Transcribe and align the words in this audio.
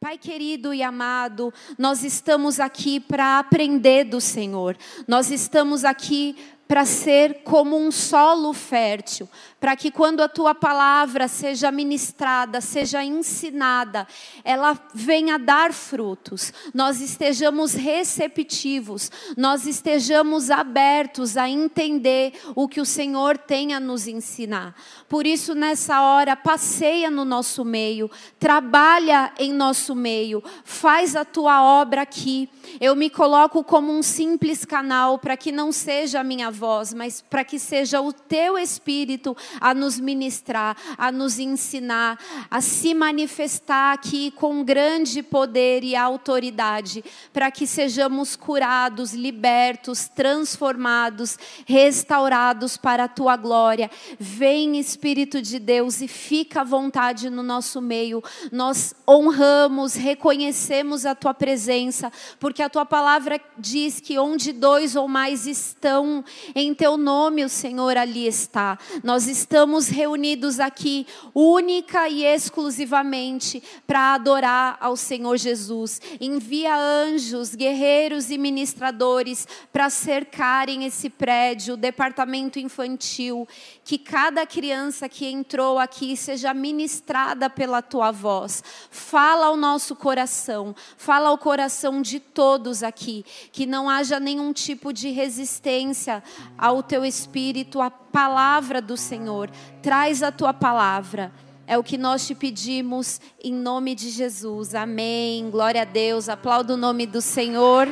Pai 0.00 0.16
querido 0.16 0.72
e 0.72 0.80
amado, 0.80 1.52
nós 1.76 2.04
estamos 2.04 2.60
aqui 2.60 3.00
para 3.00 3.40
aprender 3.40 4.04
do 4.04 4.20
Senhor. 4.20 4.76
Nós 5.08 5.28
estamos 5.28 5.84
aqui 5.84 6.36
para 6.68 6.84
ser 6.84 7.40
como 7.44 7.78
um 7.78 7.90
solo 7.90 8.52
fértil, 8.52 9.26
para 9.58 9.74
que 9.74 9.90
quando 9.90 10.20
a 10.20 10.28
tua 10.28 10.54
palavra 10.54 11.26
seja 11.26 11.72
ministrada, 11.72 12.60
seja 12.60 13.02
ensinada, 13.02 14.06
ela 14.44 14.78
venha 14.94 15.38
dar 15.38 15.72
frutos, 15.72 16.52
nós 16.74 17.00
estejamos 17.00 17.72
receptivos, 17.72 19.10
nós 19.34 19.66
estejamos 19.66 20.50
abertos 20.50 21.38
a 21.38 21.48
entender 21.48 22.34
o 22.54 22.68
que 22.68 22.82
o 22.82 22.86
Senhor 22.86 23.38
tem 23.38 23.72
a 23.72 23.80
nos 23.80 24.06
ensinar. 24.06 24.74
Por 25.08 25.26
isso, 25.26 25.54
nessa 25.54 26.02
hora, 26.02 26.36
passeia 26.36 27.10
no 27.10 27.24
nosso 27.24 27.64
meio, 27.64 28.10
trabalha 28.38 29.32
em 29.38 29.54
nosso 29.54 29.94
meio, 29.94 30.44
faz 30.64 31.16
a 31.16 31.24
tua 31.24 31.62
obra 31.62 32.02
aqui. 32.02 32.46
Eu 32.78 32.94
me 32.94 33.08
coloco 33.08 33.64
como 33.64 33.90
um 33.90 34.02
simples 34.02 34.66
canal 34.66 35.18
para 35.18 35.36
que 35.36 35.50
não 35.50 35.72
seja 35.72 36.20
a 36.20 36.24
minha 36.24 36.50
voz, 36.58 36.92
mas 36.92 37.20
para 37.22 37.44
que 37.44 37.58
seja 37.58 38.00
o 38.00 38.12
teu 38.12 38.58
Espírito 38.58 39.36
a 39.60 39.72
nos 39.72 39.98
ministrar, 40.00 40.76
a 40.98 41.12
nos 41.12 41.38
ensinar, 41.38 42.18
a 42.50 42.60
se 42.60 42.92
manifestar 42.92 43.94
aqui 43.94 44.32
com 44.32 44.64
grande 44.64 45.22
poder 45.22 45.84
e 45.84 45.94
autoridade, 45.94 47.04
para 47.32 47.50
que 47.50 47.66
sejamos 47.66 48.34
curados, 48.34 49.14
libertos, 49.14 50.08
transformados, 50.08 51.38
restaurados 51.66 52.76
para 52.76 53.04
a 53.04 53.08
tua 53.08 53.36
glória. 53.36 53.90
Vem, 54.18 54.78
Espírito 54.78 55.40
de 55.40 55.58
Deus, 55.58 56.00
e 56.00 56.08
fica 56.08 56.62
à 56.62 56.64
vontade 56.64 57.30
no 57.30 57.42
nosso 57.42 57.80
meio. 57.80 58.22
Nós 58.50 58.94
honramos, 59.08 59.94
reconhecemos 59.94 61.06
a 61.06 61.14
tua 61.14 61.32
presença, 61.32 62.10
porque 62.40 62.62
a 62.62 62.68
tua 62.68 62.84
palavra 62.84 63.40
diz 63.56 64.00
que 64.00 64.18
onde 64.18 64.52
dois 64.52 64.96
ou 64.96 65.06
mais 65.06 65.46
estão 65.46 66.24
em 66.54 66.74
teu 66.74 66.96
nome, 66.96 67.44
o 67.44 67.48
Senhor 67.48 67.96
ali 67.96 68.26
está. 68.26 68.78
Nós 69.02 69.26
estamos 69.26 69.88
reunidos 69.88 70.60
aqui 70.60 71.06
única 71.34 72.08
e 72.08 72.24
exclusivamente 72.24 73.62
para 73.86 74.14
adorar 74.14 74.76
ao 74.80 74.96
Senhor 74.96 75.36
Jesus. 75.36 76.00
Envia 76.20 76.76
anjos, 76.76 77.54
guerreiros 77.54 78.30
e 78.30 78.38
ministradores 78.38 79.46
para 79.72 79.90
cercarem 79.90 80.84
esse 80.84 81.08
prédio, 81.08 81.74
o 81.74 81.76
departamento 81.76 82.58
infantil, 82.58 83.46
que 83.88 83.96
cada 83.96 84.44
criança 84.44 85.08
que 85.08 85.24
entrou 85.24 85.78
aqui 85.78 86.14
seja 86.14 86.52
ministrada 86.52 87.48
pela 87.48 87.80
tua 87.80 88.10
voz. 88.10 88.62
Fala 88.90 89.46
ao 89.46 89.56
nosso 89.56 89.96
coração, 89.96 90.76
fala 90.98 91.30
ao 91.30 91.38
coração 91.38 92.02
de 92.02 92.20
todos 92.20 92.82
aqui, 92.82 93.24
que 93.50 93.64
não 93.64 93.88
haja 93.88 94.20
nenhum 94.20 94.52
tipo 94.52 94.92
de 94.92 95.08
resistência 95.08 96.22
ao 96.58 96.82
teu 96.82 97.02
espírito, 97.02 97.80
à 97.80 97.90
palavra 97.90 98.82
do 98.82 98.94
Senhor. 98.94 99.50
Traz 99.80 100.22
a 100.22 100.30
tua 100.30 100.52
palavra. 100.52 101.32
É 101.66 101.78
o 101.78 101.82
que 101.82 101.96
nós 101.96 102.26
te 102.26 102.34
pedimos 102.34 103.18
em 103.42 103.54
nome 103.54 103.94
de 103.94 104.10
Jesus. 104.10 104.74
Amém. 104.74 105.48
Glória 105.50 105.80
a 105.80 105.86
Deus. 105.86 106.28
Aplauda 106.28 106.74
o 106.74 106.76
nome 106.76 107.06
do 107.06 107.22
Senhor. 107.22 107.88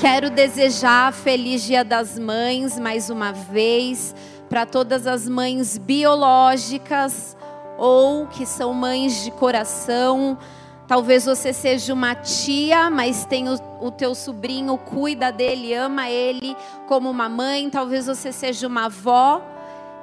Quero 0.00 0.28
desejar 0.28 1.12
feliz 1.12 1.62
Dia 1.62 1.84
das 1.84 2.18
Mães 2.18 2.78
mais 2.80 3.10
uma 3.10 3.30
vez 3.30 4.12
para 4.48 4.66
todas 4.66 5.06
as 5.06 5.28
mães 5.28 5.78
biológicas 5.78 7.36
ou 7.78 8.26
que 8.26 8.44
são 8.44 8.74
mães 8.74 9.22
de 9.22 9.30
coração. 9.30 10.36
Talvez 10.88 11.24
você 11.24 11.52
seja 11.52 11.94
uma 11.94 12.12
tia, 12.14 12.90
mas 12.90 13.24
tem 13.24 13.48
o, 13.48 13.54
o, 13.80 13.90
teu 13.92 14.16
sobrinho, 14.16 14.76
cuida 14.76 15.30
dele, 15.30 15.72
ama 15.72 16.10
ele 16.10 16.56
como 16.88 17.08
uma 17.08 17.28
mãe. 17.28 17.70
Talvez 17.70 18.06
você 18.06 18.32
seja 18.32 18.66
uma 18.66 18.86
avó, 18.86 19.40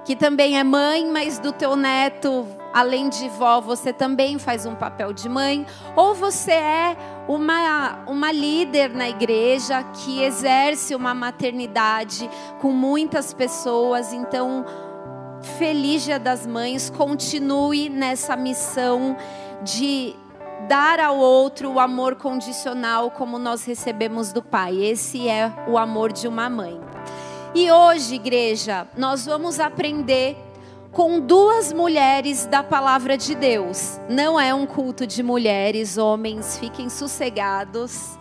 que 0.03 0.16
também 0.16 0.57
é 0.57 0.63
mãe, 0.63 1.06
mas 1.09 1.38
do 1.38 1.51
teu 1.51 1.75
neto, 1.75 2.47
além 2.73 3.07
de 3.09 3.29
vó, 3.29 3.62
você 3.62 3.94
também 3.94 4.39
faz 4.39 4.66
um 4.66 4.75
papel 4.75 5.13
de 5.13 5.29
mãe. 5.29 5.66
Ou 5.95 6.16
você 6.16 6.51
é 6.51 6.97
uma, 7.28 8.00
uma 8.07 8.31
líder 8.31 8.90
na 8.90 9.07
igreja 9.07 9.84
que 9.84 10.23
exerce 10.23 10.95
uma 10.95 11.13
maternidade 11.13 12.29
com 12.59 12.72
muitas 12.72 13.34
pessoas. 13.34 14.11
Então, 14.11 14.66
feliz 15.57 16.03
Dia 16.03 16.19
das 16.19 16.47
Mães, 16.47 16.90
continue 16.90 17.90
nessa 17.90 18.35
missão 18.35 19.16
de 19.63 20.16
dar 20.67 21.00
ao 21.00 21.17
outro 21.17 21.73
o 21.73 21.79
amor 21.79 22.16
condicional 22.16 23.11
como 23.11 23.38
nós 23.38 23.66
recebemos 23.66 24.34
do 24.34 24.41
Pai. 24.41 24.78
Esse 24.84 25.28
é 25.28 25.51
o 25.67 25.78
amor 25.78 26.11
de 26.11 26.28
uma 26.28 26.50
mãe. 26.50 26.79
E 27.53 27.69
hoje, 27.69 28.16
igreja, 28.16 28.88
nós 28.95 29.25
vamos 29.25 29.59
aprender 29.59 30.38
com 30.89 31.19
duas 31.19 31.73
mulheres 31.73 32.45
da 32.45 32.63
palavra 32.63 33.17
de 33.17 33.35
Deus. 33.35 34.00
Não 34.07 34.39
é 34.39 34.53
um 34.53 34.66
culto 34.66 35.06
de 35.06 35.22
mulheres, 35.22 35.97
homens, 35.97 36.57
fiquem 36.57 36.90
sossegados. 36.90 38.17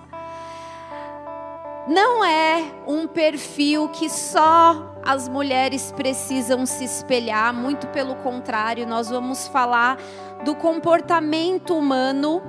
Não 1.87 2.25
é 2.25 2.73
um 2.89 3.07
perfil 3.07 3.89
que 3.91 4.11
só 4.11 4.97
as 5.05 5.29
mulheres 5.29 5.93
precisam 5.93 6.67
se 6.67 6.85
espelhar, 6.85 7.55
muito 7.55 7.87
pelo 7.89 8.17
contrário, 8.17 8.85
nós 8.85 9.11
vamos 9.11 9.47
falar 9.47 9.97
do 10.45 10.57
comportamento 10.57 11.77
humano 11.77 12.43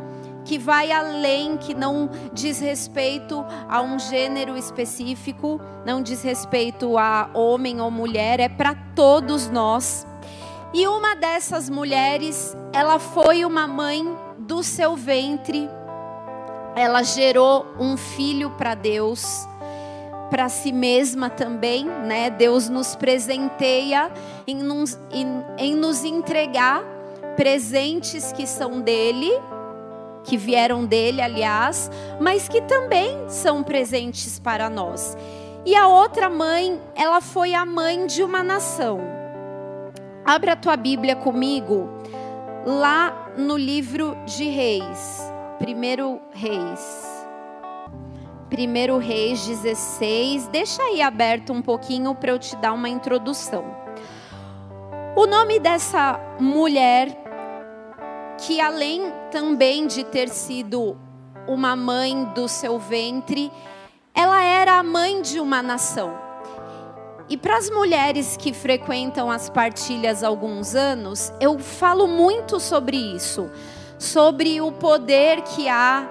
que 0.45 0.57
vai 0.57 0.91
além, 0.91 1.57
que 1.57 1.73
não 1.73 2.09
diz 2.33 2.59
respeito 2.59 3.45
a 3.69 3.81
um 3.81 3.97
gênero 3.99 4.57
específico, 4.57 5.59
não 5.85 6.01
diz 6.01 6.21
respeito 6.21 6.97
a 6.97 7.29
homem 7.33 7.81
ou 7.81 7.91
mulher, 7.91 8.39
é 8.39 8.49
para 8.49 8.75
todos 8.95 9.49
nós. 9.49 10.05
E 10.73 10.87
uma 10.87 11.15
dessas 11.15 11.69
mulheres, 11.69 12.55
ela 12.73 12.97
foi 12.97 13.43
uma 13.45 13.67
mãe 13.67 14.05
do 14.37 14.63
seu 14.63 14.95
ventre, 14.95 15.69
ela 16.75 17.03
gerou 17.03 17.65
um 17.79 17.97
filho 17.97 18.51
para 18.51 18.73
Deus 18.73 19.47
para 20.31 20.47
si 20.47 20.71
mesma 20.71 21.29
também, 21.29 21.83
né? 21.83 22.29
Deus 22.29 22.69
nos 22.69 22.95
presenteia 22.95 24.09
em 24.47 24.55
nos, 24.55 24.97
em, 25.11 25.27
em 25.57 25.75
nos 25.75 26.05
entregar 26.05 26.81
presentes 27.35 28.31
que 28.31 28.47
são 28.47 28.79
dele, 28.79 29.29
que 30.23 30.37
vieram 30.37 30.85
dele, 30.85 31.21
aliás, 31.21 31.89
mas 32.19 32.47
que 32.47 32.61
também 32.61 33.17
são 33.27 33.63
presentes 33.63 34.39
para 34.39 34.69
nós. 34.69 35.17
E 35.65 35.75
a 35.75 35.87
outra 35.87 36.29
mãe, 36.29 36.79
ela 36.95 37.21
foi 37.21 37.53
a 37.53 37.65
mãe 37.65 38.07
de 38.07 38.23
uma 38.23 38.43
nação. 38.43 38.99
Abra 40.25 40.53
a 40.53 40.55
tua 40.55 40.75
Bíblia 40.75 41.15
comigo, 41.15 41.89
lá 42.65 43.31
no 43.37 43.57
livro 43.57 44.15
de 44.25 44.45
Reis, 44.45 45.31
primeiro 45.59 46.19
Reis. 46.31 47.09
1 48.51 48.97
Reis 48.97 49.47
16. 49.47 50.47
Deixa 50.47 50.83
aí 50.83 51.01
aberto 51.01 51.53
um 51.53 51.61
pouquinho 51.61 52.13
para 52.13 52.31
eu 52.31 52.39
te 52.39 52.55
dar 52.57 52.73
uma 52.73 52.89
introdução. 52.89 53.63
O 55.15 55.25
nome 55.25 55.59
dessa 55.59 56.19
mulher, 56.39 57.20
que 58.41 58.59
além 58.59 59.13
também 59.29 59.85
de 59.85 60.03
ter 60.03 60.27
sido 60.29 60.97
uma 61.47 61.75
mãe 61.75 62.25
do 62.35 62.47
seu 62.47 62.79
ventre, 62.79 63.51
ela 64.15 64.41
era 64.43 64.79
a 64.79 64.83
mãe 64.83 65.21
de 65.21 65.39
uma 65.39 65.61
nação. 65.61 66.11
E 67.29 67.37
para 67.37 67.57
as 67.57 67.69
mulheres 67.69 68.35
que 68.35 68.51
frequentam 68.51 69.31
as 69.31 69.49
partilhas 69.49 70.23
há 70.23 70.27
alguns 70.27 70.75
anos, 70.75 71.31
eu 71.39 71.59
falo 71.59 72.07
muito 72.07 72.59
sobre 72.59 72.97
isso, 72.97 73.49
sobre 73.99 74.59
o 74.59 74.71
poder 74.71 75.41
que 75.41 75.69
há 75.69 76.09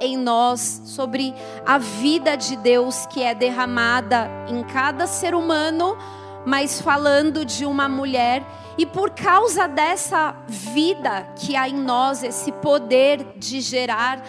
em 0.00 0.16
nós, 0.16 0.82
sobre 0.84 1.32
a 1.64 1.78
vida 1.78 2.36
de 2.36 2.56
Deus 2.56 3.06
que 3.06 3.22
é 3.22 3.34
derramada 3.34 4.28
em 4.48 4.62
cada 4.64 5.06
ser 5.06 5.34
humano, 5.34 5.96
mas 6.44 6.80
falando 6.80 7.44
de 7.44 7.64
uma 7.64 7.88
mulher. 7.88 8.44
E 8.78 8.86
por 8.86 9.10
causa 9.10 9.66
dessa 9.66 10.36
vida 10.46 11.26
que 11.34 11.56
há 11.56 11.68
em 11.68 11.74
nós, 11.74 12.22
esse 12.22 12.52
poder 12.52 13.26
de 13.36 13.60
gerar, 13.60 14.22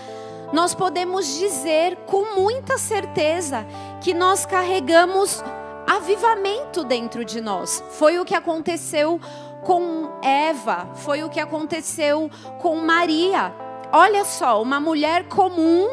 nós 0.51 0.73
podemos 0.73 1.37
dizer 1.37 1.95
com 2.07 2.33
muita 2.35 2.79
certeza 2.79 3.63
que 4.01 4.11
nós 4.11 4.47
carregamos 4.47 5.43
avivamento 5.85 6.83
dentro 6.83 7.23
de 7.23 7.39
nós. 7.39 7.83
Foi 7.91 8.17
o 8.17 8.25
que 8.25 8.33
aconteceu 8.33 9.21
com 9.63 10.09
Eva, 10.23 10.89
foi 10.95 11.23
o 11.23 11.29
que 11.29 11.39
aconteceu 11.39 12.31
com 12.59 12.77
Maria. 12.77 13.53
Olha 13.91 14.25
só, 14.25 14.59
uma 14.59 14.79
mulher 14.79 15.25
comum, 15.25 15.87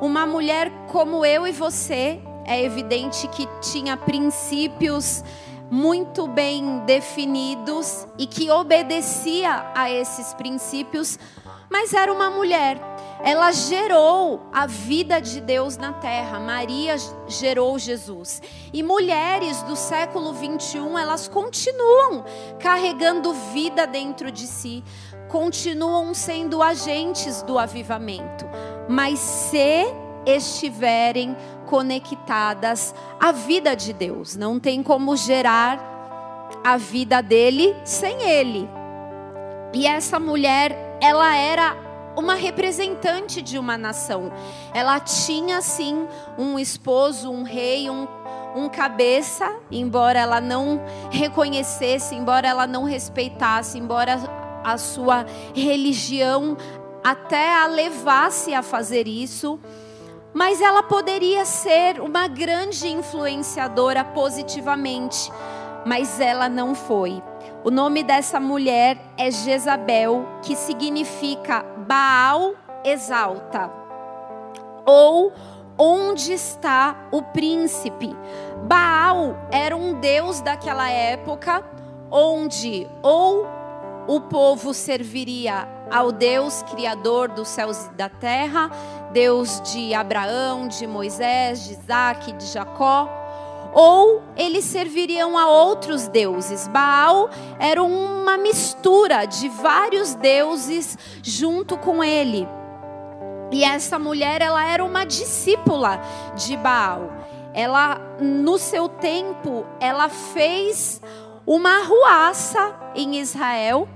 uma 0.00 0.24
mulher 0.26 0.70
como 0.86 1.24
eu 1.24 1.44
e 1.44 1.50
você, 1.50 2.20
é 2.44 2.62
evidente 2.62 3.26
que 3.28 3.48
tinha 3.60 3.96
princípios 3.96 5.24
muito 5.70 6.26
bem 6.26 6.80
definidos 6.80 8.06
e 8.18 8.26
que 8.26 8.50
obedecia 8.50 9.70
a 9.74 9.90
esses 9.90 10.34
princípios, 10.34 11.18
mas 11.70 11.94
era 11.94 12.12
uma 12.12 12.28
mulher. 12.28 12.78
Ela 13.22 13.52
gerou 13.52 14.40
a 14.52 14.66
vida 14.66 15.20
de 15.20 15.40
Deus 15.40 15.76
na 15.76 15.92
terra. 15.92 16.40
Maria 16.40 16.96
gerou 17.28 17.78
Jesus. 17.78 18.42
E 18.72 18.82
mulheres 18.82 19.62
do 19.62 19.76
século 19.76 20.32
21, 20.32 20.98
elas 20.98 21.28
continuam 21.28 22.24
carregando 22.58 23.32
vida 23.52 23.86
dentro 23.86 24.32
de 24.32 24.46
si, 24.46 24.82
continuam 25.28 26.14
sendo 26.14 26.62
agentes 26.62 27.42
do 27.42 27.58
avivamento. 27.58 28.46
Mas 28.88 29.18
se 29.18 29.86
estiverem 30.26 31.36
conectadas 31.70 32.92
à 33.20 33.30
vida 33.30 33.76
de 33.76 33.92
Deus. 33.92 34.34
Não 34.34 34.58
tem 34.58 34.82
como 34.82 35.16
gerar 35.16 35.78
a 36.64 36.76
vida 36.76 37.22
dele 37.22 37.76
sem 37.84 38.22
ele. 38.28 38.68
E 39.72 39.86
essa 39.86 40.18
mulher, 40.18 40.98
ela 41.00 41.36
era 41.36 41.76
uma 42.16 42.34
representante 42.34 43.40
de 43.40 43.56
uma 43.56 43.78
nação. 43.78 44.32
Ela 44.74 44.98
tinha 44.98 45.62
sim 45.62 46.08
um 46.36 46.58
esposo, 46.58 47.30
um 47.30 47.44
rei, 47.44 47.88
um, 47.88 48.08
um 48.56 48.68
cabeça, 48.68 49.48
embora 49.70 50.18
ela 50.18 50.40
não 50.40 50.82
reconhecesse, 51.08 52.16
embora 52.16 52.48
ela 52.48 52.66
não 52.66 52.82
respeitasse, 52.82 53.78
embora 53.78 54.18
a 54.64 54.76
sua 54.76 55.24
religião 55.54 56.56
até 57.02 57.54
a 57.54 57.66
levasse 57.68 58.52
a 58.52 58.60
fazer 58.60 59.06
isso 59.06 59.58
mas 60.32 60.60
ela 60.60 60.82
poderia 60.82 61.44
ser 61.44 62.00
uma 62.00 62.28
grande 62.28 62.88
influenciadora 62.88 64.04
positivamente, 64.04 65.30
mas 65.84 66.20
ela 66.20 66.48
não 66.48 66.74
foi. 66.74 67.22
O 67.64 67.70
nome 67.70 68.02
dessa 68.02 68.40
mulher 68.40 68.96
é 69.18 69.30
Jezabel, 69.30 70.26
que 70.42 70.56
significa 70.56 71.64
Baal 71.86 72.54
exalta, 72.84 73.70
ou 74.86 75.32
onde 75.76 76.32
está 76.32 77.08
o 77.10 77.22
príncipe. 77.22 78.14
Baal 78.64 79.36
era 79.50 79.76
um 79.76 79.94
deus 79.94 80.40
daquela 80.40 80.88
época, 80.88 81.64
onde 82.10 82.86
ou 83.02 83.46
o 84.06 84.20
povo 84.20 84.74
serviria 84.74 85.68
ao 85.90 86.12
Deus 86.12 86.62
criador 86.62 87.28
dos 87.28 87.48
céus 87.48 87.86
e 87.86 87.90
da 87.94 88.08
terra, 88.08 88.70
Deus 89.12 89.60
de 89.72 89.92
Abraão, 89.94 90.68
de 90.68 90.86
Moisés, 90.86 91.64
de 91.64 91.72
Isaac, 91.72 92.32
de 92.32 92.46
Jacó, 92.46 93.08
ou 93.72 94.22
eles 94.36 94.64
serviriam 94.64 95.38
a 95.38 95.48
outros 95.48 96.08
deuses. 96.08 96.66
Baal 96.68 97.30
era 97.58 97.82
uma 97.82 98.36
mistura 98.36 99.26
de 99.26 99.48
vários 99.48 100.14
deuses 100.14 100.98
junto 101.22 101.76
com 101.76 102.02
ele. 102.02 102.48
E 103.52 103.64
essa 103.64 103.98
mulher, 103.98 104.40
ela 104.40 104.64
era 104.64 104.84
uma 104.84 105.04
discípula 105.04 106.00
de 106.36 106.56
Baal. 106.56 107.10
Ela, 107.52 108.00
no 108.20 108.58
seu 108.58 108.88
tempo, 108.88 109.66
ela 109.80 110.08
fez 110.08 111.00
uma 111.44 111.80
arruaça 111.80 112.92
em 112.94 113.18
Israel 113.18 113.88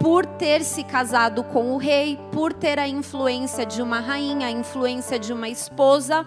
por 0.00 0.26
ter 0.26 0.64
se 0.64 0.82
casado 0.84 1.44
com 1.44 1.72
o 1.72 1.76
rei, 1.76 2.18
por 2.32 2.52
ter 2.52 2.78
a 2.78 2.88
influência 2.88 3.64
de 3.64 3.82
uma 3.82 4.00
rainha, 4.00 4.48
a 4.48 4.50
influência 4.50 5.18
de 5.18 5.32
uma 5.32 5.48
esposa, 5.48 6.24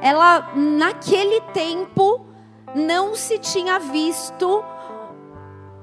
ela 0.00 0.50
naquele 0.54 1.40
tempo 1.52 2.26
não 2.74 3.14
se 3.14 3.38
tinha 3.38 3.78
visto 3.78 4.64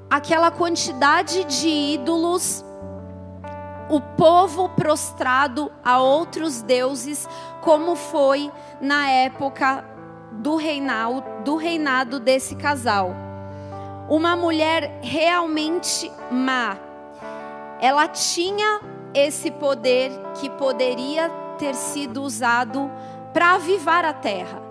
aquela 0.09 0.51
quantidade 0.51 1.45
de 1.45 1.69
ídolos, 1.69 2.65
o 3.89 4.01
povo 4.01 4.69
prostrado 4.69 5.71
a 5.83 5.99
outros 5.99 6.61
deuses, 6.61 7.27
como 7.61 7.95
foi 7.95 8.51
na 8.81 9.09
época 9.09 9.85
do 10.31 10.55
reinado, 10.55 11.23
do 11.43 11.55
reinado 11.55 12.19
desse 12.19 12.55
casal. 12.55 13.13
Uma 14.09 14.35
mulher 14.35 14.99
realmente 15.01 16.11
má, 16.29 16.77
ela 17.81 18.07
tinha 18.07 18.79
esse 19.13 19.49
poder 19.49 20.11
que 20.39 20.49
poderia 20.51 21.29
ter 21.57 21.73
sido 21.73 22.21
usado 22.21 22.89
para 23.33 23.55
avivar 23.55 24.05
a 24.05 24.13
terra. 24.13 24.61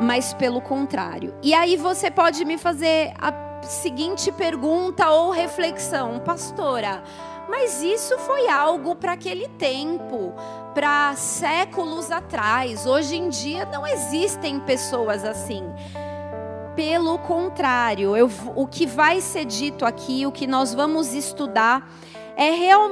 Mas 0.00 0.32
pelo 0.32 0.62
contrário. 0.62 1.34
E 1.42 1.52
aí 1.52 1.76
você 1.76 2.10
pode 2.10 2.44
me 2.46 2.56
fazer 2.56 3.12
a 3.20 3.62
seguinte 3.62 4.32
pergunta 4.32 5.10
ou 5.10 5.30
reflexão, 5.30 6.18
pastora, 6.20 7.02
mas 7.48 7.82
isso 7.82 8.16
foi 8.20 8.48
algo 8.48 8.94
para 8.94 9.12
aquele 9.12 9.48
tempo, 9.48 10.32
para 10.72 11.14
séculos 11.16 12.10
atrás. 12.10 12.86
Hoje 12.86 13.16
em 13.16 13.28
dia 13.28 13.66
não 13.66 13.86
existem 13.86 14.60
pessoas 14.60 15.24
assim. 15.24 15.64
Pelo 16.80 17.18
contrário, 17.18 18.16
eu, 18.16 18.30
o 18.56 18.66
que 18.66 18.86
vai 18.86 19.20
ser 19.20 19.44
dito 19.44 19.84
aqui, 19.84 20.24
o 20.24 20.32
que 20.32 20.46
nós 20.46 20.72
vamos 20.72 21.12
estudar, 21.12 21.86
é, 22.34 22.52
real, 22.52 22.90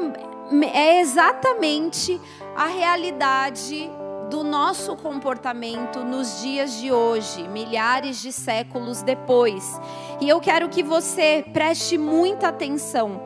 é 0.74 1.00
exatamente 1.00 2.20
a 2.54 2.66
realidade 2.66 3.90
do 4.28 4.44
nosso 4.44 4.94
comportamento 4.94 6.00
nos 6.00 6.42
dias 6.42 6.78
de 6.78 6.92
hoje, 6.92 7.48
milhares 7.48 8.20
de 8.20 8.30
séculos 8.30 9.00
depois. 9.00 9.80
E 10.20 10.28
eu 10.28 10.38
quero 10.38 10.68
que 10.68 10.82
você 10.82 11.42
preste 11.50 11.96
muita 11.96 12.48
atenção 12.48 13.22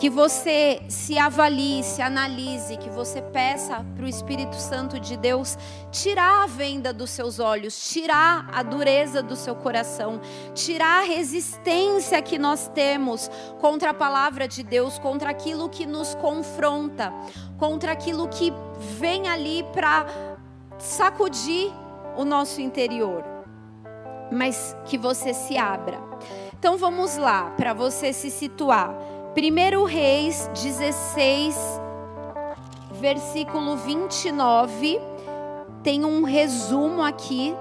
que 0.00 0.08
você 0.08 0.80
se 0.88 1.18
avalie, 1.18 1.84
se 1.84 2.00
analise, 2.00 2.78
que 2.78 2.88
você 2.88 3.20
peça 3.20 3.84
para 3.94 4.06
o 4.06 4.08
Espírito 4.08 4.56
Santo 4.56 4.98
de 4.98 5.14
Deus 5.14 5.58
tirar 5.92 6.44
a 6.44 6.46
venda 6.46 6.90
dos 6.90 7.10
seus 7.10 7.38
olhos, 7.38 7.90
tirar 7.90 8.48
a 8.50 8.62
dureza 8.62 9.22
do 9.22 9.36
seu 9.36 9.54
coração, 9.54 10.18
tirar 10.54 11.02
a 11.02 11.06
resistência 11.06 12.22
que 12.22 12.38
nós 12.38 12.66
temos 12.68 13.30
contra 13.60 13.90
a 13.90 13.94
palavra 13.94 14.48
de 14.48 14.62
Deus, 14.62 14.98
contra 14.98 15.28
aquilo 15.28 15.68
que 15.68 15.84
nos 15.84 16.14
confronta, 16.14 17.12
contra 17.58 17.92
aquilo 17.92 18.26
que 18.26 18.54
vem 18.98 19.28
ali 19.28 19.62
para 19.64 20.06
sacudir 20.78 21.70
o 22.16 22.24
nosso 22.24 22.62
interior. 22.62 23.22
Mas 24.32 24.74
que 24.86 24.96
você 24.96 25.34
se 25.34 25.58
abra. 25.58 26.00
Então 26.58 26.78
vamos 26.78 27.18
lá, 27.18 27.50
para 27.50 27.74
você 27.74 28.14
se 28.14 28.30
situar. 28.30 29.19
1 29.32 29.84
Reis 29.84 30.50
16, 30.54 31.56
versículo 33.00 33.76
29, 33.76 35.00
tem 35.84 36.04
um 36.04 36.24
resumo 36.24 37.00
aqui, 37.00 37.54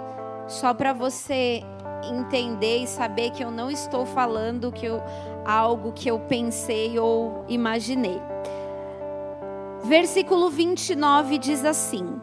só 0.47 0.73
para 0.73 0.93
você 0.93 1.61
entender 2.03 2.79
e 2.79 2.87
saber 2.87 3.29
que 3.29 3.43
eu 3.43 3.51
não 3.51 3.69
estou 3.69 4.03
falando 4.03 4.71
que 4.71 4.87
eu, 4.87 4.99
algo 5.45 5.91
que 5.91 6.09
eu 6.09 6.19
pensei 6.21 6.97
ou 6.97 7.45
imaginei. 7.47 8.19
Versículo 9.83 10.49
29 10.49 11.37
diz 11.37 11.63
assim: 11.63 12.19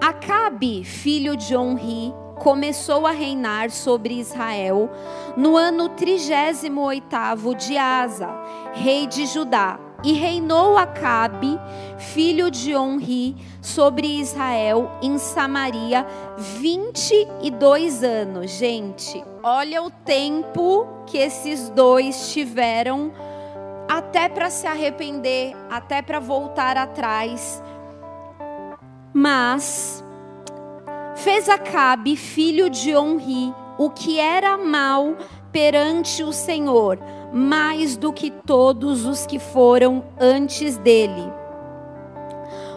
Acabe, 0.00 0.84
filho 0.84 1.36
de 1.36 1.56
Onri, 1.56 2.14
começou 2.36 3.06
a 3.06 3.10
reinar 3.10 3.70
sobre 3.70 4.20
Israel 4.20 4.90
no 5.36 5.56
ano 5.56 5.88
38 5.90 7.54
de 7.56 7.76
Asa, 7.76 8.28
rei 8.72 9.06
de 9.06 9.26
Judá. 9.26 9.80
E 10.04 10.12
reinou 10.12 10.76
Acabe, 10.76 11.58
filho 11.98 12.50
de 12.50 12.76
Onri, 12.76 13.34
sobre 13.60 14.06
Israel 14.20 14.90
em 15.02 15.18
Samaria 15.18 16.06
22 16.60 18.04
anos. 18.04 18.50
Gente, 18.50 19.24
olha 19.42 19.82
o 19.82 19.90
tempo 19.90 20.86
que 21.06 21.16
esses 21.18 21.70
dois 21.70 22.30
tiveram 22.30 23.10
até 23.88 24.28
para 24.28 24.50
se 24.50 24.66
arrepender, 24.66 25.56
até 25.70 26.02
para 26.02 26.20
voltar 26.20 26.76
atrás. 26.76 27.62
Mas 29.12 30.04
Fez 31.16 31.48
Acabe, 31.48 32.14
filho 32.14 32.68
de 32.68 32.94
Onri, 32.94 33.52
o 33.78 33.88
que 33.88 34.20
era 34.20 34.58
mal 34.58 35.16
perante 35.50 36.22
o 36.22 36.30
Senhor, 36.30 36.98
mais 37.32 37.96
do 37.96 38.12
que 38.12 38.30
todos 38.30 39.06
os 39.06 39.26
que 39.26 39.38
foram 39.38 40.04
antes 40.20 40.76
dele. 40.76 41.32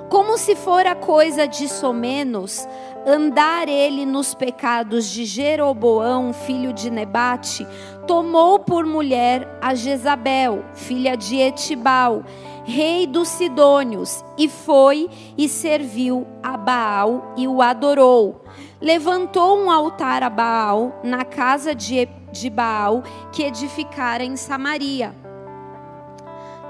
Como 0.09 0.37
se 0.37 0.55
fora 0.55 0.95
coisa 0.95 1.45
de 1.45 1.67
somenos, 1.67 2.65
andar 3.05 3.67
ele 3.67 4.05
nos 4.05 4.33
pecados 4.33 5.09
de 5.11 5.25
Jeroboão, 5.25 6.33
filho 6.33 6.71
de 6.71 6.89
Nebate, 6.89 7.67
tomou 8.07 8.57
por 8.57 8.85
mulher 8.85 9.47
a 9.61 9.75
Jezabel, 9.75 10.63
filha 10.73 11.15
de 11.15 11.37
Etibal, 11.37 12.23
rei 12.63 13.07
dos 13.07 13.27
Sidônios, 13.27 14.23
e 14.37 14.47
foi 14.47 15.09
e 15.37 15.47
serviu 15.47 16.27
a 16.41 16.57
Baal 16.57 17.33
e 17.37 17.47
o 17.47 17.61
adorou. 17.61 18.43
Levantou 18.81 19.57
um 19.57 19.69
altar 19.69 20.23
a 20.23 20.29
Baal 20.29 20.99
na 21.03 21.25
casa 21.25 21.75
de, 21.75 22.07
de 22.31 22.49
Baal 22.49 23.03
que 23.31 23.43
edificara 23.43 24.23
em 24.23 24.35
Samaria. 24.35 25.13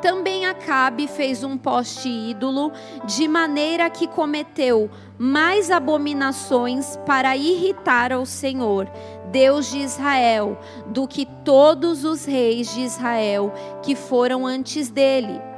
Também 0.02 0.46
Acabe 0.46 1.08
fez 1.08 1.44
um 1.44 1.58
poste 1.58 2.08
ídolo, 2.08 2.72
de 3.04 3.28
maneira 3.28 3.90
que 3.90 4.08
cometeu 4.08 4.90
mais 5.18 5.70
abominações 5.70 6.98
para 7.06 7.36
irritar 7.36 8.14
ao 8.14 8.26
Senhor, 8.26 8.90
Deus 9.30 9.70
de 9.70 9.80
Israel, 9.80 10.58
do 10.88 11.06
que 11.06 11.26
todos 11.44 12.06
os 12.06 12.24
reis 12.24 12.74
de 12.74 12.82
Israel 12.82 13.52
que 13.84 13.94
foram 13.94 14.48
antes 14.48 14.90
dele. 14.90 15.49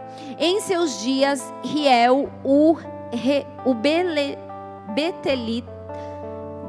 Em 0.44 0.60
seus 0.60 1.00
dias, 1.00 1.54
Riel, 1.64 2.28
o, 2.44 2.76
o 3.64 3.74
Bele, 3.76 4.40
Betelita, 4.96 5.72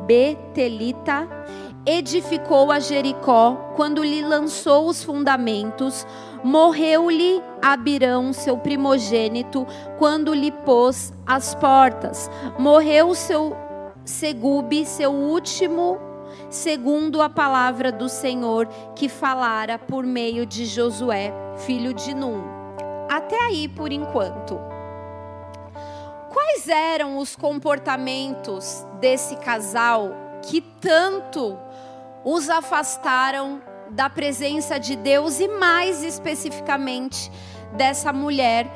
Betelita, 0.07 1.27
edificou 1.87 2.71
a 2.71 2.79
Jericó 2.79 3.73
quando 3.75 4.05
lhe 4.05 4.21
lançou 4.21 4.89
os 4.89 5.03
fundamentos, 5.03 6.07
morreu-lhe 6.45 7.43
Abirão, 7.63 8.35
seu 8.35 8.59
primogênito, 8.59 9.67
quando 9.97 10.35
lhe 10.35 10.51
pôs 10.51 11.11
as 11.27 11.55
portas. 11.55 12.31
Morreu 12.59 13.15
seu 13.15 13.57
Segube, 14.05 14.85
seu 14.85 15.13
último, 15.13 15.99
segundo 16.51 17.23
a 17.23 17.31
palavra 17.31 17.91
do 17.91 18.11
Senhor 18.11 18.69
que 18.95 19.09
falara 19.09 19.79
por 19.79 20.05
meio 20.05 20.45
de 20.45 20.67
Josué, 20.67 21.33
filho 21.57 21.95
de 21.95 22.13
Num. 22.13 22.62
Até 23.13 23.39
aí 23.45 23.69
por 23.69 23.93
enquanto. 23.93 24.59
Quais 26.33 26.67
eram 26.67 27.19
os 27.19 27.37
comportamentos 27.37 28.87
desse 29.01 29.37
casal 29.37 30.13
que 30.41 30.63
tanto 30.63 31.59
os 32.25 32.49
afastaram 32.49 33.61
da 33.91 34.09
presença 34.09 34.81
de 34.81 34.97
Deus 34.97 35.41
e 35.41 35.47
mais 35.47 36.03
especificamente 36.03 37.31
dessa 37.75 38.15
mulher 38.15 38.67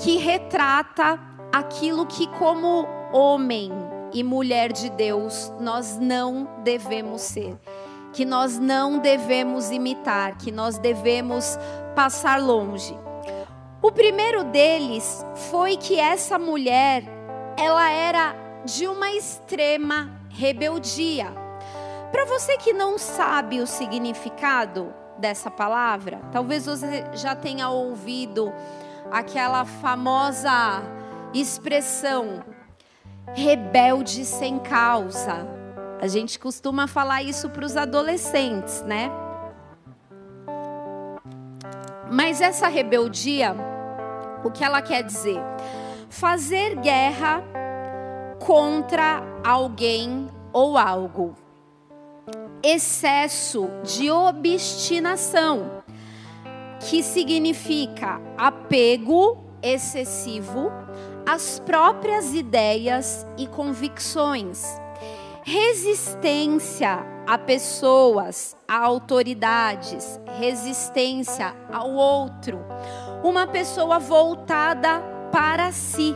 que 0.00 0.16
retrata 0.16 1.20
aquilo 1.54 2.06
que 2.06 2.26
como 2.38 2.88
homem 3.12 3.70
e 4.12 4.24
mulher 4.24 4.72
de 4.72 4.90
Deus 4.90 5.52
nós 5.60 5.96
não 5.96 6.48
devemos 6.64 7.22
ser, 7.22 7.56
que 8.12 8.24
nós 8.24 8.58
não 8.58 8.98
devemos 8.98 9.70
imitar, 9.70 10.36
que 10.38 10.50
nós 10.50 10.76
devemos 10.76 11.56
passar 11.94 12.42
longe. 12.42 13.05
O 13.86 13.92
primeiro 13.92 14.42
deles 14.42 15.24
foi 15.48 15.76
que 15.76 15.96
essa 15.96 16.40
mulher, 16.40 17.04
ela 17.56 17.88
era 17.88 18.34
de 18.64 18.88
uma 18.88 19.12
extrema 19.12 20.10
rebeldia. 20.28 21.28
Para 22.10 22.24
você 22.24 22.56
que 22.56 22.72
não 22.72 22.98
sabe 22.98 23.60
o 23.60 23.66
significado 23.66 24.92
dessa 25.18 25.52
palavra, 25.52 26.20
talvez 26.32 26.66
você 26.66 27.04
já 27.12 27.36
tenha 27.36 27.68
ouvido 27.68 28.52
aquela 29.08 29.64
famosa 29.64 30.82
expressão 31.32 32.42
rebelde 33.36 34.24
sem 34.24 34.58
causa. 34.58 35.46
A 36.00 36.08
gente 36.08 36.40
costuma 36.40 36.88
falar 36.88 37.22
isso 37.22 37.48
para 37.50 37.64
os 37.64 37.76
adolescentes, 37.76 38.82
né? 38.82 39.12
Mas 42.10 42.40
essa 42.40 42.66
rebeldia, 42.66 43.75
o 44.44 44.50
que 44.50 44.64
ela 44.64 44.82
quer 44.82 45.02
dizer? 45.02 45.40
Fazer 46.08 46.76
guerra 46.76 47.42
contra 48.38 49.22
alguém 49.44 50.28
ou 50.52 50.78
algo. 50.78 51.34
Excesso 52.62 53.68
de 53.82 54.10
obstinação, 54.10 55.82
que 56.80 57.02
significa 57.02 58.20
apego 58.36 59.38
excessivo 59.62 60.72
às 61.26 61.58
próprias 61.60 62.34
ideias 62.34 63.26
e 63.36 63.46
convicções. 63.46 64.64
Resistência 65.42 67.04
a 67.26 67.36
pessoas, 67.36 68.56
a 68.68 68.78
autoridades, 68.78 70.20
resistência 70.38 71.54
ao 71.72 71.90
outro. 71.92 72.64
Uma 73.22 73.46
pessoa 73.46 73.98
voltada 73.98 75.00
para 75.32 75.72
si. 75.72 76.14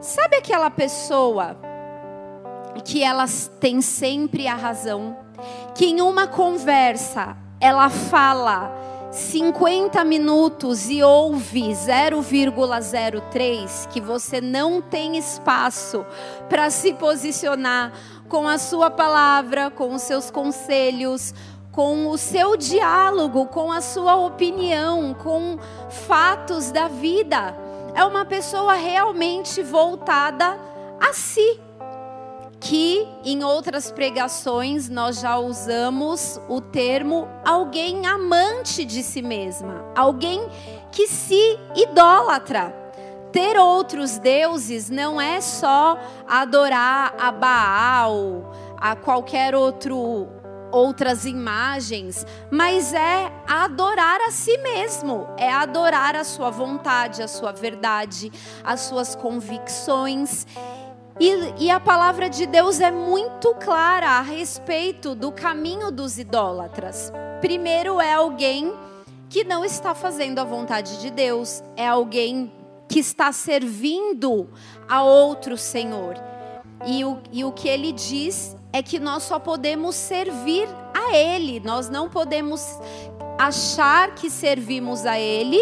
Sabe 0.00 0.36
aquela 0.36 0.70
pessoa 0.70 1.56
que 2.84 3.02
elas 3.02 3.50
têm 3.58 3.80
sempre 3.80 4.46
a 4.46 4.54
razão, 4.54 5.16
que 5.74 5.86
em 5.86 6.00
uma 6.00 6.26
conversa 6.26 7.36
ela 7.60 7.90
fala 7.90 8.70
50 9.10 10.04
minutos 10.04 10.90
e 10.90 11.02
ouve 11.02 11.70
0,03, 11.70 13.88
que 13.88 13.98
você 14.00 14.42
não 14.42 14.82
tem 14.82 15.16
espaço 15.16 16.04
para 16.48 16.70
se 16.70 16.92
posicionar 16.92 17.92
com 18.28 18.46
a 18.46 18.58
sua 18.58 18.90
palavra, 18.90 19.70
com 19.70 19.94
os 19.94 20.02
seus 20.02 20.30
conselhos, 20.30 21.32
com 21.76 22.08
o 22.08 22.18
seu 22.18 22.56
diálogo, 22.56 23.46
com 23.46 23.70
a 23.70 23.80
sua 23.80 24.16
opinião, 24.16 25.14
com 25.14 25.58
fatos 25.88 26.72
da 26.72 26.88
vida 26.88 27.54
é 27.96 28.04
uma 28.04 28.26
pessoa 28.26 28.74
realmente 28.74 29.62
voltada 29.62 30.58
a 31.00 31.14
si. 31.14 31.58
Que 32.60 33.08
em 33.24 33.42
outras 33.42 33.90
pregações 33.90 34.88
nós 34.88 35.20
já 35.20 35.38
usamos 35.38 36.38
o 36.48 36.60
termo 36.60 37.26
alguém 37.44 38.06
amante 38.06 38.84
de 38.84 39.02
si 39.02 39.22
mesma, 39.22 39.84
alguém 39.96 40.46
que 40.92 41.06
se 41.06 41.58
idólatra. 41.74 42.74
Ter 43.32 43.58
outros 43.58 44.18
deuses 44.18 44.90
não 44.90 45.20
é 45.20 45.40
só 45.40 45.98
adorar 46.26 47.14
a 47.18 47.30
Baal, 47.30 48.52
a 48.78 48.94
qualquer 48.94 49.54
outro 49.54 50.28
outras 50.72 51.24
imagens, 51.24 52.26
mas 52.50 52.92
é 52.92 53.32
adorar 53.46 54.20
a 54.22 54.30
si 54.30 54.56
mesmo, 54.58 55.26
é 55.36 55.50
adorar 55.50 56.16
a 56.16 56.24
sua 56.24 56.50
vontade, 56.50 57.22
a 57.22 57.28
sua 57.28 57.52
verdade, 57.52 58.32
as 58.64 58.80
suas 58.80 59.14
convicções. 59.14 60.46
E, 61.18 61.64
e, 61.64 61.70
a 61.70 61.80
palavra 61.80 62.28
de 62.28 62.44
Deus 62.46 62.78
é 62.78 62.90
muito 62.90 63.54
clara 63.54 64.10
a 64.10 64.20
respeito 64.20 65.14
do 65.14 65.32
caminho 65.32 65.90
dos 65.90 66.18
idólatras. 66.18 67.10
Primeiro, 67.40 67.98
é 68.00 68.12
alguém 68.12 68.72
que 69.28 69.42
não 69.42 69.64
está 69.64 69.94
fazendo 69.94 70.38
a 70.40 70.44
vontade 70.44 71.00
de 71.00 71.10
Deus, 71.10 71.62
é 71.74 71.86
alguém 71.86 72.52
que 72.88 72.98
está 72.98 73.32
servindo 73.32 74.48
a 74.88 75.02
outro 75.02 75.56
Senhor. 75.56 76.14
E 76.86 77.04
o, 77.04 77.18
e 77.32 77.44
o 77.44 77.52
que 77.52 77.68
ele 77.68 77.92
diz 77.92 78.55
é 78.72 78.82
que 78.82 78.98
nós 78.98 79.22
só 79.22 79.38
podemos 79.38 79.94
servir 79.94 80.68
a 80.94 81.14
Ele, 81.14 81.60
nós 81.60 81.88
não 81.88 82.08
podemos 82.08 82.78
achar 83.38 84.14
que 84.14 84.30
servimos 84.30 85.04
a 85.06 85.18
Ele 85.18 85.58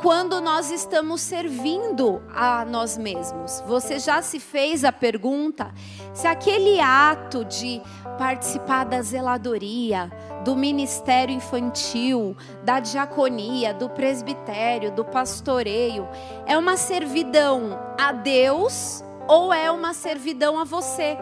quando 0.00 0.40
nós 0.40 0.70
estamos 0.70 1.20
servindo 1.20 2.22
a 2.34 2.64
nós 2.64 2.96
mesmos. 2.96 3.62
Você 3.66 3.98
já 3.98 4.22
se 4.22 4.40
fez 4.40 4.82
a 4.82 4.90
pergunta 4.90 5.72
se 6.14 6.26
aquele 6.26 6.80
ato 6.80 7.44
de 7.44 7.82
participar 8.18 8.84
da 8.84 9.02
zeladoria, 9.02 10.10
do 10.42 10.56
ministério 10.56 11.34
infantil, 11.34 12.34
da 12.64 12.80
diaconia, 12.80 13.74
do 13.74 13.90
presbitério, 13.90 14.90
do 14.90 15.04
pastoreio, 15.04 16.08
é 16.46 16.56
uma 16.56 16.76
servidão 16.76 17.78
a 17.98 18.12
Deus 18.12 19.04
ou 19.28 19.52
é 19.52 19.70
uma 19.70 19.92
servidão 19.92 20.58
a 20.58 20.64
você? 20.64 21.16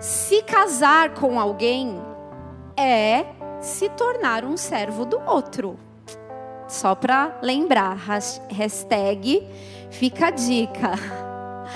Se 0.00 0.42
casar 0.42 1.14
com 1.14 1.40
alguém 1.40 2.00
é 2.76 3.26
se 3.60 3.88
tornar 3.88 4.44
um 4.44 4.56
servo 4.56 5.04
do 5.04 5.20
outro. 5.26 5.76
Só 6.68 6.94
para 6.94 7.36
lembrar, 7.42 7.96
hashtag 8.48 9.44
fica 9.90 10.28
a 10.28 10.30
dica. 10.30 10.92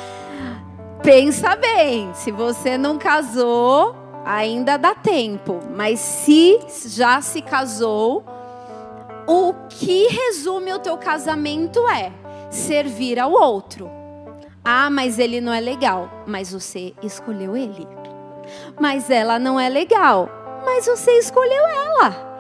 Pensa 1.02 1.56
bem, 1.56 2.14
se 2.14 2.30
você 2.30 2.78
não 2.78 2.96
casou, 2.96 3.96
ainda 4.24 4.76
dá 4.76 4.94
tempo, 4.94 5.58
mas 5.74 5.98
se 5.98 6.60
já 6.86 7.20
se 7.20 7.42
casou, 7.42 8.24
o 9.26 9.52
que 9.68 10.06
resume 10.06 10.72
o 10.72 10.78
teu 10.78 10.96
casamento 10.96 11.88
é 11.88 12.12
servir 12.50 13.18
ao 13.18 13.32
outro. 13.32 13.90
Ah, 14.64 14.88
mas 14.88 15.18
ele 15.18 15.40
não 15.40 15.52
é 15.52 15.58
legal, 15.58 16.08
mas 16.24 16.52
você 16.52 16.94
escolheu 17.02 17.56
ele 17.56 18.01
mas 18.80 19.10
ela 19.10 19.38
não 19.38 19.58
é 19.58 19.68
legal. 19.68 20.28
Mas 20.64 20.86
você 20.86 21.18
escolheu 21.18 21.66
ela. 21.66 22.32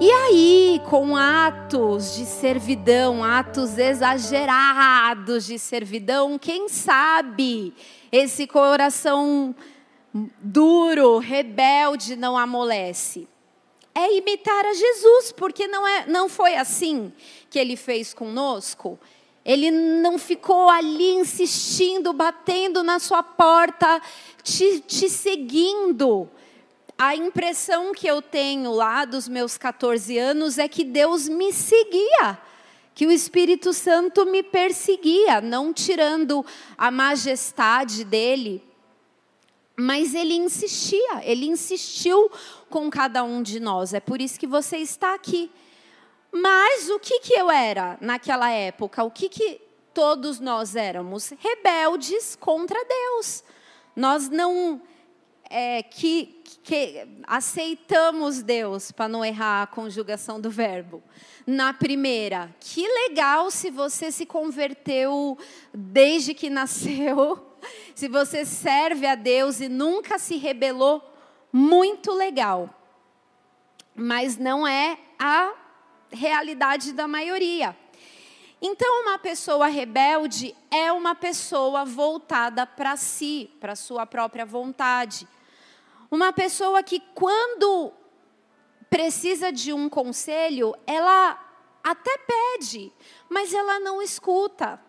E 0.00 0.10
aí, 0.12 0.80
com 0.88 1.16
atos 1.16 2.14
de 2.14 2.24
servidão, 2.24 3.24
atos 3.24 3.76
exagerados 3.78 5.44
de 5.44 5.58
servidão, 5.58 6.38
quem 6.38 6.68
sabe 6.68 7.74
esse 8.12 8.46
coração 8.46 9.52
duro, 10.40 11.18
rebelde 11.18 12.14
não 12.14 12.38
amolece? 12.38 13.26
É 13.92 14.16
imitar 14.16 14.66
a 14.66 14.72
Jesus, 14.72 15.32
porque 15.32 15.66
não, 15.66 15.86
é, 15.86 16.06
não 16.06 16.28
foi 16.28 16.54
assim 16.54 17.12
que 17.50 17.58
ele 17.58 17.74
fez 17.76 18.14
conosco. 18.14 18.96
Ele 19.44 19.70
não 19.70 20.18
ficou 20.18 20.68
ali 20.68 21.14
insistindo, 21.14 22.12
batendo 22.12 22.84
na 22.84 22.98
sua 22.98 23.22
porta, 23.22 24.00
te, 24.48 24.80
te 24.80 25.10
seguindo 25.10 26.28
a 26.96 27.14
impressão 27.14 27.92
que 27.92 28.06
eu 28.06 28.20
tenho 28.22 28.72
lá 28.72 29.04
dos 29.04 29.28
meus 29.28 29.56
14 29.56 30.18
anos 30.18 30.58
é 30.58 30.66
que 30.66 30.82
Deus 30.82 31.28
me 31.28 31.52
seguia, 31.52 32.38
que 32.94 33.06
o 33.06 33.12
Espírito 33.12 33.72
Santo 33.72 34.26
me 34.26 34.42
perseguia, 34.42 35.40
não 35.40 35.72
tirando 35.72 36.44
a 36.76 36.90
majestade 36.90 38.02
dele, 38.02 38.64
mas 39.76 40.12
ele 40.12 40.34
insistia, 40.34 41.22
ele 41.22 41.46
insistiu 41.46 42.28
com 42.68 42.90
cada 42.90 43.22
um 43.22 43.42
de 43.42 43.60
nós. 43.60 43.94
É 43.94 44.00
por 44.00 44.20
isso 44.20 44.40
que 44.40 44.46
você 44.46 44.78
está 44.78 45.14
aqui. 45.14 45.48
Mas 46.32 46.90
o 46.90 46.98
que, 46.98 47.20
que 47.20 47.32
eu 47.32 47.48
era 47.48 47.96
naquela 48.00 48.50
época? 48.50 49.04
O 49.04 49.10
que, 49.10 49.28
que 49.28 49.60
todos 49.94 50.40
nós 50.40 50.74
éramos? 50.74 51.32
Rebeldes 51.38 52.34
contra 52.34 52.84
Deus. 52.84 53.44
Nós 53.98 54.28
não 54.28 54.80
é, 55.50 55.82
que, 55.82 56.40
que 56.62 57.04
aceitamos 57.26 58.44
Deus, 58.44 58.92
para 58.92 59.08
não 59.08 59.24
errar 59.24 59.64
a 59.64 59.66
conjugação 59.66 60.40
do 60.40 60.48
verbo. 60.48 61.02
Na 61.44 61.74
primeira, 61.74 62.54
que 62.60 62.86
legal 62.86 63.50
se 63.50 63.72
você 63.72 64.12
se 64.12 64.24
converteu 64.24 65.36
desde 65.74 66.32
que 66.32 66.48
nasceu, 66.48 67.44
se 67.92 68.06
você 68.06 68.44
serve 68.44 69.04
a 69.04 69.16
Deus 69.16 69.60
e 69.60 69.68
nunca 69.68 70.16
se 70.16 70.36
rebelou, 70.36 71.02
muito 71.52 72.12
legal. 72.12 72.72
Mas 73.96 74.36
não 74.36 74.64
é 74.64 74.96
a 75.18 75.52
realidade 76.12 76.92
da 76.92 77.08
maioria. 77.08 77.76
Então, 78.60 79.02
uma 79.02 79.18
pessoa 79.18 79.68
rebelde 79.68 80.54
é 80.70 80.92
uma 80.92 81.14
pessoa 81.14 81.84
voltada 81.84 82.66
para 82.66 82.96
si, 82.96 83.50
para 83.60 83.76
sua 83.76 84.04
própria 84.04 84.44
vontade. 84.44 85.28
Uma 86.10 86.32
pessoa 86.32 86.82
que, 86.82 87.00
quando 87.14 87.92
precisa 88.90 89.52
de 89.52 89.72
um 89.72 89.88
conselho, 89.88 90.74
ela 90.86 91.38
até 91.84 92.18
pede, 92.18 92.92
mas 93.28 93.52
ela 93.54 93.78
não 93.78 94.02
escuta. 94.02 94.80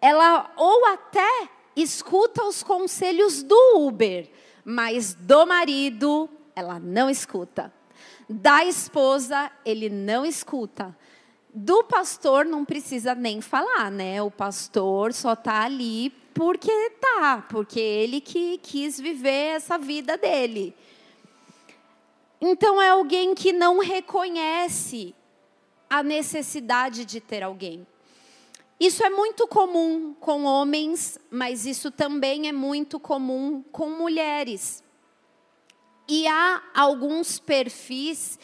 Ela 0.00 0.52
ou 0.56 0.86
até 0.86 1.48
escuta 1.74 2.44
os 2.44 2.62
conselhos 2.62 3.42
do 3.42 3.76
Uber, 3.76 4.30
mas 4.64 5.14
do 5.14 5.46
marido 5.46 6.28
ela 6.54 6.78
não 6.78 7.10
escuta. 7.10 7.72
Da 8.28 8.64
esposa 8.64 9.50
ele 9.64 9.88
não 9.88 10.24
escuta. 10.24 10.96
Do 11.52 11.82
pastor 11.84 12.44
não 12.44 12.64
precisa 12.64 13.14
nem 13.14 13.40
falar, 13.40 13.90
né? 13.90 14.22
O 14.22 14.30
pastor 14.30 15.12
só 15.12 15.32
está 15.32 15.64
ali 15.64 16.10
porque 16.32 16.90
tá, 17.00 17.44
porque 17.48 17.80
ele 17.80 18.20
que 18.20 18.58
quis 18.58 19.00
viver 19.00 19.56
essa 19.56 19.76
vida 19.76 20.16
dele. 20.16 20.74
Então 22.40 22.80
é 22.80 22.90
alguém 22.90 23.34
que 23.34 23.52
não 23.52 23.80
reconhece 23.80 25.14
a 25.88 26.02
necessidade 26.04 27.04
de 27.04 27.20
ter 27.20 27.42
alguém. 27.42 27.86
Isso 28.78 29.04
é 29.04 29.10
muito 29.10 29.46
comum 29.48 30.14
com 30.14 30.44
homens, 30.44 31.18
mas 31.30 31.66
isso 31.66 31.90
também 31.90 32.48
é 32.48 32.52
muito 32.52 32.98
comum 33.00 33.62
com 33.72 33.90
mulheres. 33.90 34.82
E 36.08 36.26
há 36.28 36.62
alguns 36.74 37.38
perfis 37.38 38.38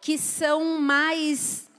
que 0.00 0.16
são 0.16 0.78
mais 0.78 1.69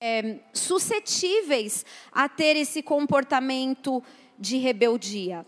é, 0.00 0.38
suscetíveis 0.52 1.84
a 2.12 2.28
ter 2.28 2.56
esse 2.56 2.82
comportamento 2.82 4.02
de 4.38 4.56
rebeldia. 4.58 5.44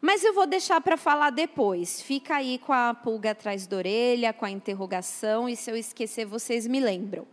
Mas 0.00 0.22
eu 0.22 0.34
vou 0.34 0.46
deixar 0.46 0.80
para 0.80 0.96
falar 0.96 1.30
depois. 1.30 2.00
Fica 2.00 2.36
aí 2.36 2.58
com 2.58 2.72
a 2.72 2.92
pulga 2.94 3.30
atrás 3.30 3.66
da 3.66 3.76
orelha, 3.76 4.32
com 4.32 4.44
a 4.44 4.50
interrogação, 4.50 5.48
e 5.48 5.56
se 5.56 5.70
eu 5.70 5.76
esquecer, 5.76 6.26
vocês 6.26 6.66
me 6.66 6.80
lembram. 6.80 7.26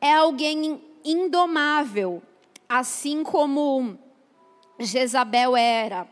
É 0.00 0.14
alguém 0.14 0.82
indomável, 1.04 2.22
assim 2.68 3.22
como 3.24 3.98
Jezabel 4.78 5.56
era. 5.56 6.06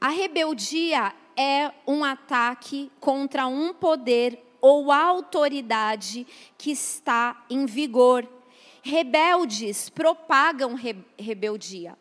A 0.00 0.08
rebeldia 0.08 1.12
é 1.36 1.72
um 1.86 2.04
ataque 2.04 2.90
contra 3.00 3.46
um 3.46 3.74
poder 3.74 4.43
ou 4.66 4.90
autoridade 4.90 6.26
que 6.56 6.70
está 6.70 7.44
em 7.50 7.66
vigor 7.66 8.26
rebeldes 8.82 9.90
propagam 9.90 10.74
re 10.74 10.96
rebeldia, 11.18 11.98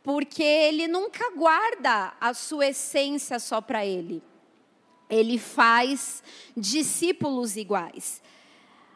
porque 0.00 0.40
ele 0.40 0.86
nunca 0.86 1.28
guarda 1.34 2.14
a 2.20 2.32
sua 2.34 2.68
essência 2.68 3.40
só 3.40 3.60
para 3.60 3.84
ele. 3.84 4.22
Ele 5.10 5.38
faz 5.38 6.22
discípulos 6.56 7.56
iguais. 7.56 8.22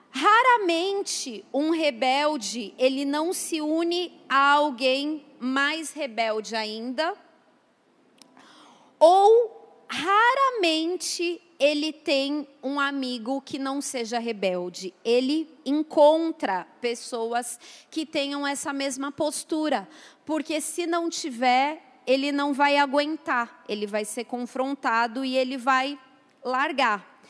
Raramente 0.08 1.44
um 1.52 1.70
rebelde, 1.70 2.72
ele 2.78 3.04
não 3.04 3.32
se 3.32 3.60
une 3.60 4.12
a 4.28 4.52
alguém 4.52 5.26
mais 5.40 5.92
rebelde 5.92 6.54
ainda, 6.54 7.16
ou 8.96 9.84
raramente 9.88 11.42
ele 11.62 11.92
tem 11.92 12.48
um 12.60 12.80
amigo 12.80 13.40
que 13.40 13.56
não 13.56 13.80
seja 13.80 14.18
rebelde. 14.18 14.92
Ele 15.04 15.48
encontra 15.64 16.66
pessoas 16.80 17.56
que 17.88 18.04
tenham 18.04 18.44
essa 18.44 18.72
mesma 18.72 19.12
postura, 19.12 19.88
porque 20.26 20.60
se 20.60 20.88
não 20.88 21.08
tiver, 21.08 22.00
ele 22.04 22.32
não 22.32 22.52
vai 22.52 22.78
aguentar, 22.78 23.62
ele 23.68 23.86
vai 23.86 24.04
ser 24.04 24.24
confrontado 24.24 25.24
e 25.24 25.36
ele 25.36 25.56
vai 25.56 25.96
largar. 26.42 27.22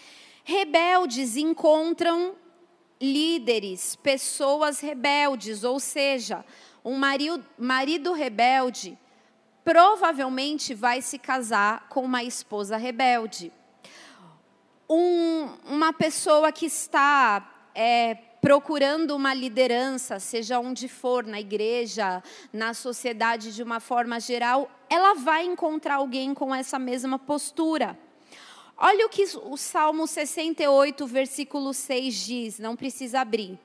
Rebeldes 0.44 1.36
encontram 1.36 2.34
líderes, 2.98 3.96
pessoas 3.96 4.80
rebeldes, 4.80 5.62
ou 5.62 5.78
seja, 5.78 6.42
um 6.82 6.96
marido, 6.96 7.44
marido 7.58 8.14
rebelde 8.14 8.98
provavelmente 9.62 10.72
vai 10.72 11.02
se 11.02 11.18
casar 11.18 11.86
com 11.90 12.02
uma 12.02 12.24
esposa 12.24 12.78
rebelde 12.78 13.52
um, 14.94 15.48
uma 15.66 15.92
pessoa 15.92 16.52
que 16.52 16.66
está 16.66 17.70
é, 17.74 18.14
procurando 18.40 19.14
uma 19.14 19.32
liderança, 19.32 20.18
seja 20.18 20.58
onde 20.58 20.88
for, 20.88 21.24
na 21.24 21.40
igreja, 21.40 22.22
na 22.52 22.74
sociedade 22.74 23.54
de 23.54 23.62
uma 23.62 23.80
forma 23.80 24.18
geral, 24.20 24.70
ela 24.90 25.14
vai 25.14 25.44
encontrar 25.44 25.94
alguém 25.94 26.34
com 26.34 26.54
essa 26.54 26.78
mesma 26.78 27.18
postura. 27.18 27.98
Olha 28.76 29.06
o 29.06 29.08
que 29.08 29.24
o 29.44 29.56
Salmo 29.56 30.06
68, 30.06 31.06
versículo 31.06 31.72
6 31.72 32.14
diz, 32.14 32.58
não 32.58 32.74
precisa 32.74 33.20
abrir. 33.20 33.58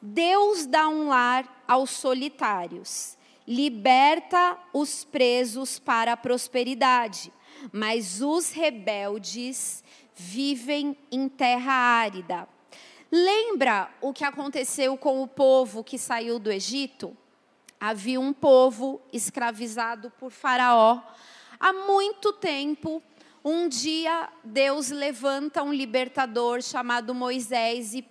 Deus 0.00 0.64
dá 0.66 0.88
um 0.88 1.08
lar 1.08 1.64
aos 1.66 1.90
solitários, 1.90 3.16
liberta 3.48 4.56
os 4.72 5.02
presos 5.02 5.78
para 5.78 6.12
a 6.12 6.16
prosperidade, 6.16 7.32
mas 7.72 8.20
os 8.20 8.50
rebeldes 8.50 9.82
vivem 10.14 10.96
em 11.10 11.28
terra 11.28 11.72
árida. 11.72 12.48
Lembra 13.10 13.90
o 14.00 14.12
que 14.12 14.24
aconteceu 14.24 14.96
com 14.96 15.22
o 15.22 15.28
povo 15.28 15.84
que 15.84 15.98
saiu 15.98 16.38
do 16.38 16.50
Egito? 16.50 17.16
Havia 17.78 18.20
um 18.20 18.32
povo 18.32 19.00
escravizado 19.12 20.10
por 20.18 20.30
Faraó 20.30 21.00
há 21.60 21.72
muito 21.72 22.32
tempo. 22.32 23.02
Um 23.44 23.68
dia 23.68 24.28
Deus 24.42 24.90
levanta 24.90 25.62
um 25.62 25.72
libertador 25.72 26.62
chamado 26.62 27.14
Moisés 27.14 27.94
e 27.94 28.04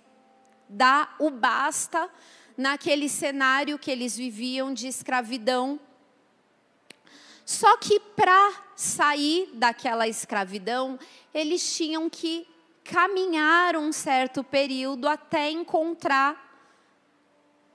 dá 0.68 1.14
o 1.18 1.28
basta 1.30 2.08
naquele 2.56 3.08
cenário 3.08 3.78
que 3.78 3.90
eles 3.90 4.16
viviam 4.16 4.72
de 4.72 4.86
escravidão. 4.86 5.78
Só 7.44 7.76
que 7.76 8.00
para 8.00 8.62
sair 8.74 9.50
daquela 9.54 10.08
escravidão, 10.08 10.98
eles 11.32 11.76
tinham 11.76 12.08
que 12.08 12.46
caminhar 12.82 13.76
um 13.76 13.92
certo 13.92 14.42
período 14.42 15.08
até 15.08 15.50
encontrar, 15.50 16.40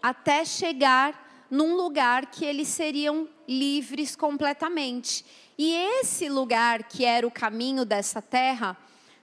até 0.02 0.44
chegar 0.46 1.48
num 1.50 1.76
lugar 1.76 2.28
que 2.28 2.46
eles 2.46 2.68
seriam 2.68 3.28
livres 3.48 4.16
completamente. 4.16 5.26
E 5.58 5.74
esse 5.74 6.30
lugar, 6.30 6.84
que 6.84 7.04
era 7.04 7.28
o 7.28 7.32
caminho 7.32 7.86
dessa 7.86 8.22
terra, 8.22 8.78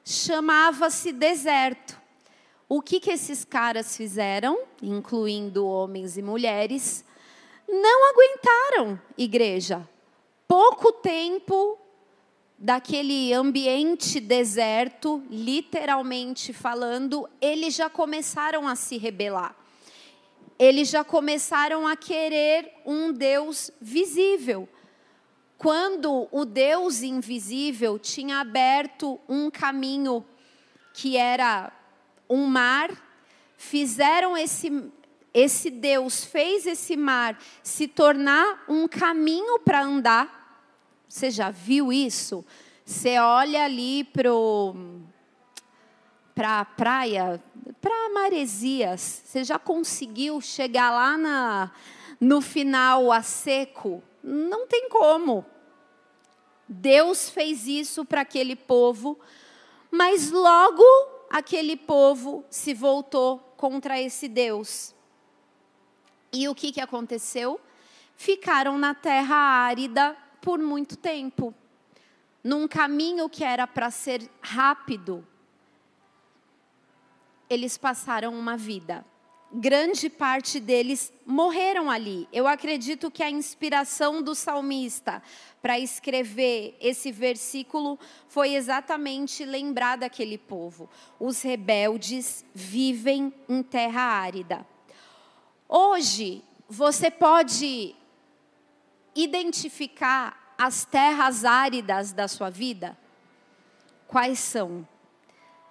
chamava-se 0.05 1.13
deserto. 1.13 1.99
O 2.69 2.83
que, 2.83 2.99
que 2.99 3.13
esses 3.13 3.45
caras 3.45 3.97
fizeram, 3.97 4.59
incluindo 4.83 5.67
homens 5.67 6.17
e 6.17 6.23
mulheres? 6.23 7.05
Não 7.69 8.11
aguentaram, 8.11 9.01
igreja. 9.17 9.89
Pouco 10.49 10.93
tempo 10.93 11.79
daquele 12.59 13.33
ambiente 13.33 14.21
deserto, 14.21 15.23
literalmente 15.29 16.53
falando, 16.53 17.29
eles 17.41 17.75
já 17.75 17.91
começaram 17.91 18.67
a 18.69 18.77
se 18.77 18.97
rebelar. 18.97 19.57
Eles 20.59 20.89
já 20.89 21.05
começaram 21.05 21.87
a 21.87 21.97
querer 21.97 22.73
um 22.87 23.13
Deus 23.13 23.71
visível. 23.81 24.69
Quando 25.59 26.29
o 26.31 26.45
Deus 26.45 27.03
invisível 27.03 27.99
tinha 27.99 28.39
aberto 28.39 29.21
um 29.29 29.51
caminho 29.51 30.25
que 30.95 31.17
era 31.17 31.73
um 32.29 32.47
mar, 32.47 32.91
fizeram 33.57 34.37
esse 34.37 34.71
esse 35.39 35.69
Deus 35.71 36.25
fez 36.25 36.67
esse 36.67 36.97
mar 36.97 37.39
se 37.63 37.87
tornar 37.87 38.65
um 38.67 38.89
caminho 38.89 39.59
para 39.59 39.83
andar. 39.83 40.36
Você 41.09 41.31
já 41.31 41.51
viu 41.51 41.92
isso? 41.92 42.45
Você 42.85 43.19
olha 43.19 43.64
ali 43.64 44.05
para 44.05 44.31
para 46.35 46.61
a 46.61 46.64
praia, 46.66 47.42
para 47.81 48.11
Maresias, 48.11 49.23
você 49.25 49.42
já 49.42 49.59
conseguiu 49.59 50.38
chegar 50.42 50.90
lá 50.90 51.16
na, 51.16 51.73
no 52.21 52.42
final 52.42 53.11
a 53.11 53.23
seco? 53.23 54.03
Não 54.23 54.66
tem 54.66 54.90
como. 54.90 55.47
Deus 56.69 57.31
fez 57.31 57.66
isso 57.66 58.05
para 58.05 58.21
aquele 58.21 58.55
povo, 58.55 59.19
mas 59.90 60.31
logo 60.31 60.85
aquele 61.31 61.75
povo 61.75 62.45
se 62.51 62.75
voltou 62.75 63.38
contra 63.57 63.99
esse 63.99 64.29
Deus. 64.29 64.95
E 66.33 66.49
o 66.49 66.55
que, 66.55 66.71
que 66.71 66.83
aconteceu? 66.83 67.59
Ficaram 68.14 68.77
na 68.77 68.95
terra 68.95 69.37
árida 69.37 70.14
por 70.47 70.61
muito 70.61 70.97
tempo, 70.97 71.53
num 72.45 72.69
caminho 72.69 73.29
que 73.29 73.43
era 73.43 73.67
para 73.67 73.91
ser 73.91 74.31
rápido. 74.41 75.27
Eles 77.51 77.77
passaram 77.77 78.33
uma 78.33 78.57
vida. 78.57 79.05
Grande 79.53 80.09
parte 80.09 80.61
deles 80.61 81.13
morreram 81.27 81.91
ali. 81.91 82.29
Eu 82.33 82.47
acredito 82.47 83.11
que 83.11 83.25
a 83.25 83.31
inspiração 83.31 84.23
do 84.23 84.37
salmista 84.37 85.21
para 85.61 85.81
escrever 85.81 86.77
esse 86.81 87.11
versículo 87.11 87.99
foi 88.29 88.55
exatamente 88.55 89.45
lembrar 89.45 89.97
daquele 89.97 90.39
povo. 90.39 90.89
Os 91.19 91.43
rebeldes 91.43 92.45
vivem 92.55 93.35
em 93.49 93.65
terra 93.65 94.01
árida. 94.01 94.65
Hoje, 95.69 96.41
você 96.69 97.11
pode 97.11 97.97
identificar 99.16 100.55
as 100.59 100.85
terras 100.85 101.44
áridas 101.44 102.12
da 102.12 102.29
sua 102.29 102.50
vida? 102.50 102.96
Quais 104.07 104.38
são? 104.38 104.87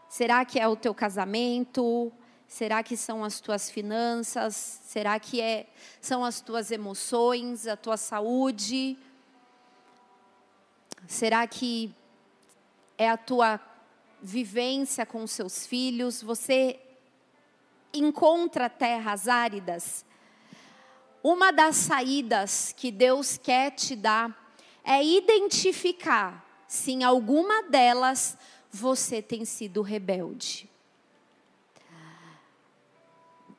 Será 0.09 0.43
que 0.43 0.59
é 0.59 0.67
o 0.67 0.75
teu 0.75 0.93
casamento? 0.93 2.11
Será 2.47 2.83
que 2.83 2.97
são 2.97 3.23
as 3.23 3.39
tuas 3.39 3.69
finanças? 3.69 4.55
Será 4.55 5.19
que 5.19 5.41
é, 5.41 5.67
são 6.01 6.23
as 6.23 6.41
tuas 6.41 6.71
emoções, 6.71 7.67
a 7.67 7.75
tua 7.75 7.97
saúde? 7.97 8.97
Será 11.07 11.45
que 11.47 11.93
é 12.97 13.09
a 13.09 13.17
tua 13.17 13.59
vivência 14.21 15.05
com 15.05 15.23
os 15.23 15.31
seus 15.31 15.65
filhos? 15.65 16.21
Você 16.21 16.79
encontra 17.93 18.69
terras 18.69 19.27
áridas? 19.27 20.05
Uma 21.27 21.51
das 21.51 21.77
saídas 21.77 22.71
que 22.77 22.91
Deus 22.91 23.35
quer 23.35 23.71
te 23.71 23.95
dar 23.95 24.53
é 24.83 25.03
identificar 25.03 26.63
se 26.67 26.91
em 26.91 27.03
alguma 27.03 27.63
delas 27.63 28.37
você 28.69 29.23
tem 29.23 29.43
sido 29.43 29.81
rebelde. 29.81 30.69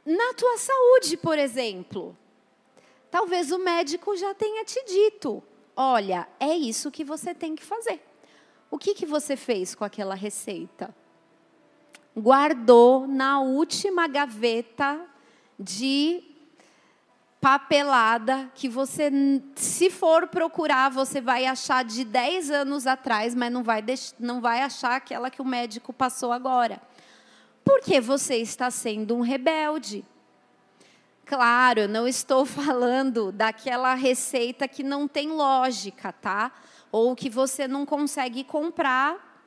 Na 0.05 0.33
tua 0.35 0.57
saúde, 0.59 1.17
por 1.17 1.37
exemplo, 1.41 2.17
talvez 3.11 3.51
o 3.51 3.59
médico 3.59 4.17
já 4.17 4.33
tenha 4.33 4.65
te 4.65 4.85
dito: 4.85 5.43
olha, 5.75 6.29
é 6.39 6.55
isso 6.57 6.93
que 6.93 7.03
você 7.03 7.35
tem 7.35 7.57
que 7.57 7.65
fazer. 7.65 8.01
O 8.71 8.79
que, 8.79 8.95
que 8.95 9.05
você 9.05 9.37
fez 9.37 9.75
com 9.75 9.83
aquela 9.83 10.15
receita? 10.15 10.95
Guardou 12.17 13.09
na 13.09 13.41
última 13.41 14.07
gaveta 14.07 15.05
de 15.59 16.36
papelada 17.47 18.51
que 18.57 18.69
você, 18.69 19.09
se 19.55 19.89
for 19.89 20.27
procurar, 20.27 20.91
você 20.91 21.21
vai 21.21 21.47
achar 21.47 21.85
de 21.85 22.05
10 22.05 22.51
anos 22.51 22.89
atrás, 22.89 23.37
mas 23.37 23.53
não 23.53 23.63
vai, 23.63 23.85
não 24.19 24.41
vai 24.41 24.63
achar 24.63 24.97
aquela 24.97 25.31
que 25.31 25.41
o 25.41 25.45
médico 25.45 25.93
passou 25.93 26.33
agora. 26.33 26.83
Porque 27.65 28.01
você 28.01 28.39
está 28.39 28.69
sendo 28.69 29.15
um 29.15 29.21
rebelde. 29.21 30.05
Claro, 31.25 31.83
eu 31.83 31.89
não 31.89 32.09
estou 32.09 32.45
falando 32.51 33.31
daquela 33.31 33.95
receita 33.95 34.67
que 34.67 34.83
não 34.83 35.07
tem 35.07 35.31
lógica, 35.31 36.13
tá? 36.13 36.51
Ou 36.91 37.15
que 37.15 37.31
você 37.31 37.69
não 37.69 37.87
consegue 37.87 38.43
comprar, 38.43 39.45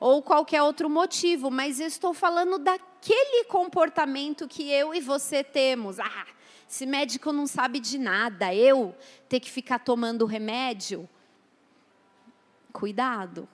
ou 0.00 0.20
qualquer 0.20 0.64
outro 0.64 0.90
motivo, 0.90 1.48
mas 1.48 1.78
eu 1.78 1.86
estou 1.86 2.12
falando 2.12 2.58
daquele 2.58 3.44
comportamento 3.44 4.48
que 4.48 4.68
eu 4.68 4.92
e 4.92 5.00
você 5.00 5.44
temos. 5.44 6.00
Ah, 6.00 6.26
esse 6.70 6.86
médico 6.86 7.32
não 7.32 7.48
sabe 7.48 7.80
de 7.80 7.98
nada, 7.98 8.54
eu 8.54 8.94
ter 9.28 9.40
que 9.40 9.50
ficar 9.50 9.80
tomando 9.80 10.24
remédio. 10.24 11.08
Cuidado. 12.72 13.48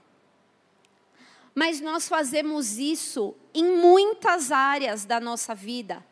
Mas 1.54 1.80
nós 1.80 2.06
fazemos 2.06 2.76
isso 2.76 3.34
em 3.54 3.74
muitas 3.78 4.52
áreas 4.52 5.06
da 5.06 5.18
nossa 5.18 5.54
vida. 5.54 6.04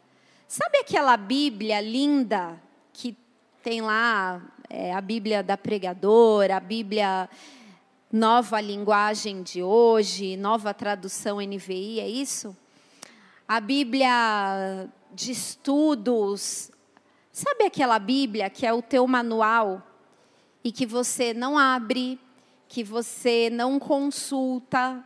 Sabe 0.48 0.78
aquela 0.78 1.14
Bíblia 1.18 1.78
linda 1.78 2.58
que 2.90 3.14
tem 3.62 3.82
lá 3.82 4.40
é, 4.70 4.94
a 4.94 5.00
Bíblia 5.02 5.42
da 5.42 5.58
pregadora, 5.58 6.56
a 6.56 6.60
Bíblia 6.60 7.28
nova 8.10 8.62
linguagem 8.62 9.42
de 9.42 9.62
hoje, 9.62 10.38
nova 10.38 10.72
tradução 10.72 11.36
NVI, 11.36 12.00
é 12.00 12.08
isso? 12.08 12.56
A 13.46 13.60
Bíblia 13.60 14.88
de 15.12 15.32
estudos. 15.32 16.72
Sabe 17.36 17.64
aquela 17.64 17.98
Bíblia 17.98 18.48
que 18.48 18.64
é 18.64 18.72
o 18.72 18.80
teu 18.80 19.08
manual 19.08 19.82
e 20.62 20.70
que 20.70 20.86
você 20.86 21.34
não 21.34 21.58
abre, 21.58 22.16
que 22.68 22.84
você 22.84 23.50
não 23.50 23.76
consulta, 23.80 25.04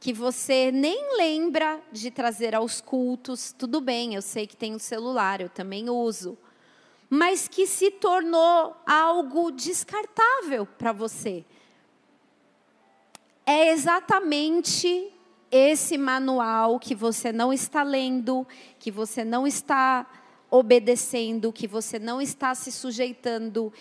que 0.00 0.10
você 0.10 0.72
nem 0.72 1.18
lembra 1.18 1.78
de 1.92 2.10
trazer 2.10 2.54
aos 2.54 2.80
cultos, 2.80 3.52
tudo 3.52 3.78
bem, 3.78 4.14
eu 4.14 4.22
sei 4.22 4.46
que 4.46 4.56
tem 4.56 4.72
o 4.72 4.76
um 4.76 4.78
celular, 4.78 5.42
eu 5.42 5.50
também 5.50 5.90
uso, 5.90 6.38
mas 7.10 7.46
que 7.46 7.66
se 7.66 7.90
tornou 7.90 8.74
algo 8.86 9.50
descartável 9.50 10.64
para 10.64 10.92
você. 10.92 11.44
É 13.44 13.68
exatamente 13.68 15.12
esse 15.50 15.98
manual 15.98 16.80
que 16.80 16.94
você 16.94 17.30
não 17.30 17.52
está 17.52 17.82
lendo, 17.82 18.46
que 18.78 18.90
você 18.90 19.26
não 19.26 19.46
está 19.46 20.06
obedecendo, 20.50 21.52
que 21.52 21.66
você 21.66 21.98
não 21.98 22.20
está 22.20 22.54
se 22.54 22.72
sujeitando. 22.72 23.72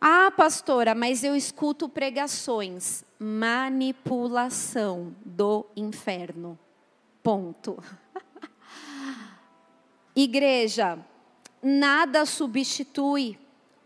Ah, 0.00 0.32
pastora, 0.34 0.94
mas 0.94 1.22
eu 1.22 1.36
escuto 1.36 1.88
pregações 1.88 3.04
manipulação 3.18 5.14
do 5.24 5.66
inferno. 5.76 6.58
Ponto. 7.22 7.78
Igreja, 10.16 10.98
nada 11.62 12.24
substitui 12.24 13.38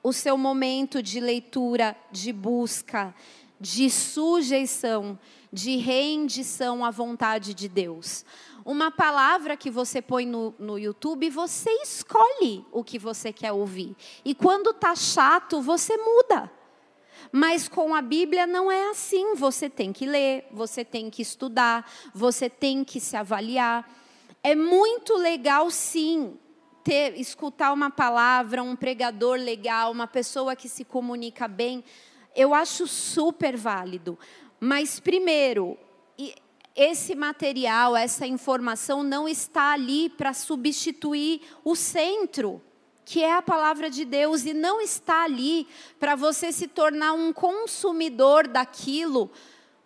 o 0.05 0.12
seu 0.12 0.38
momento 0.38 1.03
de 1.03 1.18
leitura, 1.18 1.96
de 2.12 2.33
busca, 2.33 3.12
de 3.61 3.88
sujeição, 3.90 5.19
de 5.53 5.77
rendição 5.77 6.85
à 6.85 6.90
vontade 6.90 7.55
de 7.55 7.69
Deus. 7.69 8.25
Uma 8.64 8.90
palavra 8.90 9.57
que 9.57 9.71
você 9.71 10.01
põe 10.01 10.25
no, 10.25 10.55
no 10.59 10.79
YouTube, 10.79 11.29
você 11.29 11.71
escolhe 11.83 12.64
o 12.73 12.83
que 12.83 12.99
você 12.99 13.33
quer 13.33 13.53
ouvir. 13.53 13.95
E 14.25 14.35
quando 14.35 14.73
tá 14.73 14.95
chato, 14.95 15.61
você 15.61 15.97
muda. 15.97 16.51
Mas 17.31 17.69
com 17.69 17.95
a 17.95 18.01
Bíblia 18.01 18.47
não 18.47 18.71
é 18.71 18.90
assim. 18.90 19.35
Você 19.35 19.69
tem 19.69 19.93
que 19.93 20.07
ler, 20.07 20.47
você 20.51 20.85
tem 20.85 21.11
que 21.11 21.21
estudar, 21.21 21.90
você 22.14 22.49
tem 22.49 22.83
que 22.85 23.01
se 23.01 23.17
avaliar. 23.17 23.88
É 24.43 24.55
muito 24.55 25.14
legal, 25.17 25.71
sim, 25.71 26.38
ter, 26.83 27.19
escutar 27.19 27.73
uma 27.73 27.90
palavra, 27.90 28.62
um 28.62 28.77
pregador 28.77 29.38
legal, 29.38 29.90
uma 29.90 30.07
pessoa 30.07 30.55
que 30.55 30.69
se 30.69 30.85
comunica 30.85 31.49
bem. 31.49 31.83
Eu 32.35 32.53
acho 32.53 32.87
super 32.87 33.57
válido. 33.57 34.18
Mas, 34.59 34.99
primeiro, 34.99 35.79
esse 36.75 37.14
material, 37.14 37.97
essa 37.97 38.27
informação 38.27 39.03
não 39.03 39.29
está 39.29 39.73
ali 39.73 40.09
para 40.09 40.33
substituir 40.33 41.42
o 41.62 41.77
centro, 41.77 42.61
que 43.05 43.23
é 43.23 43.35
a 43.35 43.42
palavra 43.42 43.88
de 43.88 44.05
Deus, 44.05 44.44
e 44.44 44.53
não 44.53 44.81
está 44.81 45.23
ali 45.23 45.68
para 46.01 46.16
você 46.16 46.51
se 46.51 46.66
tornar 46.66 47.12
um 47.12 47.33
consumidor 47.33 48.49
daquilo, 48.49 49.31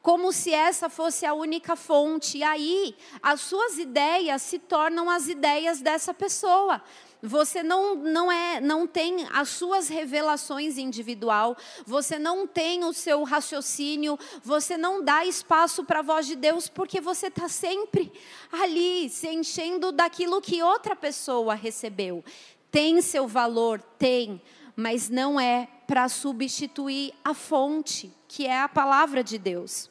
como 0.00 0.32
se 0.32 0.54
essa 0.54 0.88
fosse 0.88 1.26
a 1.26 1.34
única 1.34 1.76
fonte. 1.76 2.38
E 2.38 2.42
aí, 2.42 2.96
as 3.22 3.42
suas 3.42 3.76
ideias 3.76 4.40
se 4.40 4.58
tornam 4.58 5.10
as 5.10 5.28
ideias 5.28 5.82
dessa 5.82 6.14
pessoa. 6.14 6.82
Você 7.22 7.64
não, 7.64 7.96
não, 7.96 8.30
é, 8.30 8.60
não 8.60 8.86
tem 8.86 9.26
as 9.32 9.48
suas 9.48 9.88
revelações 9.88 10.78
individual, 10.78 11.56
você 11.84 12.16
não 12.16 12.46
tem 12.46 12.84
o 12.84 12.92
seu 12.92 13.24
raciocínio, 13.24 14.16
você 14.42 14.76
não 14.76 15.02
dá 15.02 15.24
espaço 15.24 15.84
para 15.84 15.98
a 15.98 16.02
voz 16.02 16.26
de 16.26 16.36
Deus, 16.36 16.68
porque 16.68 17.00
você 17.00 17.26
está 17.26 17.48
sempre 17.48 18.12
ali, 18.52 19.08
se 19.08 19.28
enchendo 19.28 19.90
daquilo 19.90 20.40
que 20.40 20.62
outra 20.62 20.94
pessoa 20.94 21.54
recebeu. 21.54 22.24
Tem 22.70 23.00
seu 23.00 23.26
valor? 23.26 23.80
Tem, 23.98 24.40
mas 24.76 25.08
não 25.08 25.40
é 25.40 25.68
para 25.88 26.08
substituir 26.08 27.12
a 27.24 27.34
fonte, 27.34 28.12
que 28.28 28.46
é 28.46 28.60
a 28.60 28.68
palavra 28.68 29.24
de 29.24 29.38
Deus. 29.38 29.90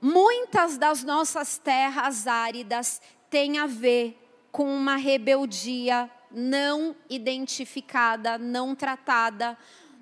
Muitas 0.00 0.78
das 0.78 1.04
nossas 1.04 1.58
terras 1.58 2.26
áridas 2.26 3.02
têm 3.28 3.58
a 3.58 3.66
ver 3.66 4.16
com 4.50 4.64
uma 4.64 4.96
rebeldia 4.96 6.10
não 6.30 6.94
identificada, 7.08 8.38
não 8.38 8.74
tratada, 8.74 9.56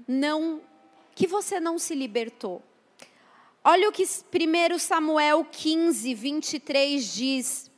não 0.07 0.61
que 1.15 1.27
você 1.27 1.59
não 1.59 1.79
se 1.79 1.95
libertou. 1.95 2.63
Olha 3.65 3.89
o 3.89 3.93
que 3.93 4.05
1 4.05 4.79
Samuel 4.79 5.45
15, 5.45 6.15
23 6.15 7.15
diz: 7.15 7.71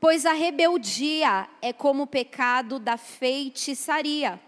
Pois 0.00 0.26
a 0.26 0.32
rebeldia 0.32 1.48
é 1.62 1.72
como 1.72 2.02
o 2.02 2.06
pecado 2.06 2.78
da 2.78 2.96
feitiçaria, 2.96 4.40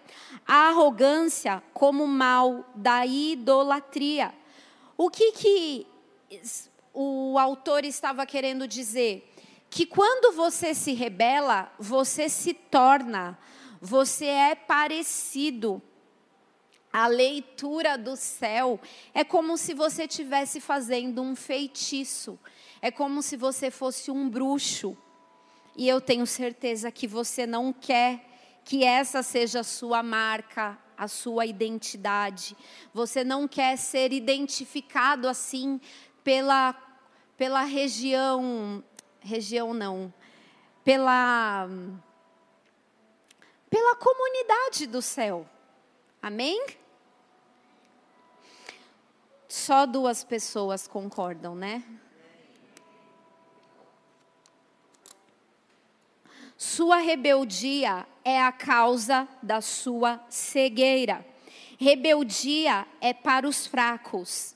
a 0.46 0.68
arrogância 0.68 1.62
como 1.72 2.04
o 2.04 2.08
mal 2.08 2.64
da 2.74 3.06
idolatria. 3.06 4.34
O 4.96 5.08
que, 5.08 5.32
que 5.32 5.86
o 6.92 7.38
autor 7.38 7.84
estava 7.84 8.26
querendo 8.26 8.68
dizer? 8.68 9.29
Que 9.70 9.86
quando 9.86 10.34
você 10.34 10.74
se 10.74 10.92
rebela, 10.92 11.72
você 11.78 12.28
se 12.28 12.52
torna, 12.52 13.38
você 13.80 14.26
é 14.26 14.54
parecido. 14.54 15.80
A 16.92 17.06
leitura 17.06 17.96
do 17.96 18.16
céu 18.16 18.80
é 19.14 19.22
como 19.22 19.56
se 19.56 19.72
você 19.72 20.04
estivesse 20.04 20.60
fazendo 20.60 21.22
um 21.22 21.36
feitiço, 21.36 22.36
é 22.82 22.90
como 22.90 23.22
se 23.22 23.36
você 23.36 23.70
fosse 23.70 24.10
um 24.10 24.28
bruxo. 24.28 24.98
E 25.76 25.88
eu 25.88 26.00
tenho 26.00 26.26
certeza 26.26 26.90
que 26.90 27.06
você 27.06 27.46
não 27.46 27.72
quer 27.72 28.28
que 28.64 28.84
essa 28.84 29.22
seja 29.22 29.60
a 29.60 29.64
sua 29.64 30.02
marca, 30.02 30.76
a 30.96 31.08
sua 31.08 31.46
identidade. 31.46 32.56
Você 32.92 33.24
não 33.24 33.48
quer 33.48 33.76
ser 33.76 34.12
identificado 34.12 35.28
assim 35.28 35.80
pela, 36.22 36.74
pela 37.36 37.62
região 37.62 38.84
região 39.20 39.72
não, 39.74 40.12
pela 40.84 41.68
pela 43.68 43.94
comunidade 43.96 44.86
do 44.86 45.00
céu. 45.00 45.48
Amém? 46.20 46.66
Só 49.48 49.86
duas 49.86 50.24
pessoas 50.24 50.86
concordam, 50.88 51.54
né? 51.54 51.84
Sua 56.56 56.98
rebeldia 56.98 58.06
é 58.22 58.40
a 58.42 58.52
causa 58.52 59.26
da 59.42 59.60
sua 59.60 60.22
cegueira. 60.28 61.24
Rebeldia 61.78 62.86
é 63.00 63.14
para 63.14 63.48
os 63.48 63.66
fracos. 63.66 64.54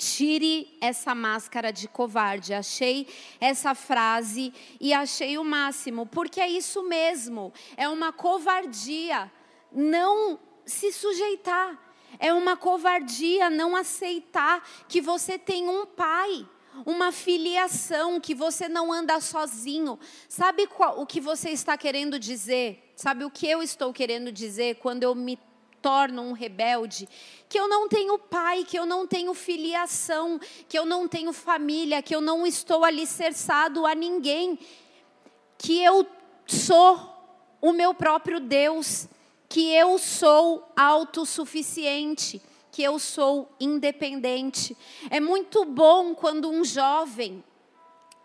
Tire 0.00 0.78
essa 0.80 1.14
máscara 1.14 1.70
de 1.70 1.86
covarde. 1.86 2.54
Achei 2.54 3.06
essa 3.38 3.74
frase 3.74 4.50
e 4.80 4.94
achei 4.94 5.36
o 5.36 5.44
máximo, 5.44 6.06
porque 6.06 6.40
é 6.40 6.48
isso 6.48 6.82
mesmo. 6.82 7.52
É 7.76 7.86
uma 7.86 8.10
covardia 8.10 9.30
não 9.70 10.40
se 10.64 10.90
sujeitar. 10.90 11.78
É 12.18 12.32
uma 12.32 12.56
covardia 12.56 13.50
não 13.50 13.76
aceitar 13.76 14.66
que 14.88 15.02
você 15.02 15.38
tem 15.38 15.68
um 15.68 15.84
pai, 15.84 16.48
uma 16.86 17.12
filiação, 17.12 18.18
que 18.18 18.34
você 18.34 18.70
não 18.70 18.90
anda 18.90 19.20
sozinho. 19.20 19.98
Sabe 20.30 20.66
qual, 20.66 20.98
o 20.98 21.04
que 21.04 21.20
você 21.20 21.50
está 21.50 21.76
querendo 21.76 22.18
dizer? 22.18 22.90
Sabe 22.96 23.22
o 23.22 23.30
que 23.30 23.46
eu 23.46 23.62
estou 23.62 23.92
querendo 23.92 24.32
dizer 24.32 24.76
quando 24.76 25.02
eu 25.02 25.14
me 25.14 25.38
torno 25.80 26.22
um 26.22 26.32
rebelde, 26.32 27.08
que 27.48 27.58
eu 27.58 27.68
não 27.68 27.88
tenho 27.88 28.18
pai, 28.18 28.64
que 28.64 28.78
eu 28.78 28.86
não 28.86 29.06
tenho 29.06 29.34
filiação, 29.34 30.40
que 30.68 30.78
eu 30.78 30.86
não 30.86 31.08
tenho 31.08 31.32
família, 31.32 32.02
que 32.02 32.14
eu 32.14 32.20
não 32.20 32.46
estou 32.46 32.84
alicerçado 32.84 33.86
a 33.86 33.94
ninguém, 33.94 34.58
que 35.58 35.82
eu 35.82 36.06
sou 36.46 36.98
o 37.60 37.72
meu 37.72 37.92
próprio 37.92 38.40
Deus, 38.40 39.08
que 39.48 39.72
eu 39.72 39.98
sou 39.98 40.70
autossuficiente, 40.76 42.40
que 42.70 42.82
eu 42.82 42.98
sou 42.98 43.50
independente. 43.58 44.76
É 45.10 45.18
muito 45.18 45.64
bom 45.64 46.14
quando 46.14 46.48
um 46.48 46.64
jovem 46.64 47.42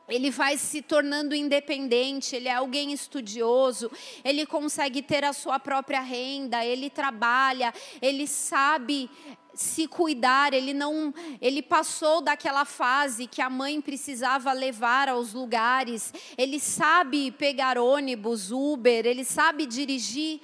ele 0.08 0.30
vai 0.30 0.58
se 0.58 0.82
tornando 0.82 1.34
independente, 1.34 2.36
ele 2.36 2.48
é 2.48 2.54
alguém 2.54 2.92
estudioso, 2.94 3.92
ele 4.24 4.46
consegue 4.46 5.02
ter 5.02 5.24
a 5.24 5.34
sua 5.34 5.60
própria 5.60 6.02
renda, 6.02 6.64
ele 6.64 6.90
trabalha, 6.90 7.74
ele 8.02 8.28
sabe 8.28 9.10
se 9.54 9.88
cuidar, 9.88 10.54
ele 10.54 10.74
não, 10.74 11.14
ele 11.42 11.62
passou 11.62 12.22
daquela 12.22 12.66
fase 12.66 13.26
que 13.26 13.42
a 13.42 13.50
mãe 13.50 13.80
precisava 13.82 14.52
levar 14.52 15.10
aos 15.10 15.34
lugares, 15.34 16.14
ele 16.38 16.60
sabe 16.60 17.32
pegar 17.32 17.78
ônibus, 17.78 18.52
Uber, 18.52 19.06
ele 19.06 19.24
sabe 19.24 19.66
dirigir, 19.66 20.42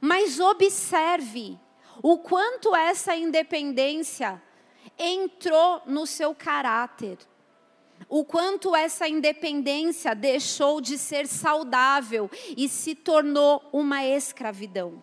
mas 0.00 0.40
observe 0.40 1.58
o 2.02 2.18
quanto 2.18 2.74
essa 2.74 3.14
independência 3.14 4.40
entrou 4.98 5.82
no 5.86 6.06
seu 6.06 6.34
caráter 6.34 7.18
o 8.08 8.24
quanto 8.24 8.74
essa 8.74 9.08
independência 9.08 10.14
deixou 10.14 10.80
de 10.80 10.98
ser 10.98 11.26
saudável 11.26 12.30
e 12.56 12.68
se 12.68 12.94
tornou 12.94 13.62
uma 13.72 14.04
escravidão. 14.04 15.02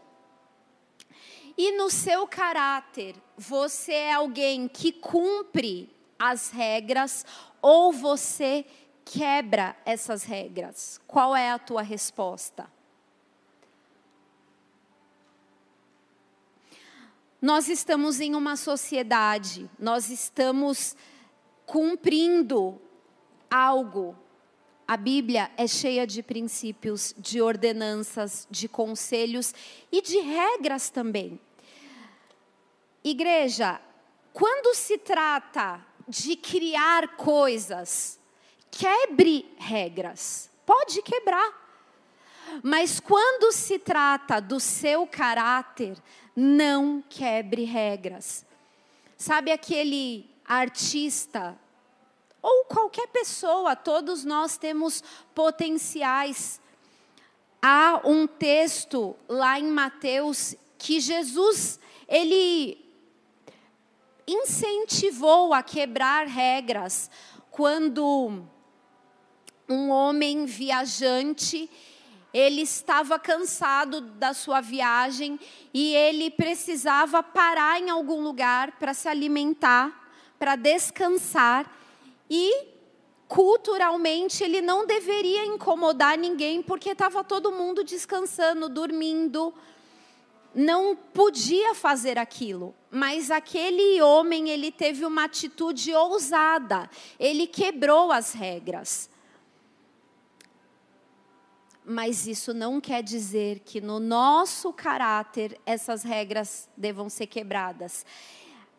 E 1.58 1.74
no 1.74 1.90
seu 1.90 2.26
caráter, 2.26 3.16
você 3.38 3.94
é 3.94 4.14
alguém 4.14 4.68
que 4.68 4.92
cumpre 4.92 5.94
as 6.18 6.50
regras 6.52 7.26
ou 7.62 7.92
você 7.92 8.66
quebra 9.04 9.76
essas 9.86 10.24
regras? 10.24 11.02
Qual 11.06 11.36
é 11.36 11.52
a 11.52 11.60
tua 11.60 11.82
resposta? 11.82 12.70
Nós 17.42 17.70
estamos 17.70 18.20
em 18.20 18.36
uma 18.36 18.56
sociedade, 18.58 19.70
nós 19.80 20.10
estamos 20.10 20.96
cumprindo 21.66 22.82
algo. 23.50 24.16
A 24.88 24.98
Bíblia 24.98 25.52
é 25.56 25.68
cheia 25.68 26.06
de 26.08 26.24
princípios, 26.24 27.14
de 27.18 27.42
ordenanças, 27.42 28.48
de 28.50 28.68
conselhos 28.68 29.54
e 29.92 30.02
de 30.02 30.20
regras 30.20 30.90
também. 30.90 31.40
Igreja, 33.04 33.80
quando 34.34 34.76
se 34.76 34.98
trata 34.98 35.86
de 36.08 36.36
criar 36.36 37.16
coisas, 37.18 38.20
quebre 38.72 39.46
regras. 39.58 40.50
Pode 40.66 41.02
quebrar. 41.02 41.60
Mas 42.64 43.00
quando 43.00 43.52
se 43.52 43.78
trata 43.78 44.40
do 44.40 44.60
seu 44.60 45.06
caráter, 45.06 45.98
não 46.36 47.04
quebre 47.08 47.64
regras. 47.64 48.46
Sabe 49.16 49.52
aquele 49.52 50.30
artista 50.46 51.58
ou 52.41 52.65
qualquer 52.65 53.08
pessoa, 53.08 53.75
todos 53.75 54.23
nós 54.23 54.58
temos 54.58 55.04
potenciais. 55.34 56.62
Há 57.62 58.02
um 58.06 58.25
texto 58.25 59.15
lá 59.28 59.60
em 59.60 59.67
Mateus 59.67 60.56
que 60.78 60.99
Jesus, 60.99 61.80
ele 62.08 62.86
incentivou 64.25 65.54
a 65.54 65.62
quebrar 65.62 66.28
regras 66.28 67.10
quando 67.52 68.43
um 69.67 69.89
homem 69.89 70.45
viajante, 70.45 71.69
ele 72.34 72.62
estava 72.62 73.19
cansado 73.19 74.02
da 74.02 74.34
sua 74.34 74.62
viagem 74.62 75.39
e 75.73 75.93
ele 75.95 76.30
precisava 76.32 77.21
parar 77.21 77.80
em 77.80 77.89
algum 77.89 78.21
lugar 78.21 78.73
para 78.73 78.93
se 78.93 79.08
alimentar 79.08 79.99
para 80.39 80.56
descansar 80.56 81.69
e 82.30 82.68
culturalmente 83.28 84.44
ele 84.44 84.62
não 84.62 84.86
deveria 84.86 85.46
incomodar 85.46 86.18
ninguém 86.18 86.62
porque 86.62 86.89
estava 86.89 87.24
todo 87.24 87.52
mundo 87.52 87.84
descansando, 87.84 88.68
dormindo. 88.68 89.54
Não 90.54 90.96
podia 90.96 91.76
fazer 91.76 92.18
aquilo, 92.18 92.74
mas 92.89 93.30
aquele 93.30 94.02
homem 94.02 94.50
ele 94.50 94.72
teve 94.72 95.06
uma 95.06 95.26
atitude 95.26 95.94
ousada. 95.94 96.89
Ele 97.20 97.46
quebrou 97.46 98.12
as 98.12 98.34
regras. 98.34 99.10
Mas 101.86 102.28
isso 102.28 102.54
não 102.54 102.82
quer 102.82 103.02
dizer 103.04 103.60
que 103.60 103.80
no 103.80 104.00
nosso 104.00 104.74
caráter 104.74 105.60
essas 105.65 106.04
regras 106.04 106.68
devam 106.76 107.10
ser 107.10 107.28
quebradas. 107.28 108.06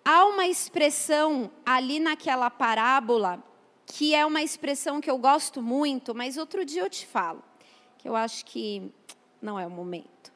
Há 0.04 0.24
uma 0.26 0.46
expressão 0.46 1.50
ali 1.64 2.00
naquela 2.00 2.50
parábola 2.50 3.42
que 3.86 4.14
é 4.14 4.24
uma 4.24 4.42
expressão 4.42 5.00
que 5.00 5.10
eu 5.10 5.18
gosto 5.18 5.60
muito, 5.60 6.14
mas 6.14 6.36
outro 6.36 6.64
dia 6.64 6.82
eu 6.82 6.90
te 6.90 7.06
falo, 7.06 7.42
que 7.98 8.08
eu 8.08 8.14
acho 8.14 8.44
que 8.44 8.90
não 9.42 9.58
é 9.58 9.66
o 9.66 9.70
momento. 9.70 10.32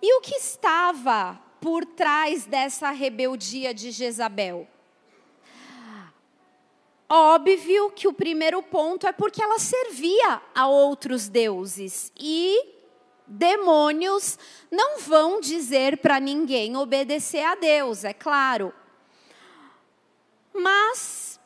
E 0.00 0.14
o 0.16 0.20
que 0.20 0.36
estava 0.36 1.38
por 1.60 1.84
trás 1.84 2.46
dessa 2.46 2.90
rebeldia 2.90 3.74
de 3.74 3.90
Jezabel? 3.90 4.66
Óbvio 7.08 7.90
que 7.90 8.06
o 8.06 8.12
primeiro 8.12 8.62
ponto 8.62 9.04
é 9.04 9.12
porque 9.12 9.42
ela 9.42 9.58
servia 9.58 10.40
a 10.54 10.68
outros 10.68 11.28
deuses 11.28 12.12
e 12.16 12.79
demônios 13.30 14.36
não 14.70 14.98
vão 14.98 15.40
dizer 15.40 15.98
para 15.98 16.18
ninguém 16.18 16.76
obedecer 16.76 17.44
a 17.44 17.54
Deus, 17.54 18.02
é 18.02 18.12
claro. 18.12 18.74
Mas 20.52 21.38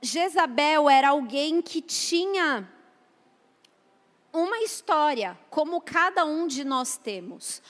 Jezabel 0.00 0.88
era 0.88 1.10
alguém 1.10 1.60
que 1.60 1.82
tinha 1.82 2.66
uma 4.32 4.58
história, 4.60 5.38
como 5.50 5.82
cada 5.82 6.24
um 6.24 6.46
de 6.46 6.64
nós 6.64 6.96
temos. 6.96 7.60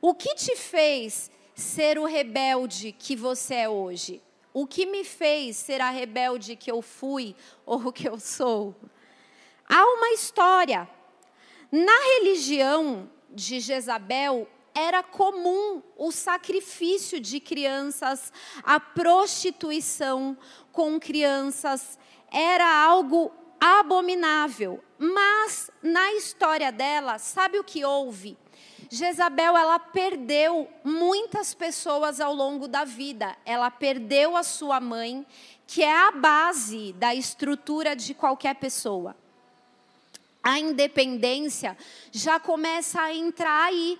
O 0.00 0.14
que 0.14 0.36
te 0.36 0.54
fez 0.54 1.28
ser 1.56 1.98
o 1.98 2.04
rebelde 2.04 2.92
que 2.92 3.16
você 3.16 3.54
é 3.56 3.68
hoje? 3.68 4.22
O 4.54 4.64
que 4.64 4.86
me 4.86 5.02
fez 5.02 5.56
ser 5.56 5.80
a 5.80 5.90
rebelde 5.90 6.54
que 6.54 6.70
eu 6.70 6.80
fui 6.80 7.34
ou 7.66 7.90
que 7.92 8.08
eu 8.08 8.20
sou? 8.20 8.76
Há 9.68 9.84
uma 9.84 10.10
história. 10.10 10.88
Na 11.72 12.18
religião 12.18 13.10
de 13.30 13.58
Jezabel, 13.58 14.46
era 14.74 15.02
comum 15.02 15.82
o 15.96 16.12
sacrifício 16.12 17.18
de 17.18 17.40
crianças, 17.40 18.30
a 18.62 18.78
prostituição 18.78 20.36
com 20.70 21.00
crianças, 21.00 21.98
era 22.30 22.84
algo 22.84 23.32
abominável. 23.58 24.84
Mas 24.98 25.70
na 25.82 26.12
história 26.12 26.70
dela, 26.70 27.18
sabe 27.18 27.58
o 27.58 27.64
que 27.64 27.82
houve? 27.82 28.36
Jezabel, 28.90 29.56
ela 29.56 29.78
perdeu 29.78 30.68
muitas 30.84 31.54
pessoas 31.54 32.20
ao 32.20 32.34
longo 32.34 32.68
da 32.68 32.84
vida. 32.84 33.34
Ela 33.46 33.70
perdeu 33.70 34.36
a 34.36 34.42
sua 34.42 34.78
mãe, 34.78 35.26
que 35.66 35.82
é 35.82 35.96
a 35.96 36.10
base 36.10 36.92
da 36.92 37.14
estrutura 37.14 37.96
de 37.96 38.12
qualquer 38.12 38.56
pessoa. 38.56 39.16
A 40.42 40.58
independência 40.58 41.76
já 42.10 42.40
começa 42.40 43.00
a 43.00 43.14
entrar 43.14 43.66
aí 43.66 43.98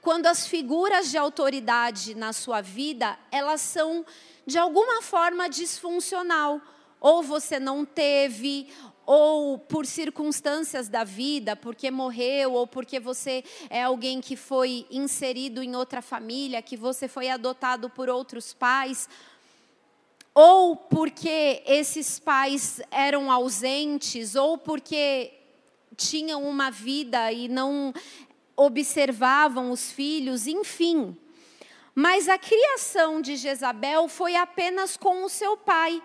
quando 0.00 0.26
as 0.26 0.46
figuras 0.46 1.10
de 1.10 1.18
autoridade 1.18 2.14
na 2.14 2.32
sua 2.32 2.60
vida, 2.60 3.18
elas 3.30 3.60
são 3.60 4.04
de 4.46 4.56
alguma 4.56 5.02
forma 5.02 5.48
disfuncional, 5.48 6.60
ou 6.98 7.22
você 7.22 7.58
não 7.58 7.84
teve, 7.84 8.68
ou 9.04 9.58
por 9.58 9.84
circunstâncias 9.84 10.88
da 10.88 11.04
vida, 11.04 11.56
porque 11.56 11.90
morreu, 11.90 12.52
ou 12.52 12.66
porque 12.66 13.00
você 13.00 13.44
é 13.68 13.82
alguém 13.82 14.20
que 14.20 14.36
foi 14.36 14.86
inserido 14.90 15.62
em 15.62 15.74
outra 15.74 16.00
família, 16.00 16.62
que 16.62 16.76
você 16.76 17.08
foi 17.08 17.28
adotado 17.28 17.90
por 17.90 18.08
outros 18.08 18.54
pais, 18.54 19.08
ou 20.32 20.76
porque 20.76 21.62
esses 21.66 22.18
pais 22.18 22.80
eram 22.90 23.30
ausentes, 23.30 24.34
ou 24.34 24.56
porque 24.56 25.39
tinham 25.96 26.42
uma 26.44 26.70
vida 26.70 27.32
e 27.32 27.48
não 27.48 27.92
observavam 28.56 29.70
os 29.70 29.90
filhos, 29.90 30.46
enfim. 30.46 31.16
Mas 31.94 32.28
a 32.28 32.38
criação 32.38 33.20
de 33.20 33.36
Jezabel 33.36 34.08
foi 34.08 34.36
apenas 34.36 34.96
com 34.96 35.24
o 35.24 35.28
seu 35.28 35.56
pai. 35.56 36.02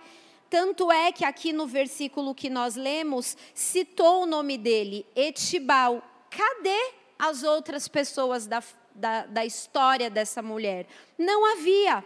Tanto 0.49 0.91
é 0.91 1.11
que 1.11 1.25
aqui 1.25 1.51
no 1.51 1.67
versículo 1.67 2.33
que 2.33 2.49
nós 2.49 2.75
lemos, 2.75 3.37
citou 3.53 4.23
o 4.23 4.25
nome 4.25 4.57
dele, 4.57 5.05
Etibal. 5.15 6.01
Cadê 6.29 6.93
as 7.17 7.43
outras 7.43 7.87
pessoas 7.87 8.47
da, 8.47 8.63
da, 8.93 9.25
da 9.25 9.45
história 9.45 10.09
dessa 10.09 10.41
mulher? 10.41 10.87
Não 11.17 11.45
havia. 11.53 12.03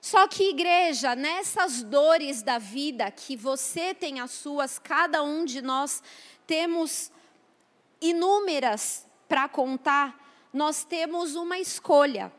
Só 0.00 0.28
que, 0.28 0.50
igreja, 0.50 1.16
nessas 1.16 1.82
dores 1.82 2.42
da 2.42 2.58
vida, 2.58 3.10
que 3.10 3.36
você 3.36 3.92
tem 3.92 4.20
as 4.20 4.30
suas, 4.30 4.78
cada 4.78 5.22
um 5.22 5.44
de 5.44 5.60
nós 5.60 6.02
temos 6.46 7.10
inúmeras 8.00 9.06
para 9.28 9.48
contar, 9.48 10.48
nós 10.52 10.84
temos 10.84 11.34
uma 11.34 11.58
escolha. 11.58 12.32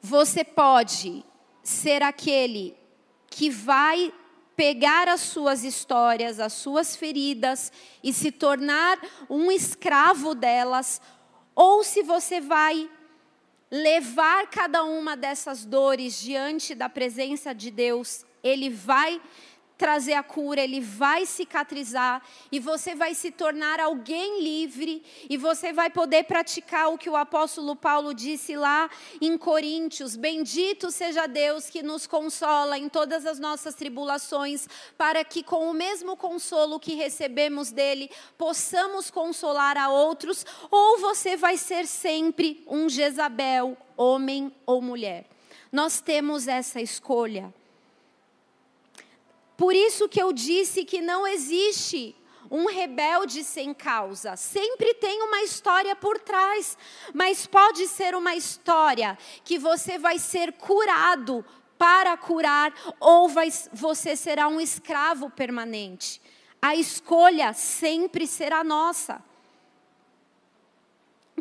Você 0.00 0.42
pode 0.42 1.24
ser 1.62 2.02
aquele 2.02 2.76
que 3.28 3.50
vai 3.50 4.12
pegar 4.56 5.08
as 5.08 5.20
suas 5.20 5.62
histórias, 5.62 6.40
as 6.40 6.54
suas 6.54 6.96
feridas 6.96 7.70
e 8.02 8.12
se 8.12 8.32
tornar 8.32 8.98
um 9.28 9.52
escravo 9.52 10.34
delas, 10.34 11.00
ou 11.54 11.84
se 11.84 12.02
você 12.02 12.40
vai 12.40 12.90
levar 13.70 14.48
cada 14.48 14.82
uma 14.82 15.16
dessas 15.16 15.64
dores 15.64 16.20
diante 16.20 16.74
da 16.74 16.88
presença 16.88 17.54
de 17.54 17.70
Deus, 17.70 18.24
Ele 18.42 18.68
vai 18.68 19.20
trazer 19.80 20.12
a 20.12 20.22
cura, 20.22 20.60
ele 20.60 20.78
vai 20.78 21.24
cicatrizar 21.24 22.22
e 22.52 22.60
você 22.60 22.94
vai 22.94 23.14
se 23.14 23.30
tornar 23.30 23.80
alguém 23.80 24.42
livre 24.42 25.02
e 25.26 25.38
você 25.38 25.72
vai 25.72 25.88
poder 25.88 26.24
praticar 26.24 26.92
o 26.92 26.98
que 26.98 27.08
o 27.08 27.16
apóstolo 27.16 27.74
Paulo 27.74 28.12
disse 28.12 28.54
lá 28.56 28.90
em 29.22 29.38
Coríntios: 29.38 30.16
Bendito 30.16 30.90
seja 30.90 31.26
Deus 31.26 31.70
que 31.70 31.82
nos 31.82 32.06
consola 32.06 32.76
em 32.76 32.90
todas 32.90 33.24
as 33.24 33.38
nossas 33.38 33.74
tribulações, 33.74 34.68
para 34.98 35.24
que 35.24 35.42
com 35.42 35.70
o 35.70 35.72
mesmo 35.72 36.14
consolo 36.14 36.78
que 36.78 36.94
recebemos 36.94 37.72
dele, 37.72 38.10
possamos 38.36 39.10
consolar 39.10 39.78
a 39.78 39.88
outros, 39.88 40.44
ou 40.70 40.98
você 40.98 41.38
vai 41.38 41.56
ser 41.56 41.86
sempre 41.86 42.62
um 42.66 42.86
Jezabel, 42.86 43.78
homem 43.96 44.54
ou 44.66 44.82
mulher. 44.82 45.24
Nós 45.72 46.02
temos 46.02 46.46
essa 46.46 46.82
escolha. 46.82 47.50
Por 49.60 49.74
isso 49.74 50.08
que 50.08 50.22
eu 50.22 50.32
disse 50.32 50.86
que 50.86 51.02
não 51.02 51.26
existe 51.26 52.16
um 52.50 52.64
rebelde 52.64 53.44
sem 53.44 53.74
causa. 53.74 54.34
Sempre 54.34 54.94
tem 54.94 55.20
uma 55.20 55.42
história 55.42 55.94
por 55.94 56.18
trás, 56.18 56.78
mas 57.12 57.46
pode 57.46 57.86
ser 57.86 58.14
uma 58.14 58.34
história 58.34 59.18
que 59.44 59.58
você 59.58 59.98
vai 59.98 60.18
ser 60.18 60.54
curado 60.54 61.44
para 61.76 62.16
curar 62.16 62.72
ou 62.98 63.28
vai, 63.28 63.50
você 63.70 64.16
será 64.16 64.48
um 64.48 64.62
escravo 64.62 65.28
permanente. 65.28 66.22
A 66.62 66.74
escolha 66.74 67.52
sempre 67.52 68.26
será 68.26 68.64
nossa. 68.64 69.22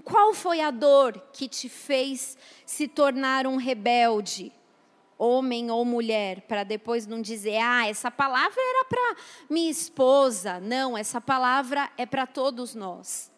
Qual 0.04 0.34
foi 0.34 0.60
a 0.60 0.72
dor 0.72 1.18
que 1.32 1.48
te 1.48 1.70
fez 1.70 2.38
se 2.66 2.86
tornar 2.86 3.48
um 3.48 3.56
rebelde? 3.56 4.59
Homem 5.20 5.70
ou 5.70 5.84
mulher, 5.84 6.42
para 6.42 6.64
depois 6.64 7.06
não 7.06 7.22
dizer, 7.22 7.58
ah, 7.58 7.86
essa 7.86 8.10
palavra 8.10 8.56
era 8.58 8.86
para 8.86 9.16
minha 9.50 9.70
esposa. 9.70 10.62
Não, 10.62 10.98
essa 10.98 11.20
palavra 11.20 11.92
é 11.98 12.06
para 12.06 12.26
todos 12.26 12.74
nós. 12.74 13.30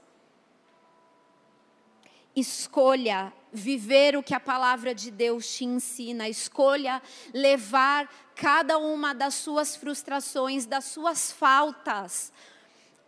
Escolha 2.35 3.33
viver 3.51 4.15
o 4.15 4.23
que 4.23 4.35
a 4.35 4.39
palavra 4.39 4.95
de 4.95 5.11
Deus 5.11 5.55
te 5.55 5.65
ensina, 5.65 6.29
escolha 6.29 7.01
levar 7.33 8.09
cada 8.35 8.77
uma 8.77 9.13
das 9.13 9.33
suas 9.33 9.75
frustrações, 9.75 10.65
das 10.65 10.85
suas 10.85 11.31
faltas. 11.31 12.31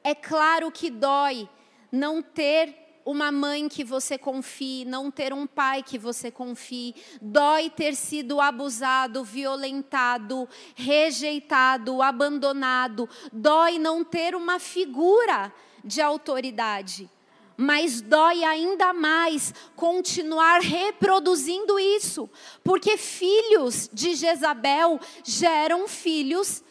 É 0.04 0.14
claro 0.14 0.70
que 0.72 0.90
dói 0.90 1.48
não 1.92 2.22
ter 2.22 2.83
uma 3.06 3.32
mãe 3.32 3.68
que 3.68 3.84
você 3.84 4.18
confie, 4.18 4.86
não 4.86 5.12
ter 5.12 5.34
um 5.34 5.46
pai 5.46 5.84
que 5.84 5.98
você 5.98 6.32
confie. 6.32 6.96
Dói 7.22 7.70
ter 7.70 7.96
sido 7.96 8.40
abusado, 8.40 9.24
violentado, 9.24 10.48
rejeitado, 10.76 12.02
abandonado. 12.02 13.10
Dói 13.32 13.78
não 13.78 14.04
ter 14.04 14.36
uma 14.36 14.60
figura 14.60 15.54
de 15.84 16.02
autoridade. 16.02 17.10
Mas 17.56 18.02
dói 18.02 18.44
ainda 18.44 18.94
mais 18.94 19.54
continuar 19.76 20.60
reproduzindo 20.60 21.80
isso, 21.80 22.28
porque 22.64 22.98
filhos 22.98 23.90
de 23.94 24.16
Jezabel 24.16 25.00
geram 25.24 25.88
filhos 25.88 26.64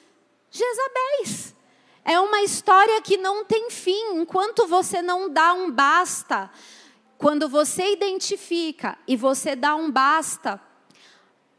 Jezabéis. 0.50 1.54
É 2.04 2.18
uma 2.18 2.40
história 2.42 3.00
que 3.00 3.16
não 3.16 3.44
tem 3.44 3.70
fim 3.70 4.16
enquanto 4.16 4.66
você 4.66 5.00
não 5.00 5.30
dá 5.30 5.52
um 5.52 5.70
basta. 5.70 6.50
Quando 7.16 7.48
você 7.48 7.92
identifica 7.92 8.98
e 9.06 9.16
você 9.16 9.54
dá 9.54 9.76
um 9.76 9.90
basta, 9.90 10.60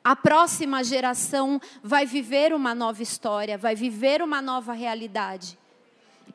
a 0.03 0.15
próxima 0.15 0.83
geração 0.83 1.61
vai 1.81 2.05
viver 2.05 2.53
uma 2.53 2.75
nova 2.75 3.01
história, 3.01 3.57
vai 3.57 3.73
viver 3.73 4.21
uma 4.21 4.41
nova 4.41 4.73
realidade. 4.73 5.57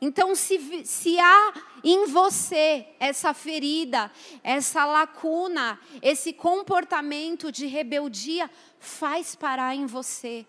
Então, 0.00 0.34
se, 0.34 0.86
se 0.86 1.18
há 1.18 1.52
em 1.84 2.06
você 2.06 2.86
essa 2.98 3.34
ferida, 3.34 4.10
essa 4.42 4.86
lacuna, 4.86 5.78
esse 6.00 6.32
comportamento 6.32 7.52
de 7.52 7.66
rebeldia, 7.66 8.50
faz 8.78 9.34
parar 9.34 9.74
em 9.74 9.86
você. 9.86 10.46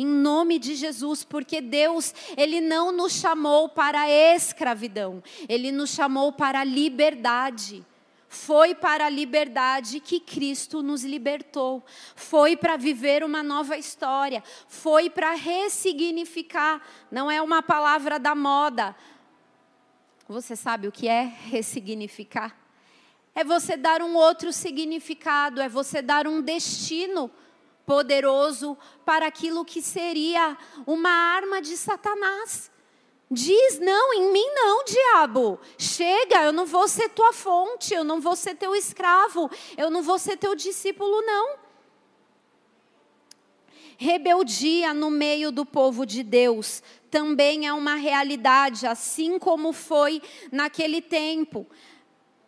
Em 0.00 0.06
nome 0.06 0.58
de 0.58 0.76
Jesus, 0.76 1.24
porque 1.24 1.60
Deus, 1.60 2.14
Ele 2.34 2.58
não 2.58 2.90
nos 2.90 3.12
chamou 3.12 3.68
para 3.68 4.00
a 4.00 4.08
escravidão, 4.08 5.22
Ele 5.46 5.70
nos 5.70 5.90
chamou 5.90 6.32
para 6.32 6.60
a 6.60 6.64
liberdade. 6.64 7.84
Foi 8.26 8.74
para 8.74 9.04
a 9.04 9.10
liberdade 9.10 10.00
que 10.00 10.18
Cristo 10.18 10.82
nos 10.82 11.04
libertou. 11.04 11.84
Foi 12.16 12.56
para 12.56 12.78
viver 12.78 13.22
uma 13.22 13.42
nova 13.42 13.76
história. 13.76 14.42
Foi 14.68 15.10
para 15.10 15.34
ressignificar. 15.34 16.80
Não 17.10 17.30
é 17.30 17.42
uma 17.42 17.62
palavra 17.62 18.18
da 18.18 18.34
moda. 18.34 18.96
Você 20.26 20.56
sabe 20.56 20.88
o 20.88 20.92
que 20.92 21.08
é 21.08 21.24
ressignificar? 21.24 22.56
É 23.34 23.44
você 23.44 23.76
dar 23.76 24.00
um 24.00 24.14
outro 24.14 24.50
significado, 24.50 25.60
é 25.60 25.68
você 25.68 26.00
dar 26.00 26.26
um 26.26 26.40
destino 26.40 27.30
poderoso 27.90 28.78
para 29.04 29.26
aquilo 29.26 29.64
que 29.64 29.82
seria 29.82 30.56
uma 30.86 31.10
arma 31.10 31.60
de 31.60 31.76
Satanás. 31.76 32.70
Diz 33.28 33.80
não, 33.80 34.14
em 34.14 34.32
mim 34.32 34.46
não, 34.54 34.84
diabo. 34.84 35.58
Chega, 35.76 36.44
eu 36.44 36.52
não 36.52 36.66
vou 36.66 36.86
ser 36.86 37.08
tua 37.08 37.32
fonte, 37.32 37.92
eu 37.92 38.04
não 38.04 38.20
vou 38.20 38.36
ser 38.36 38.54
teu 38.54 38.76
escravo, 38.76 39.50
eu 39.76 39.90
não 39.90 40.04
vou 40.04 40.20
ser 40.20 40.36
teu 40.36 40.54
discípulo, 40.54 41.20
não. 41.22 41.56
Rebeldia 43.98 44.94
no 44.94 45.10
meio 45.10 45.50
do 45.50 45.66
povo 45.66 46.06
de 46.06 46.22
Deus 46.22 46.84
também 47.10 47.66
é 47.66 47.72
uma 47.72 47.96
realidade, 47.96 48.86
assim 48.86 49.38
como 49.38 49.72
foi 49.72 50.22
naquele 50.52 51.02
tempo. 51.02 51.66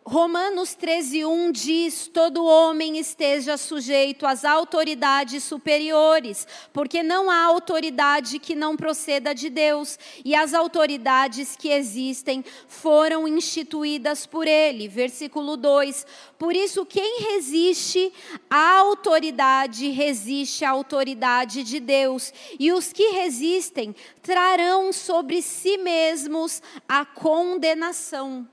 Romanos 0.05 0.75
13:1 0.75 1.51
diz: 1.53 2.07
todo 2.07 2.43
homem 2.43 2.97
esteja 2.97 3.55
sujeito 3.55 4.25
às 4.27 4.43
autoridades 4.43 5.45
superiores, 5.45 6.45
porque 6.73 7.01
não 7.01 7.31
há 7.31 7.45
autoridade 7.45 8.37
que 8.37 8.53
não 8.53 8.75
proceda 8.75 9.33
de 9.33 9.49
Deus, 9.49 9.97
e 10.25 10.35
as 10.35 10.53
autoridades 10.53 11.55
que 11.55 11.69
existem 11.69 12.43
foram 12.67 13.25
instituídas 13.25 14.25
por 14.25 14.45
ele. 14.45 14.89
Versículo 14.89 15.55
2: 15.55 16.05
Por 16.37 16.53
isso 16.53 16.85
quem 16.85 17.21
resiste 17.21 18.11
à 18.49 18.79
autoridade 18.79 19.87
resiste 19.87 20.65
à 20.65 20.71
autoridade 20.71 21.63
de 21.63 21.79
Deus, 21.79 22.33
e 22.59 22.73
os 22.73 22.91
que 22.91 23.11
resistem 23.11 23.95
trarão 24.21 24.91
sobre 24.91 25.41
si 25.41 25.77
mesmos 25.77 26.61
a 26.89 27.05
condenação. 27.05 28.52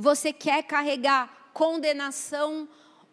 Você 0.00 0.32
quer 0.32 0.62
carregar 0.62 1.50
condenação 1.52 2.66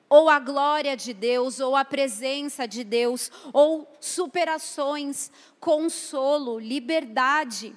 ou 0.09 0.29
a 0.29 0.39
glória 0.39 0.95
de 0.95 1.13
Deus, 1.13 1.59
ou 1.59 1.75
a 1.75 1.83
presença 1.83 2.65
de 2.65 2.81
Deus, 2.81 3.29
ou 3.51 3.85
superações, 3.99 5.29
consolo, 5.59 6.57
liberdade. 6.57 7.75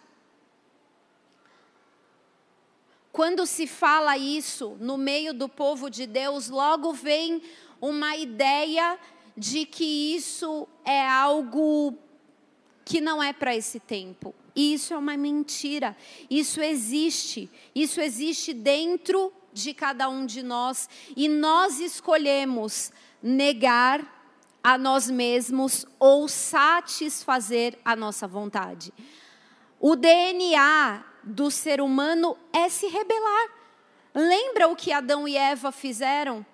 Quando 3.10 3.44
se 3.46 3.66
fala 3.66 4.16
isso 4.16 4.76
no 4.78 4.96
meio 4.96 5.34
do 5.34 5.48
povo 5.48 5.90
de 5.90 6.06
Deus, 6.06 6.48
logo 6.48 6.92
vem 6.92 7.42
uma 7.80 8.16
ideia 8.16 8.96
de 9.36 9.66
que 9.66 10.14
isso 10.14 10.68
é 10.84 11.04
algo 11.04 11.98
que 12.84 13.00
não 13.00 13.20
é 13.20 13.32
para 13.32 13.56
esse 13.56 13.80
tempo. 13.80 14.32
E 14.54 14.74
isso 14.74 14.94
é 14.94 14.96
uma 14.96 15.16
mentira. 15.16 15.96
Isso 16.28 16.60
existe. 16.60 17.50
Isso 17.74 18.00
existe 18.00 18.52
dentro 18.52 19.32
de 19.52 19.74
cada 19.74 20.08
um 20.08 20.26
de 20.26 20.42
nós. 20.42 20.88
E 21.16 21.28
nós 21.28 21.80
escolhemos 21.80 22.92
negar 23.22 24.18
a 24.62 24.76
nós 24.76 25.10
mesmos 25.10 25.86
ou 25.98 26.28
satisfazer 26.28 27.78
a 27.84 27.96
nossa 27.96 28.26
vontade. 28.26 28.92
O 29.78 29.96
DNA 29.96 31.04
do 31.22 31.50
ser 31.50 31.80
humano 31.80 32.36
é 32.52 32.68
se 32.68 32.86
rebelar. 32.86 33.48
Lembra 34.14 34.68
o 34.68 34.76
que 34.76 34.92
Adão 34.92 35.26
e 35.26 35.36
Eva 35.36 35.72
fizeram? 35.72 36.44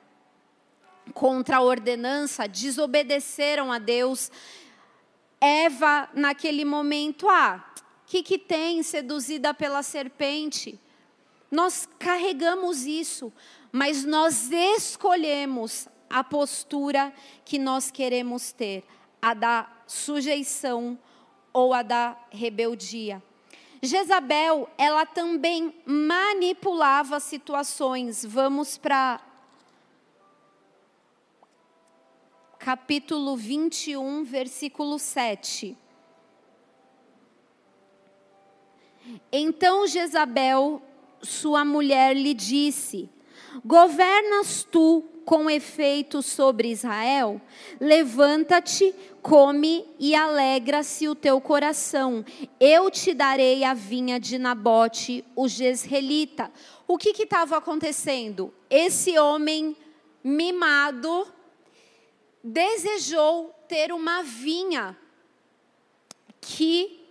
Contra 1.14 1.59
a 1.59 1.62
ordenança, 1.62 2.47
desobedeceram 2.47 3.72
a 3.72 3.78
Deus. 3.78 4.30
Eva, 5.40 6.09
naquele 6.14 6.64
momento, 6.64 7.28
ah, 7.28 7.64
que, 8.07 8.22
que 8.22 8.38
tem 8.38 8.82
seduzida 8.82 9.52
pela 9.52 9.82
serpente? 9.82 10.78
Nós 11.50 11.88
carregamos 11.98 12.86
isso, 12.86 13.32
mas 13.72 14.04
nós 14.04 14.50
escolhemos 14.50 15.88
a 16.09 16.22
postura 16.22 17.12
que 17.44 17.59
nós 17.59 17.90
queremos 17.90 18.52
ter, 18.52 18.84
a 19.20 19.34
da 19.34 19.68
sujeição 19.86 20.98
ou 21.52 21.74
a 21.74 21.82
da 21.82 22.16
rebeldia. 22.30 23.22
Jezabel, 23.82 24.68
ela 24.78 25.04
também 25.04 25.74
manipulava 25.84 27.20
situações. 27.20 28.24
Vamos 28.24 28.78
para 28.78 29.20
capítulo 32.59 33.36
21, 33.36 34.24
versículo 34.24 34.98
7. 34.98 35.76
Então 39.30 39.86
Jezabel, 39.86 40.82
sua 41.22 41.64
mulher, 41.64 42.14
lhe 42.14 42.34
disse: 42.34 43.09
Governas 43.64 44.64
tu 44.70 45.04
com 45.24 45.50
efeito 45.50 46.22
sobre 46.22 46.70
Israel? 46.70 47.40
Levanta-te, 47.80 48.94
come 49.20 49.84
e 49.98 50.14
alegra-se 50.14 51.09
o 51.09 51.14
teu 51.14 51.40
coração. 51.40 52.24
Eu 52.61 52.90
te 52.90 53.12
darei 53.12 53.64
a 53.64 53.74
vinha 53.74 54.20
de 54.20 54.38
Nabote, 54.38 55.24
o 55.34 55.48
jezreelita. 55.48 56.50
O 56.86 56.96
que 56.96 57.11
estava 57.11 57.57
acontecendo? 57.57 58.54
Esse 58.70 59.18
homem 59.18 59.76
mimado 60.22 61.26
desejou 62.42 63.52
ter 63.66 63.92
uma 63.92 64.22
vinha 64.22 64.96
que 66.40 67.05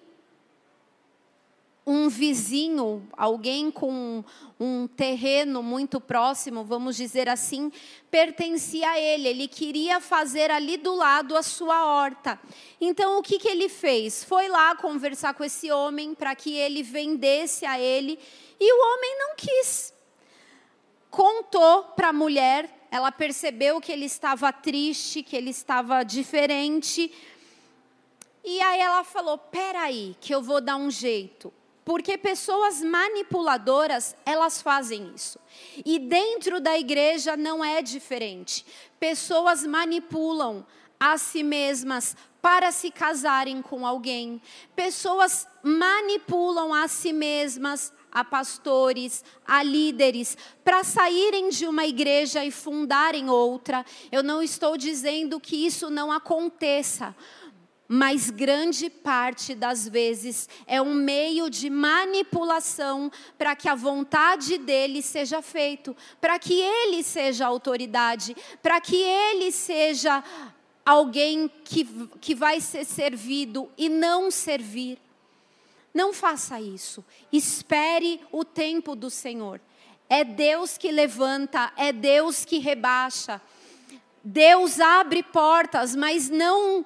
um 1.88 2.10
vizinho, 2.10 3.08
alguém 3.16 3.70
com 3.70 4.24
um 4.60 4.88
terreno 4.88 5.62
muito 5.62 6.02
próximo, 6.02 6.64
vamos 6.64 6.96
dizer 6.96 7.30
assim, 7.30 7.72
pertencia 8.10 8.90
a 8.90 9.00
ele. 9.00 9.28
Ele 9.28 9.48
queria 9.48 10.00
fazer 10.00 10.50
ali 10.50 10.78
do 10.78 10.96
lado 10.96 11.38
a 11.38 11.44
sua 11.44 11.86
horta. 11.86 12.40
Então, 12.82 13.20
o 13.20 13.22
que, 13.22 13.38
que 13.38 13.48
ele 13.48 13.70
fez? 13.70 14.24
Foi 14.24 14.48
lá 14.48 14.76
conversar 14.76 15.36
com 15.36 15.44
esse 15.44 15.72
homem 15.72 16.16
para 16.16 16.34
que 16.34 16.54
ele 16.54 16.82
vendesse 16.82 17.68
a 17.68 17.80
ele. 17.80 18.18
E 18.60 18.74
o 18.74 18.94
homem 18.94 19.20
não 19.20 19.36
quis. 19.36 19.94
Contou 21.12 21.84
para 21.96 22.10
a 22.10 22.14
mulher, 22.14 22.88
ela 22.90 23.12
percebeu 23.12 23.80
que 23.80 23.92
ele 23.92 24.06
estava 24.06 24.52
triste, 24.52 25.22
que 25.22 25.36
ele 25.36 25.52
estava 25.52 26.02
diferente. 26.02 27.14
E 28.44 28.60
aí 28.60 28.80
ela 28.80 29.04
falou: 29.04 29.38
peraí, 29.38 30.16
que 30.20 30.34
eu 30.34 30.42
vou 30.42 30.60
dar 30.60 30.78
um 30.78 30.90
jeito. 30.90 31.54
Porque 31.86 32.18
pessoas 32.18 32.82
manipuladoras, 32.82 34.16
elas 34.26 34.60
fazem 34.60 35.14
isso. 35.16 35.40
E 35.86 36.00
dentro 36.00 36.60
da 36.60 36.78
igreja 36.78 37.38
não 37.38 37.64
é 37.64 37.80
diferente. 37.84 38.66
Pessoas 39.00 39.64
manipulam 39.64 40.66
a 41.00 41.16
si 41.20 41.44
mesmas 41.44 42.18
para 42.42 42.72
se 42.72 42.90
casarem 42.90 43.62
com 43.62 43.86
alguém. 43.86 44.42
Pessoas 44.76 45.48
manipulam 45.62 46.74
a 46.74 46.88
si 46.88 47.14
mesmas, 47.14 47.94
a 48.12 48.24
pastores, 48.24 49.24
a 49.46 49.62
líderes, 49.62 50.38
para 50.64 50.84
saírem 50.84 51.50
de 51.50 51.68
uma 51.68 51.86
igreja 51.86 52.46
e 52.46 52.50
fundarem 52.50 53.30
outra. 53.30 53.86
Eu 54.12 54.24
não 54.24 54.42
estou 54.42 54.78
dizendo 54.78 55.40
que 55.40 55.66
isso 55.66 55.90
não 55.90 56.12
aconteça, 56.12 57.16
mas 57.88 58.30
grande 58.30 58.90
parte 58.90 59.54
das 59.54 59.88
vezes 59.88 60.50
é 60.66 60.82
um 60.82 60.94
meio 60.94 61.50
de 61.50 61.70
manipulação 61.70 63.12
para 63.38 63.56
que 63.56 63.70
a 63.70 63.76
vontade 63.76 64.58
dele 64.58 65.02
seja 65.02 65.42
feito, 65.42 65.96
para 66.20 66.40
que 66.40 66.60
ele 66.60 67.04
seja 67.04 67.46
autoridade, 67.46 68.36
para 68.62 68.82
que 68.82 68.96
ele 68.96 69.52
seja 69.52 70.24
alguém 70.86 71.50
que, 71.64 71.86
que 72.20 72.34
vai 72.34 72.60
ser 72.60 72.86
servido 72.86 73.70
e 73.78 73.88
não 73.88 74.32
servir. 74.32 75.00
Não 75.94 76.12
faça 76.12 76.60
isso. 76.60 77.06
Espere 77.32 78.20
o 78.32 78.44
tempo 78.44 78.96
do 78.96 79.10
Senhor. 79.10 79.62
É 80.10 80.24
Deus 80.24 80.78
que 80.78 80.92
levanta, 80.92 81.72
é 81.78 81.94
Deus 81.94 82.44
que 82.44 82.58
rebaixa. 82.58 83.42
Deus 84.24 84.80
abre 84.80 85.24
portas, 85.24 85.96
mas 85.96 86.30
não 86.30 86.84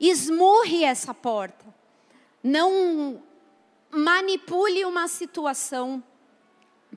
esmurre 0.00 0.84
essa 0.84 1.12
porta. 1.12 1.64
Não 2.42 3.22
manipule 3.90 4.84
uma 4.84 5.06
situação 5.06 6.02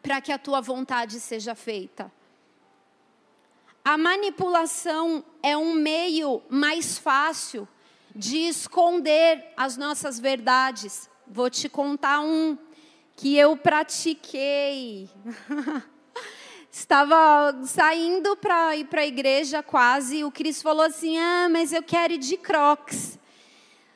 para 0.01 0.21
que 0.21 0.31
a 0.31 0.37
tua 0.37 0.61
vontade 0.61 1.19
seja 1.19 1.53
feita. 1.53 2.11
A 3.83 3.97
manipulação 3.97 5.23
é 5.41 5.57
um 5.57 5.73
meio 5.73 6.41
mais 6.49 6.97
fácil 6.97 7.67
de 8.15 8.37
esconder 8.37 9.51
as 9.57 9.75
nossas 9.75 10.19
verdades. 10.19 11.09
Vou 11.27 11.49
te 11.49 11.67
contar 11.67 12.21
um 12.21 12.57
que 13.15 13.35
eu 13.35 13.57
pratiquei. 13.57 15.09
Estava 16.75 17.55
saindo 17.67 18.35
para 18.35 18.75
ir 18.75 18.85
para 18.85 19.01
a 19.01 19.05
igreja 19.05 19.61
quase, 19.61 20.23
o 20.23 20.31
Cris 20.31 20.59
falou 20.59 20.83
assim: 20.83 21.19
"Ah, 21.19 21.47
mas 21.47 21.71
eu 21.71 21.83
quero 21.83 22.13
ir 22.13 22.17
de 22.17 22.35
Crocs". 22.35 23.19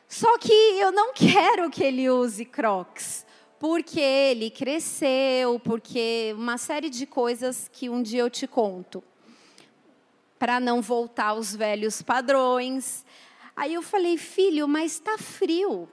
Só 0.07 0.38
que 0.38 0.53
eu 0.53 0.91
não 0.91 1.11
quero 1.11 1.71
que 1.71 1.84
ele 1.84 2.07
use 2.07 2.45
Crocs, 2.45 3.25
porque 3.57 3.99
ele 3.99 4.51
cresceu, 4.51 5.59
porque 5.59 6.36
uma 6.38 6.59
série 6.59 6.91
de 6.91 7.07
coisas 7.07 7.67
que 7.73 7.89
um 7.89 8.03
dia 8.03 8.21
eu 8.21 8.30
te 8.30 8.45
conto. 8.45 9.03
Para 10.38 10.59
não 10.59 10.80
voltar 10.80 11.30
aos 11.30 11.55
velhos 11.55 12.03
padrões. 12.03 13.03
Aí 13.55 13.73
eu 13.73 13.82
falei: 13.82 14.19
"Filho, 14.19 14.67
mas 14.67 14.91
está 14.91 15.17
frio". 15.17 15.89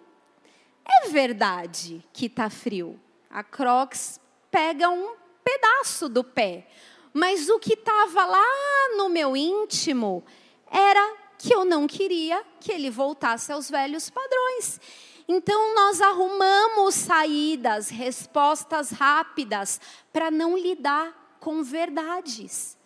É 0.85 1.09
verdade 1.09 2.05
que 2.13 2.27
está 2.27 2.51
frio. 2.51 3.01
A 3.31 3.43
Crocs 3.43 4.21
pega 4.51 4.91
um 4.91 5.24
pedaço 5.45 6.09
do 6.09 6.25
pé. 6.25 6.67
Mas 7.13 7.49
o 7.49 7.61
que 7.61 7.75
estava 7.75 8.25
lá 8.25 8.97
no 8.97 9.09
meu 9.09 9.37
íntimo 9.37 10.25
era 10.71 11.17
que 11.39 11.55
eu 11.55 11.65
não 11.65 11.87
queria 11.87 12.45
que 12.59 12.73
ele 12.73 12.91
voltasse 12.91 13.53
aos 13.53 13.71
velhos 13.71 14.11
padrões. 14.11 14.81
Então 15.29 15.75
nós 15.75 16.01
arrumamos 16.01 16.95
saídas, 16.95 17.89
respostas 17.89 18.91
rápidas 18.91 19.81
para 20.13 20.31
não 20.31 20.57
lidar 20.59 21.37
com 21.41 21.63
verdades. 21.63 22.77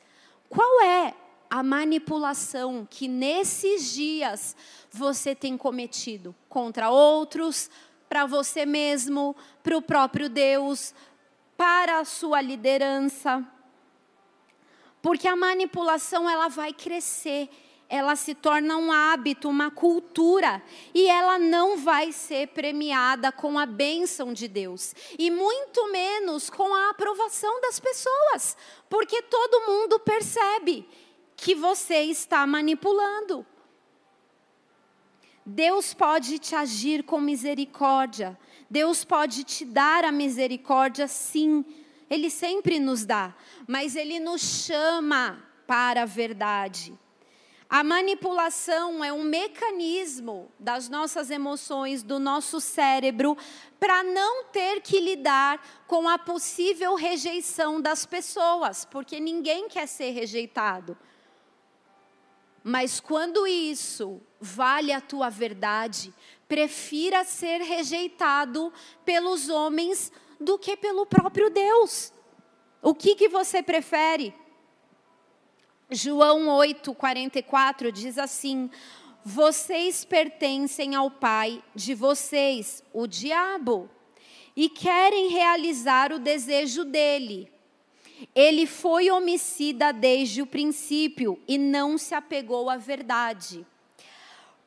Qual 0.48 0.82
é 0.82 1.14
a 1.50 1.62
manipulação 1.62 2.86
que 2.88 3.08
nesses 3.08 3.92
dias 3.92 4.54
você 4.90 5.34
tem 5.34 5.56
cometido 5.56 6.34
contra 6.48 6.90
outros, 6.90 7.70
para 8.08 8.26
você 8.26 8.64
mesmo, 8.64 9.36
para 9.62 9.76
o 9.76 9.82
próprio 9.82 10.28
Deus, 10.28 10.94
para 11.58 11.98
a 11.98 12.04
sua 12.04 12.40
liderança. 12.40 13.44
Porque 15.02 15.26
a 15.26 15.34
manipulação 15.34 16.30
ela 16.30 16.46
vai 16.46 16.72
crescer, 16.72 17.48
ela 17.88 18.14
se 18.14 18.32
torna 18.32 18.76
um 18.76 18.92
hábito, 18.92 19.48
uma 19.48 19.68
cultura, 19.68 20.62
e 20.94 21.08
ela 21.08 21.36
não 21.36 21.76
vai 21.76 22.12
ser 22.12 22.48
premiada 22.48 23.32
com 23.32 23.58
a 23.58 23.66
bênção 23.66 24.32
de 24.32 24.46
Deus, 24.46 24.94
e 25.18 25.30
muito 25.30 25.90
menos 25.90 26.48
com 26.48 26.72
a 26.72 26.90
aprovação 26.90 27.60
das 27.60 27.80
pessoas, 27.80 28.56
porque 28.88 29.20
todo 29.22 29.66
mundo 29.66 29.98
percebe 29.98 30.88
que 31.36 31.56
você 31.56 32.02
está 32.02 32.46
manipulando. 32.46 33.44
Deus 35.50 35.94
pode 35.94 36.38
te 36.38 36.54
agir 36.54 37.02
com 37.04 37.18
misericórdia, 37.18 38.38
Deus 38.68 39.02
pode 39.02 39.44
te 39.44 39.64
dar 39.64 40.04
a 40.04 40.12
misericórdia, 40.12 41.08
sim, 41.08 41.64
Ele 42.10 42.28
sempre 42.28 42.78
nos 42.78 43.06
dá, 43.06 43.34
mas 43.66 43.96
Ele 43.96 44.20
nos 44.20 44.42
chama 44.42 45.42
para 45.66 46.02
a 46.02 46.04
verdade. 46.04 46.92
A 47.66 47.82
manipulação 47.82 49.02
é 49.02 49.10
um 49.10 49.22
mecanismo 49.22 50.52
das 50.58 50.90
nossas 50.90 51.30
emoções, 51.30 52.02
do 52.02 52.18
nosso 52.18 52.60
cérebro, 52.60 53.34
para 53.80 54.04
não 54.04 54.44
ter 54.44 54.82
que 54.82 55.00
lidar 55.00 55.66
com 55.86 56.06
a 56.06 56.18
possível 56.18 56.94
rejeição 56.94 57.80
das 57.80 58.04
pessoas, 58.04 58.84
porque 58.84 59.18
ninguém 59.18 59.66
quer 59.66 59.88
ser 59.88 60.10
rejeitado. 60.10 60.94
Mas 62.62 63.00
quando 63.00 63.46
isso 63.46 64.20
vale 64.40 64.92
a 64.92 65.00
tua 65.00 65.28
verdade, 65.28 66.12
prefira 66.46 67.24
ser 67.24 67.60
rejeitado 67.60 68.72
pelos 69.04 69.48
homens 69.48 70.12
do 70.40 70.58
que 70.58 70.76
pelo 70.76 71.04
próprio 71.04 71.50
Deus. 71.50 72.12
O 72.80 72.94
que, 72.94 73.14
que 73.14 73.28
você 73.28 73.62
prefere? 73.62 74.32
João 75.90 76.48
8, 76.48 76.94
44 76.94 77.90
diz 77.90 78.18
assim: 78.18 78.70
Vocês 79.24 80.04
pertencem 80.04 80.94
ao 80.94 81.10
pai 81.10 81.62
de 81.74 81.94
vocês, 81.94 82.82
o 82.92 83.06
diabo, 83.06 83.90
e 84.54 84.68
querem 84.68 85.28
realizar 85.28 86.12
o 86.12 86.18
desejo 86.18 86.84
dele. 86.84 87.50
Ele 88.34 88.66
foi 88.66 89.10
homicida 89.10 89.92
desde 89.92 90.42
o 90.42 90.46
princípio 90.46 91.40
e 91.46 91.56
não 91.56 91.96
se 91.96 92.14
apegou 92.14 92.68
à 92.68 92.76
verdade 92.76 93.64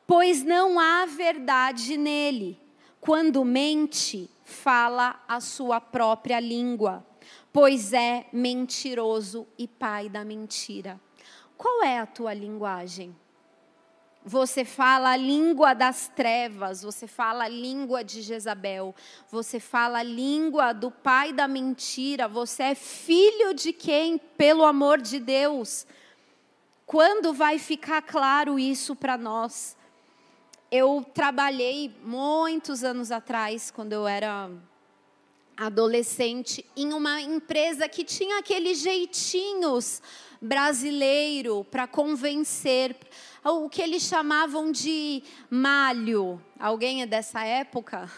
pois 0.06 0.42
não 0.42 0.78
há 0.78 1.06
verdade 1.06 1.96
nele. 1.96 2.60
Quando 3.00 3.44
mente, 3.44 4.30
fala 4.44 5.20
a 5.26 5.40
sua 5.40 5.80
própria 5.80 6.38
língua, 6.38 7.04
pois 7.52 7.92
é 7.92 8.26
mentiroso 8.32 9.46
e 9.58 9.66
pai 9.66 10.08
da 10.08 10.24
mentira. 10.24 11.00
Qual 11.56 11.82
é 11.82 11.98
a 11.98 12.06
tua 12.06 12.34
linguagem? 12.34 13.16
Você 14.24 14.64
fala 14.64 15.10
a 15.10 15.16
língua 15.16 15.74
das 15.74 16.06
trevas, 16.06 16.82
você 16.82 17.08
fala 17.08 17.44
a 17.44 17.48
língua 17.48 18.04
de 18.04 18.22
Jezabel, 18.22 18.94
você 19.28 19.58
fala 19.58 19.98
a 19.98 20.04
língua 20.04 20.72
do 20.72 20.92
pai 20.92 21.32
da 21.32 21.48
mentira, 21.48 22.28
você 22.28 22.62
é 22.62 22.74
filho 22.76 23.52
de 23.52 23.72
quem, 23.72 24.18
pelo 24.18 24.64
amor 24.64 25.00
de 25.00 25.18
Deus? 25.18 25.84
Quando 26.86 27.32
vai 27.32 27.58
ficar 27.58 28.02
claro 28.02 28.60
isso 28.60 28.94
para 28.94 29.16
nós? 29.16 29.76
Eu 30.72 31.04
trabalhei 31.12 31.94
muitos 32.02 32.82
anos 32.82 33.12
atrás, 33.12 33.70
quando 33.70 33.92
eu 33.92 34.08
era 34.08 34.48
adolescente, 35.54 36.64
em 36.74 36.94
uma 36.94 37.20
empresa 37.20 37.86
que 37.86 38.02
tinha 38.02 38.38
aqueles 38.38 38.80
jeitinhos 38.80 40.00
brasileiro 40.40 41.62
para 41.70 41.86
convencer, 41.86 42.96
o 43.44 43.68
que 43.68 43.82
eles 43.82 44.02
chamavam 44.04 44.72
de 44.72 45.22
malho. 45.50 46.42
Alguém 46.58 47.02
é 47.02 47.06
dessa 47.06 47.44
época? 47.44 48.10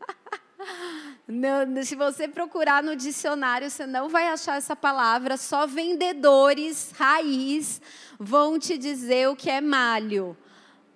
Não, 1.28 1.84
se 1.84 1.94
você 1.94 2.26
procurar 2.26 2.82
no 2.82 2.96
dicionário, 2.96 3.70
você 3.70 3.86
não 3.86 4.08
vai 4.08 4.26
achar 4.26 4.56
essa 4.56 4.74
palavra. 4.74 5.36
Só 5.36 5.64
vendedores 5.64 6.92
raiz 6.96 7.80
vão 8.18 8.58
te 8.58 8.76
dizer 8.76 9.28
o 9.28 9.36
que 9.36 9.48
é 9.48 9.60
malho 9.60 10.36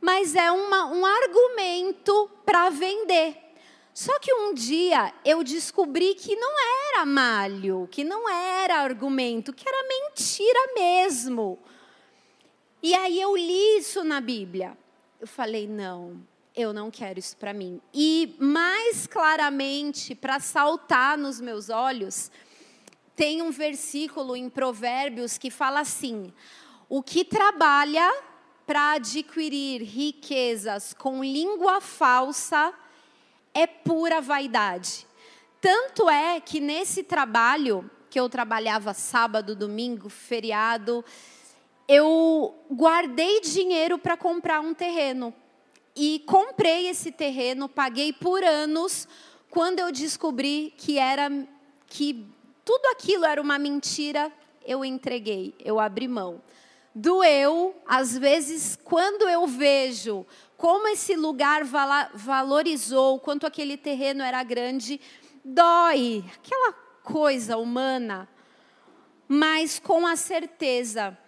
mas 0.04 0.34
é 0.34 0.52
uma, 0.52 0.84
um 0.84 1.06
argumento 1.06 2.30
para 2.44 2.68
vender. 2.68 3.38
Só 3.94 4.18
que 4.18 4.34
um 4.34 4.52
dia 4.52 5.14
eu 5.24 5.42
descobri 5.42 6.14
que 6.14 6.36
não 6.36 6.52
era 6.90 7.06
malho, 7.06 7.88
que 7.90 8.04
não 8.04 8.28
era 8.28 8.80
argumento, 8.80 9.50
que 9.50 9.66
era 9.66 9.88
mentira 9.88 10.74
mesmo. 10.74 11.58
E 12.82 12.92
aí 12.94 13.18
eu 13.18 13.34
li 13.34 13.78
isso 13.78 14.04
na 14.04 14.20
Bíblia. 14.20 14.76
Eu 15.18 15.26
falei, 15.26 15.66
não, 15.66 16.20
eu 16.54 16.74
não 16.74 16.90
quero 16.90 17.18
isso 17.18 17.34
para 17.38 17.54
mim. 17.54 17.80
E 17.94 18.36
mais 18.38 19.06
claramente, 19.06 20.14
para 20.14 20.38
saltar 20.38 21.16
nos 21.16 21.40
meus 21.40 21.70
olhos, 21.70 22.30
tem 23.16 23.40
um 23.40 23.50
versículo 23.50 24.36
em 24.36 24.50
Provérbios 24.50 25.38
que 25.38 25.50
fala 25.50 25.80
assim: 25.80 26.30
o 26.90 27.02
que 27.02 27.24
trabalha 27.24 28.12
para 28.66 28.92
adquirir 28.92 29.82
riquezas 29.82 30.94
com 30.94 31.22
língua 31.22 31.80
falsa 31.80 32.72
é 33.52 33.66
pura 33.66 34.20
vaidade. 34.20 35.06
Tanto 35.60 36.08
é 36.08 36.40
que 36.40 36.60
nesse 36.60 37.02
trabalho, 37.02 37.90
que 38.10 38.18
eu 38.18 38.28
trabalhava 38.28 38.94
sábado, 38.94 39.54
domingo, 39.56 40.08
feriado, 40.08 41.04
eu 41.88 42.54
guardei 42.70 43.40
dinheiro 43.40 43.98
para 43.98 44.16
comprar 44.16 44.60
um 44.60 44.74
terreno. 44.74 45.32
e 45.96 46.24
comprei 46.26 46.88
esse 46.88 47.12
terreno, 47.12 47.68
paguei 47.68 48.12
por 48.12 48.42
anos, 48.42 49.06
quando 49.48 49.78
eu 49.78 49.92
descobri 49.92 50.74
que 50.76 50.98
era 50.98 51.30
que 51.86 52.26
tudo 52.64 52.86
aquilo 52.86 53.24
era 53.24 53.40
uma 53.40 53.58
mentira, 53.58 54.32
eu 54.66 54.84
entreguei, 54.84 55.54
eu 55.64 55.78
abri 55.78 56.08
mão. 56.08 56.42
Doeu, 56.94 57.74
às 57.86 58.16
vezes, 58.16 58.78
quando 58.84 59.28
eu 59.28 59.46
vejo 59.46 60.24
como 60.56 60.86
esse 60.88 61.16
lugar 61.16 61.62
valorizou, 62.14 63.18
quanto 63.18 63.46
aquele 63.46 63.76
terreno 63.76 64.22
era 64.22 64.42
grande, 64.44 65.00
dói, 65.44 66.24
aquela 66.36 66.72
coisa 67.02 67.58
humana, 67.58 68.28
mas 69.26 69.78
com 69.78 70.06
a 70.06 70.14
certeza 70.14 71.18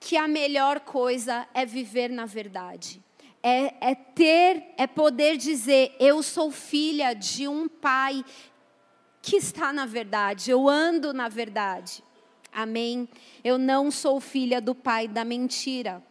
que 0.00 0.16
a 0.16 0.26
melhor 0.26 0.80
coisa 0.80 1.46
é 1.54 1.64
viver 1.64 2.10
na 2.10 2.26
verdade. 2.26 3.02
É, 3.42 3.92
é, 3.92 3.94
ter, 3.94 4.74
é 4.76 4.86
poder 4.86 5.36
dizer: 5.36 5.94
eu 6.00 6.22
sou 6.22 6.50
filha 6.50 7.14
de 7.14 7.46
um 7.46 7.68
pai 7.68 8.24
que 9.22 9.36
está 9.36 9.72
na 9.72 9.86
verdade, 9.86 10.50
eu 10.50 10.68
ando 10.68 11.14
na 11.14 11.28
verdade. 11.28 12.02
Amém? 12.52 13.08
Eu 13.44 13.58
não 13.58 13.90
sou 13.90 14.20
filha 14.20 14.60
do 14.60 14.74
pai 14.74 15.06
da 15.06 15.24
mentira. 15.24 16.02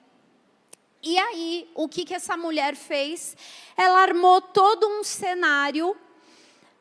E 1.01 1.17
aí, 1.17 1.69
o 1.75 1.87
que, 1.87 2.03
que 2.03 2.13
essa 2.13 2.35
mulher 2.35 2.75
fez? 2.75 3.35
Ela 3.77 3.99
armou 4.01 4.41
todo 4.41 4.85
um 4.87 5.03
cenário, 5.03 5.95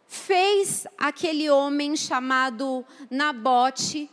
fez 0.07 0.87
aquele 0.97 1.49
homem 1.49 1.95
chamado 1.97 2.85
Nabote 3.11 4.11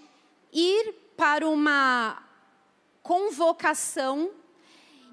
ir 0.53 0.93
para 1.17 1.47
uma 1.47 2.21
convocação 3.01 4.31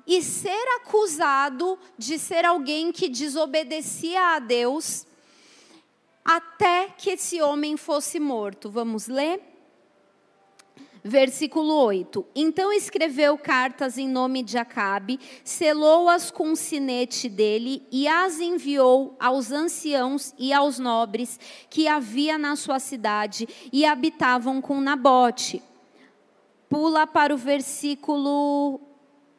e 0.06 0.22
ser 0.22 0.64
acusado 0.76 1.78
de 1.96 2.18
ser 2.18 2.44
alguém 2.44 2.92
que 2.92 3.08
desobedecia 3.08 4.34
a 4.34 4.38
Deus 4.38 5.06
até 6.24 6.88
que 6.96 7.10
esse 7.10 7.40
homem 7.40 7.76
fosse 7.76 8.20
morto. 8.20 8.70
Vamos 8.70 9.08
ler? 9.08 9.51
Versículo 11.04 11.74
8: 11.74 12.24
Então 12.34 12.72
escreveu 12.72 13.36
cartas 13.36 13.98
em 13.98 14.08
nome 14.08 14.42
de 14.42 14.56
Acabe, 14.56 15.18
selou-as 15.42 16.30
com 16.30 16.52
o 16.52 16.56
sinete 16.56 17.28
dele 17.28 17.84
e 17.90 18.06
as 18.06 18.38
enviou 18.38 19.16
aos 19.18 19.50
anciãos 19.50 20.32
e 20.38 20.52
aos 20.52 20.78
nobres 20.78 21.40
que 21.68 21.88
havia 21.88 22.38
na 22.38 22.54
sua 22.54 22.78
cidade 22.78 23.48
e 23.72 23.84
habitavam 23.84 24.60
com 24.60 24.80
Nabote. 24.80 25.60
Pula 26.68 27.04
para 27.04 27.34
o 27.34 27.36
versículo 27.36 28.80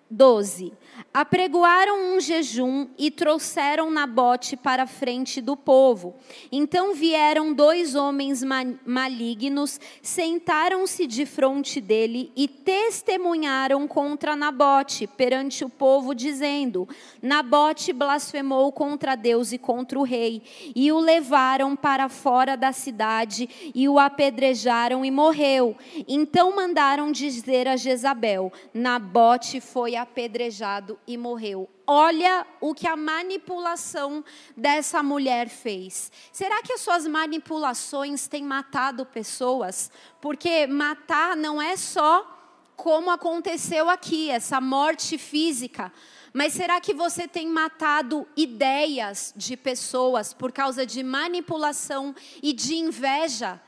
12. 0.10 0.74
Apregoaram 1.14 2.16
um 2.16 2.20
jejum 2.20 2.88
e 2.98 3.12
trouxeram 3.12 3.92
Nabote 3.92 4.58
para 4.58 4.84
a 4.84 4.88
frente 4.88 5.42
do 5.42 5.56
povo. 5.56 6.16
Então 6.52 6.96
vieram 6.96 7.54
dois 7.54 7.94
homens 7.94 8.44
malignos, 8.84 9.80
sentaram-se 10.02 11.06
de 11.06 11.26
frente 11.28 11.80
dele 11.80 12.32
e 12.36 12.48
testemunharam 12.48 13.88
contra 13.88 14.36
Nabote 14.36 15.06
perante 15.06 15.64
o 15.64 15.70
povo, 15.70 16.16
dizendo: 16.16 16.90
Nabote 17.22 17.94
blasfemou 17.94 18.72
contra 18.72 19.16
Deus 19.16 19.52
e 19.52 19.60
contra 19.60 20.00
o 20.00 20.04
rei. 20.04 20.42
E 20.76 20.92
o 20.92 21.00
levaram 21.00 21.76
para 21.76 22.10
fora 22.10 22.58
da 22.58 22.72
cidade 22.72 23.72
e 23.76 23.88
o 23.88 24.00
apedrejaram 24.00 25.06
e 25.06 25.12
morreu. 25.12 25.78
Então 26.08 26.56
mandaram 26.56 27.12
dizer 27.12 27.68
a 27.68 27.76
Jezabel: 27.76 28.52
Nabote 28.74 29.62
foi 29.62 29.96
apedrejado 29.96 30.83
e 31.08 31.18
morreu. 31.18 31.70
Olha 31.86 32.46
o 32.60 32.74
que 32.74 32.88
a 32.88 32.96
manipulação 32.96 34.24
dessa 34.56 35.02
mulher 35.02 35.50
fez. 35.50 36.12
Será 36.32 36.62
que 36.62 36.74
as 36.74 36.82
suas 36.82 37.08
manipulações 37.08 38.28
têm 38.28 38.44
matado 38.44 39.06
pessoas? 39.06 39.92
Porque 40.22 40.68
matar 40.68 41.36
não 41.36 41.62
é 41.62 41.76
só 41.78 42.30
como 42.76 43.12
aconteceu 43.12 43.90
aqui, 43.90 44.30
essa 44.30 44.60
morte 44.60 45.18
física. 45.18 45.92
Mas 46.34 46.54
será 46.54 46.82
que 46.82 46.94
você 46.94 47.28
tem 47.28 47.48
matado 47.48 48.28
ideias 48.36 49.34
de 49.36 49.56
pessoas 49.56 50.34
por 50.34 50.52
causa 50.52 50.86
de 50.86 51.04
manipulação 51.04 52.16
e 52.42 52.52
de 52.52 52.76
inveja? 52.76 53.62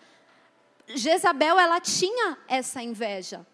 Jezabel, 0.87 1.59
ela 1.59 1.79
tinha 1.79 2.37
essa 2.47 2.81
inveja 2.81 3.45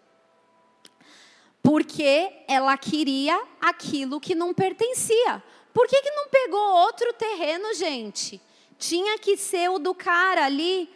porque 1.62 2.32
ela 2.48 2.76
queria 2.76 3.40
aquilo 3.60 4.20
que 4.20 4.34
não 4.34 4.52
pertencia. 4.52 5.42
Por 5.72 5.86
que, 5.86 6.02
que 6.02 6.10
não 6.10 6.28
pegou 6.28 6.60
outro 6.60 7.12
terreno, 7.12 7.72
gente? 7.74 8.40
Tinha 8.78 9.18
que 9.18 9.36
ser 9.36 9.70
o 9.70 9.78
do 9.78 9.94
cara 9.94 10.44
ali. 10.44 10.90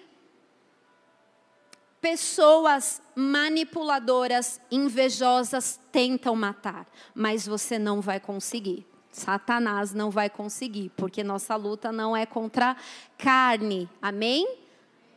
Pessoas 2.01 3.01
manipuladoras, 3.15 4.61
invejosas 4.71 5.81
tentam 5.91 6.37
matar, 6.37 6.87
mas 7.15 7.47
você 7.47 7.79
não 7.79 8.01
vai 8.01 8.21
conseguir. 8.21 8.87
Satanás 9.11 9.95
não 9.95 10.11
vai 10.11 10.29
conseguir, 10.29 10.91
porque 10.95 11.25
nossa 11.25 11.57
luta 11.57 11.91
não 11.91 12.15
é 12.15 12.27
contra 12.27 12.77
carne. 13.17 13.89
Amém? 14.03 14.66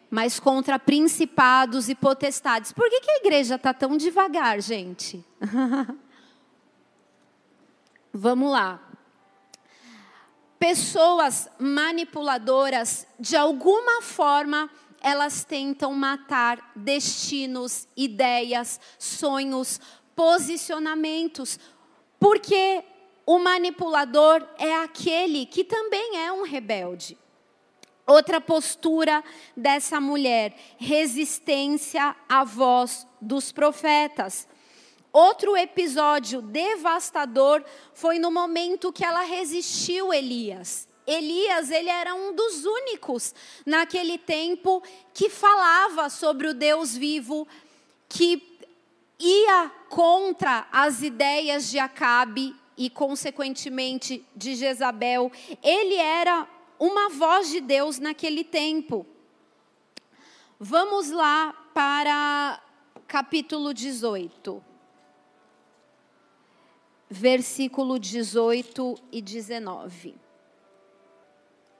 Mas 0.10 0.40
contra 0.40 0.80
principados 0.80 1.90
e 1.90 1.96
potestades. 1.96 2.72
Por 2.72 2.90
que, 2.90 3.02
que 3.02 3.12
a 3.12 3.18
igreja 3.18 3.56
está 3.56 3.74
tão 3.74 3.96
devagar, 3.96 4.62
gente? 4.62 5.24
Vamos 8.12 8.52
lá. 8.52 8.82
Pessoas 10.58 11.48
manipuladoras, 11.60 13.08
de 13.20 13.38
alguma 13.38 14.02
forma, 14.02 14.70
elas 15.00 15.44
tentam 15.44 15.94
matar 15.94 16.72
destinos, 16.76 17.88
ideias, 17.96 18.80
sonhos, 18.98 19.80
posicionamentos. 20.16 21.60
Porque 22.20 22.84
o 23.26 23.40
manipulador 23.40 24.46
é 24.58 24.76
aquele 24.76 25.46
que 25.46 25.64
também 25.64 26.18
é 26.18 26.32
um 26.32 26.44
rebelde. 26.44 27.18
Outra 28.10 28.42
postura 28.42 29.24
dessa 29.56 30.02
mulher, 30.02 30.58
resistência 30.80 32.16
à 32.28 32.44
voz 32.44 33.06
dos 33.22 33.52
profetas. 33.52 34.48
Outro 35.14 35.56
episódio 35.56 36.42
devastador 36.42 37.64
foi 37.94 38.18
no 38.18 38.32
momento 38.32 38.92
que 38.92 39.06
ela 39.06 39.22
resistiu 39.22 40.12
Elias. 40.12 40.88
Elias, 41.06 41.70
ele 41.70 41.92
era 41.92 42.16
um 42.16 42.34
dos 42.34 42.66
únicos 42.66 43.36
naquele 43.64 44.18
tempo 44.18 44.82
que 45.14 45.30
falava 45.30 46.10
sobre 46.10 46.48
o 46.48 46.54
Deus 46.56 46.98
vivo, 46.98 47.48
que 48.08 48.60
ia 49.20 49.72
contra 49.88 50.68
as 50.72 51.04
ideias 51.04 51.70
de 51.70 51.78
Acabe 51.78 52.56
e, 52.76 52.90
consequentemente, 52.90 54.26
de 54.36 54.56
Jezabel. 54.56 55.32
Ele 55.62 55.94
era 55.94 56.48
uma 56.80 57.10
voz 57.10 57.50
de 57.50 57.60
Deus 57.60 58.00
naquele 58.00 58.44
tempo. 58.44 59.06
Vamos 60.58 61.12
lá 61.12 61.54
para 61.74 62.62
capítulo 63.06 63.74
18. 63.74 64.64
Versículo 67.10 68.00
18 68.00 68.96
e 69.12 69.22
19. 69.22 70.29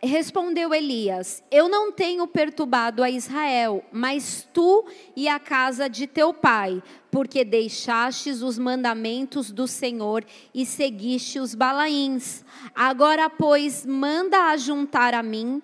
Respondeu 0.02 0.74
Elias: 0.74 1.44
Eu 1.52 1.68
não 1.68 1.92
tenho 1.92 2.26
perturbado 2.26 3.04
a 3.04 3.10
Israel, 3.10 3.84
mas 3.92 4.48
tu 4.54 4.86
e 5.14 5.28
a 5.28 5.38
casa 5.38 5.90
de 5.90 6.08
teu 6.08 6.34
pai, 6.34 6.82
porque 7.12 7.44
deixastes 7.44 8.42
os 8.42 8.58
mandamentos 8.58 9.52
do 9.52 9.68
Senhor 9.68 10.24
e 10.54 10.66
seguiste 10.66 11.38
os 11.38 11.54
Balaíns. 11.54 12.46
Agora, 12.74 13.30
pois, 13.30 13.86
manda 13.86 14.52
ajuntar 14.52 15.14
a 15.14 15.22
mim 15.22 15.62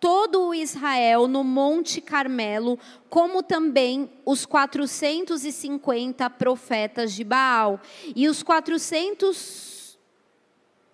todo 0.00 0.48
o 0.48 0.54
Israel 0.54 1.26
no 1.26 1.42
Monte 1.42 2.00
Carmelo, 2.00 2.78
como 3.08 3.42
também 3.42 4.10
os 4.24 4.44
450 4.44 6.28
profetas 6.30 7.12
de 7.12 7.24
Baal 7.24 7.80
e 8.14 8.28
os 8.28 8.42
400 8.42 9.73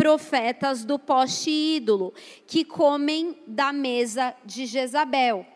profetas 0.00 0.82
do 0.82 0.98
poste 0.98 1.50
ídolo, 1.50 2.14
que 2.46 2.64
comem 2.64 3.36
da 3.46 3.70
mesa 3.70 4.34
de 4.46 4.64
Jezabel. 4.64 5.46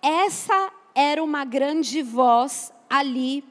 Essa 0.00 0.72
era 0.94 1.20
uma 1.20 1.44
grande 1.44 2.00
voz 2.00 2.72
ali, 2.88 3.42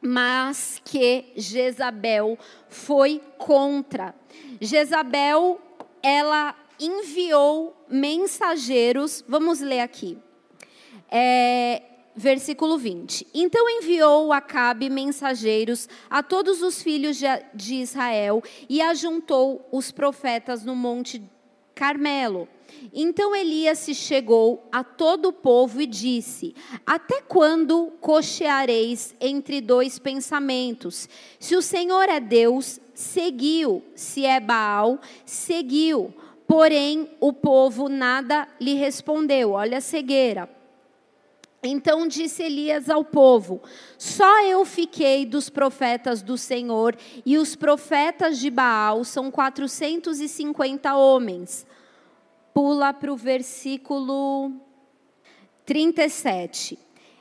mas 0.00 0.80
que 0.84 1.32
Jezabel 1.34 2.38
foi 2.68 3.20
contra. 3.36 4.14
Jezabel, 4.60 5.60
ela 6.00 6.54
enviou 6.78 7.76
mensageiros, 7.88 9.24
vamos 9.26 9.58
ler 9.58 9.80
aqui. 9.80 10.16
É, 11.10 11.82
versículo 12.14 12.78
20. 12.78 13.26
Então 13.34 13.68
enviou 13.68 14.32
Acabe 14.32 14.90
mensageiros 14.90 15.88
a 16.10 16.22
todos 16.22 16.62
os 16.62 16.82
filhos 16.82 17.18
de 17.54 17.74
Israel 17.74 18.42
e 18.68 18.80
ajuntou 18.80 19.66
os 19.72 19.90
profetas 19.90 20.64
no 20.64 20.74
monte 20.74 21.22
Carmelo. 21.74 22.48
Então 22.92 23.34
Elias 23.34 23.78
se 23.78 23.94
chegou 23.94 24.66
a 24.70 24.82
todo 24.82 25.28
o 25.28 25.32
povo 25.32 25.80
e 25.80 25.86
disse: 25.86 26.54
Até 26.86 27.20
quando 27.22 27.92
cocheareis 28.00 29.14
entre 29.20 29.60
dois 29.60 29.98
pensamentos? 29.98 31.08
Se 31.38 31.56
o 31.56 31.62
Senhor 31.62 32.08
é 32.08 32.20
Deus, 32.20 32.80
seguiu, 32.94 33.82
se 33.94 34.24
é 34.24 34.40
Baal, 34.40 35.00
seguiu. 35.24 36.14
Porém, 36.46 37.10
o 37.20 37.32
povo 37.32 37.88
nada 37.88 38.46
lhe 38.60 38.74
respondeu. 38.74 39.52
Olha 39.52 39.78
a 39.78 39.80
cegueira. 39.80 40.61
Então 41.62 42.08
disse 42.08 42.42
Elias 42.42 42.90
ao 42.90 43.04
povo: 43.04 43.62
Só 43.96 44.42
eu 44.42 44.64
fiquei 44.64 45.24
dos 45.24 45.48
profetas 45.48 46.20
do 46.20 46.36
Senhor, 46.36 46.96
e 47.24 47.38
os 47.38 47.54
profetas 47.54 48.38
de 48.38 48.50
Baal 48.50 49.04
são 49.04 49.30
450 49.30 50.96
homens. 50.96 51.64
Pula 52.52 52.92
para 52.92 53.12
o 53.12 53.16
versículo 53.16 54.52
37. 55.64 56.78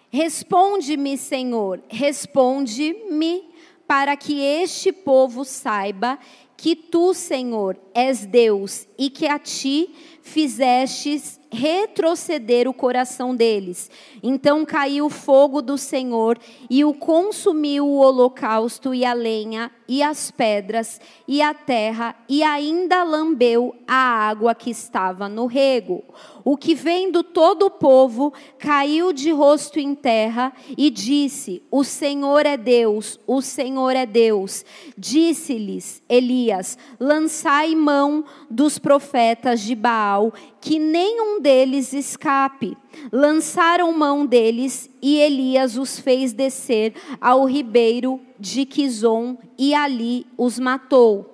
Responde-me, 0.09 1.17
Senhor, 1.17 1.81
responde-me, 1.87 3.49
para 3.87 4.17
que 4.17 4.41
este 4.41 4.91
povo 4.91 5.45
saiba 5.45 6.17
que 6.57 6.75
tu, 6.75 7.13
Senhor, 7.13 7.77
és 7.93 8.25
Deus 8.25 8.87
e 8.97 9.09
que 9.09 9.27
a 9.27 9.39
ti 9.39 9.93
fizestes 10.21 11.40
retroceder 11.51 12.67
o 12.67 12.73
coração 12.73 13.35
deles. 13.35 13.91
Então 14.23 14.65
caiu 14.65 15.07
o 15.07 15.09
fogo 15.09 15.61
do 15.61 15.77
Senhor 15.77 16.39
e 16.69 16.85
o 16.85 16.93
consumiu 16.93 17.85
o 17.85 17.97
holocausto 17.97 18.93
e 18.93 19.03
a 19.03 19.13
lenha 19.13 19.69
e 19.87 20.01
as 20.01 20.31
pedras 20.31 21.01
e 21.27 21.41
a 21.41 21.53
terra 21.53 22.15
e 22.29 22.41
ainda 22.41 23.03
lambeu 23.03 23.75
a 23.85 24.29
água 24.29 24.55
que 24.55 24.69
estava 24.69 25.27
no 25.27 25.45
rego. 25.45 26.01
O 26.45 26.55
que 26.55 26.73
vendo 26.73 27.23
todo 27.23 27.65
o 27.65 27.69
povo 27.69 28.33
caiu 28.57 29.11
de 29.11 29.31
rosto 29.31 29.79
em 29.79 29.93
terra 29.93 30.53
e 30.77 30.89
disse: 30.89 31.61
O 31.69 31.83
Senhor 31.83 32.45
é 32.45 32.55
Deus, 32.55 33.19
o 33.27 33.41
Senhor 33.41 33.95
é 33.95 34.05
Deus. 34.05 34.63
Disse-lhes 34.97 36.01
Elias: 36.07 36.77
Lançai 36.97 37.75
mão 37.75 38.23
dos 38.49 38.79
profetas 38.79 39.59
de 39.59 39.75
Baal, 39.75 40.33
que 40.61 40.77
nenhum 40.77 41.41
deles 41.41 41.91
escape. 41.91 42.77
Lançaram 43.11 43.91
mão 43.91 44.25
deles 44.25 44.89
e 45.01 45.17
Elias 45.17 45.75
os 45.75 45.99
fez 45.99 46.31
descer 46.31 46.93
ao 47.19 47.45
ribeiro 47.45 48.21
de 48.39 48.65
Quizon 48.65 49.37
e 49.57 49.73
ali 49.73 50.27
os 50.37 50.59
matou. 50.59 51.27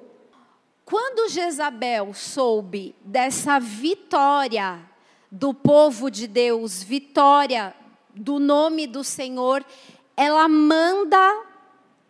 Quando 0.86 1.30
Jezabel 1.30 2.13
soube 2.13 2.95
dessa 3.03 3.59
vitória 3.59 4.80
do 5.30 5.53
povo 5.53 6.09
de 6.09 6.25
Deus, 6.25 6.82
vitória 6.82 7.75
do 8.15 8.39
nome 8.39 8.88
do 8.88 9.03
Senhor, 9.03 9.65
ela 10.15 10.47
manda 10.47 11.43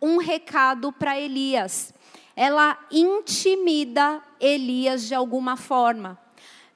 um 0.00 0.18
recado 0.18 0.92
para 0.92 1.18
Elias. 1.18 1.92
Ela 2.36 2.78
intimida 2.92 4.22
Elias 4.40 5.08
de 5.08 5.14
alguma 5.16 5.56
forma. 5.56 6.16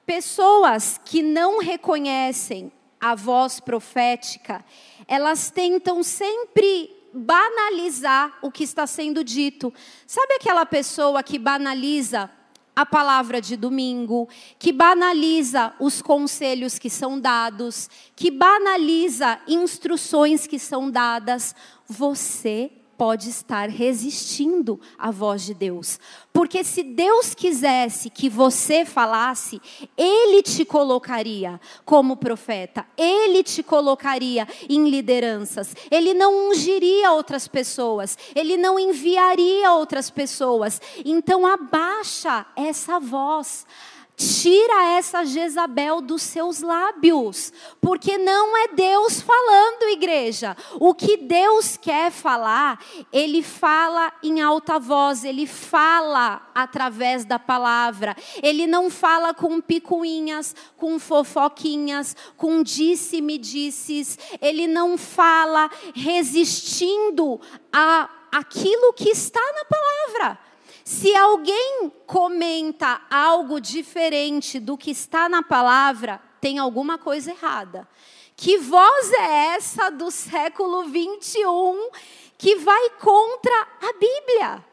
Pessoas 0.05 0.99
que 1.03 1.21
não 1.21 1.59
reconhecem 1.59 2.71
a 2.99 3.15
voz 3.15 3.59
profética, 3.59 4.63
elas 5.07 5.49
tentam 5.49 6.03
sempre 6.03 6.89
banalizar 7.13 8.37
o 8.41 8.51
que 8.51 8.63
está 8.63 8.87
sendo 8.87 9.23
dito. 9.23 9.73
Sabe 10.07 10.35
aquela 10.35 10.65
pessoa 10.65 11.21
que 11.21 11.37
banaliza 11.37 12.29
a 12.75 12.85
palavra 12.85 13.39
de 13.39 13.55
domingo, 13.55 14.27
que 14.57 14.73
banaliza 14.73 15.73
os 15.79 16.01
conselhos 16.01 16.79
que 16.79 16.89
são 16.89 17.19
dados, 17.19 17.89
que 18.15 18.31
banaliza 18.31 19.39
instruções 19.47 20.47
que 20.47 20.57
são 20.57 20.89
dadas? 20.89 21.55
Você 21.87 22.71
pode 23.03 23.29
estar 23.29 23.67
resistindo 23.67 24.79
à 24.97 25.11
voz 25.11 25.41
de 25.41 25.53
Deus. 25.53 25.99
Porque 26.31 26.63
se 26.63 26.81
Deus 26.81 27.35
quisesse 27.35 28.09
que 28.09 28.29
você 28.29 28.85
falasse, 28.85 29.61
Ele 29.97 30.41
te 30.41 30.63
colocaria 30.63 31.59
como 31.83 32.15
profeta, 32.15 32.85
Ele 32.97 33.43
te 33.43 33.61
colocaria 33.61 34.47
em 34.69 34.89
lideranças, 34.89 35.75
Ele 35.91 36.13
não 36.13 36.49
ungiria 36.49 37.11
outras 37.11 37.45
pessoas, 37.45 38.17
Ele 38.33 38.55
não 38.55 38.79
enviaria 38.79 39.73
outras 39.73 40.09
pessoas. 40.09 40.81
Então 41.03 41.45
abaixa 41.45 42.45
essa 42.55 43.01
voz. 43.01 43.65
Tira 44.15 44.91
essa 44.91 45.25
Jezabel 45.25 45.99
dos 45.99 46.21
seus 46.21 46.61
lábios, 46.61 47.51
porque 47.81 48.15
não 48.15 48.55
é 48.55 48.67
Deus 48.67 49.19
falando, 49.19 49.89
igreja. 49.89 50.55
O 50.79 50.93
que 50.93 51.17
Deus 51.17 51.77
quer 51.77 52.11
falar, 52.11 52.79
Ele 53.11 53.41
fala 53.41 54.13
em 54.21 54.39
alta 54.39 54.77
voz, 54.77 55.23
Ele 55.23 55.47
fala 55.47 56.47
através 56.53 57.25
da 57.25 57.39
palavra. 57.39 58.15
Ele 58.43 58.67
não 58.67 58.91
fala 58.91 59.33
com 59.33 59.59
picuinhas, 59.59 60.55
com 60.77 60.99
fofoquinhas, 60.99 62.15
com 62.37 62.61
disse-me 62.61 63.39
disses. 63.39 64.19
Ele 64.39 64.67
não 64.67 64.95
fala 64.95 65.71
resistindo 65.95 67.41
a 67.71 68.09
aquilo 68.31 68.93
que 68.93 69.09
está 69.09 69.39
na 69.39 69.65
palavra. 69.65 70.39
Se 70.83 71.15
alguém 71.15 71.91
comenta 72.05 73.01
algo 73.09 73.61
diferente 73.61 74.59
do 74.59 74.77
que 74.77 74.91
está 74.91 75.29
na 75.29 75.41
palavra, 75.41 76.21
tem 76.41 76.59
alguma 76.59 76.97
coisa 76.97 77.31
errada. 77.31 77.87
Que 78.35 78.57
voz 78.57 79.13
é 79.13 79.55
essa 79.55 79.89
do 79.89 80.11
século 80.11 80.83
21 80.83 81.89
que 82.37 82.55
vai 82.57 82.89
contra 82.99 83.67
a 83.81 83.93
Bíblia? 83.93 84.65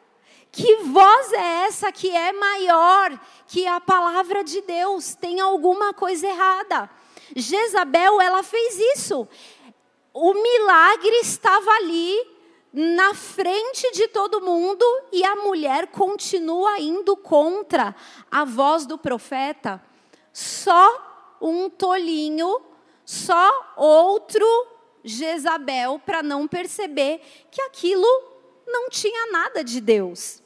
Que 0.51 0.79
voz 0.79 1.33
é 1.33 1.67
essa 1.67 1.93
que 1.93 2.11
é 2.11 2.33
maior 2.33 3.21
que 3.47 3.67
a 3.69 3.81
palavra 3.81 4.43
de 4.43 4.61
Deus? 4.63 5.15
Tem 5.15 5.39
alguma 5.39 5.95
coisa 5.95 6.27
errada. 6.27 6.91
Jezabel, 7.37 8.21
ela 8.21 8.43
fez 8.43 8.79
isso. 8.97 9.29
O 10.13 10.35
milagre 10.35 11.21
estava 11.21 11.71
ali, 11.71 12.19
na 12.73 13.15
frente 13.15 13.91
de 13.93 14.07
todo 14.09 14.41
mundo 14.41 14.85
e 15.13 15.25
a 15.25 15.37
mulher 15.37 15.89
continua 15.89 16.79
indo 16.79 17.17
contra 17.17 17.95
a 18.31 18.45
voz 18.45 18.87
do 18.87 18.97
profeta. 18.97 19.83
Só 20.33 21.37
um 21.41 21.69
tolinho, 21.69 22.61
só 23.05 23.75
outro 23.77 24.47
Jezabel 25.03 25.99
para 25.99 26.23
não 26.23 26.47
perceber 26.47 27.21
que 27.51 27.61
aquilo 27.63 28.07
não 28.67 28.89
tinha 28.89 29.33
nada 29.33 29.65
de 29.65 29.81
Deus. 29.81 30.41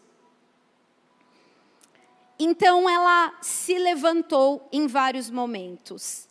Então 2.39 2.89
ela 2.89 3.37
se 3.43 3.79
levantou 3.79 4.67
em 4.73 4.87
vários 4.87 5.29
momentos. 5.29 6.27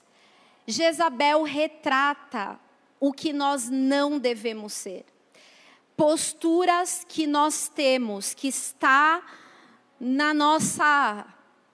Jezabel 0.65 1.43
retrata 1.43 2.59
o 2.99 3.13
que 3.13 3.31
nós 3.31 3.69
não 3.69 4.17
devemos 4.17 4.73
ser 4.73 5.12
posturas 5.95 7.05
que 7.07 7.27
nós 7.27 7.67
temos, 7.67 8.33
que 8.33 8.47
está 8.47 9.23
na 9.99 10.33
nossa, 10.33 11.25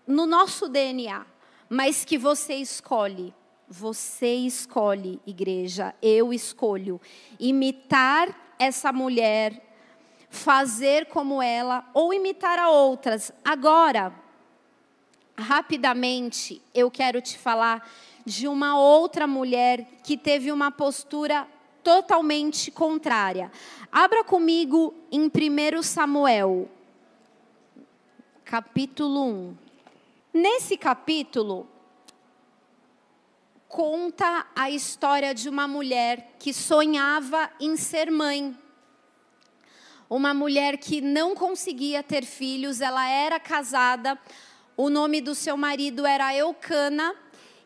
no 0.06 0.26
nosso 0.26 0.68
DNA, 0.68 1.26
mas 1.70 2.06
que 2.06 2.18
você 2.18 2.56
escolhe. 2.56 3.34
Você 3.72 4.34
escolhe, 4.34 5.22
igreja, 5.28 5.94
eu 6.02 6.34
escolho 6.34 7.00
imitar 7.40 8.56
essa 8.58 8.92
mulher, 8.92 9.62
fazer 10.28 11.06
como 11.06 11.40
ela 11.40 11.88
ou 11.94 12.12
imitar 12.12 12.58
a 12.58 12.70
outras. 12.72 13.32
Agora, 13.46 14.12
rapidamente, 15.38 16.62
eu 16.74 16.90
quero 16.90 17.22
te 17.22 17.38
falar 17.38 17.88
de 18.26 18.48
uma 18.48 18.78
outra 18.80 19.28
mulher 19.28 19.88
que 20.04 20.18
teve 20.18 20.52
uma 20.52 20.72
postura 20.72 21.48
totalmente 21.84 22.72
contrária. 22.72 23.52
Abra 23.92 24.24
comigo 24.24 24.94
em 25.12 25.26
1 25.28 25.84
Samuel, 25.84 26.70
capítulo 28.46 29.26
1. 29.26 29.58
Nesse 30.34 30.78
capítulo, 30.78 31.68
conta 33.68 34.48
a 34.56 34.70
história 34.70 35.34
de 35.34 35.48
uma 35.48 35.68
mulher 35.68 36.36
que 36.40 36.54
sonhava 36.54 37.50
em 37.60 37.76
ser 37.78 38.12
mãe. 38.12 38.58
Uma 40.10 40.34
mulher 40.34 40.78
que 40.78 41.02
não 41.02 41.36
conseguia 41.36 42.02
ter 42.02 42.26
filhos, 42.26 42.82
ela 42.82 43.08
era 43.08 43.40
casada, 43.40 44.20
o 44.76 44.90
nome 44.90 45.22
do 45.22 45.36
seu 45.36 45.56
marido 45.56 46.06
era 46.06 46.36
Eucana, 46.36 47.16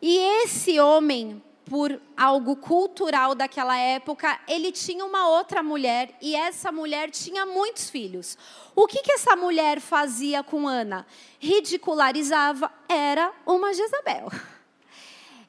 e 0.02 0.18
esse 0.42 0.78
homem 0.78 1.42
por 1.64 2.00
algo 2.16 2.56
cultural 2.56 3.34
daquela 3.34 3.76
época, 3.76 4.38
ele 4.46 4.70
tinha 4.70 5.04
uma 5.04 5.28
outra 5.28 5.62
mulher 5.62 6.16
e 6.20 6.36
essa 6.36 6.70
mulher 6.70 7.10
tinha 7.10 7.46
muitos 7.46 7.88
filhos. 7.88 8.36
O 8.74 8.86
que, 8.86 9.02
que 9.02 9.12
essa 9.12 9.34
mulher 9.34 9.80
fazia 9.80 10.42
com 10.42 10.68
Ana? 10.68 11.06
Ridicularizava, 11.38 12.70
era 12.88 13.32
uma 13.46 13.72
Jezabel. 13.72 14.30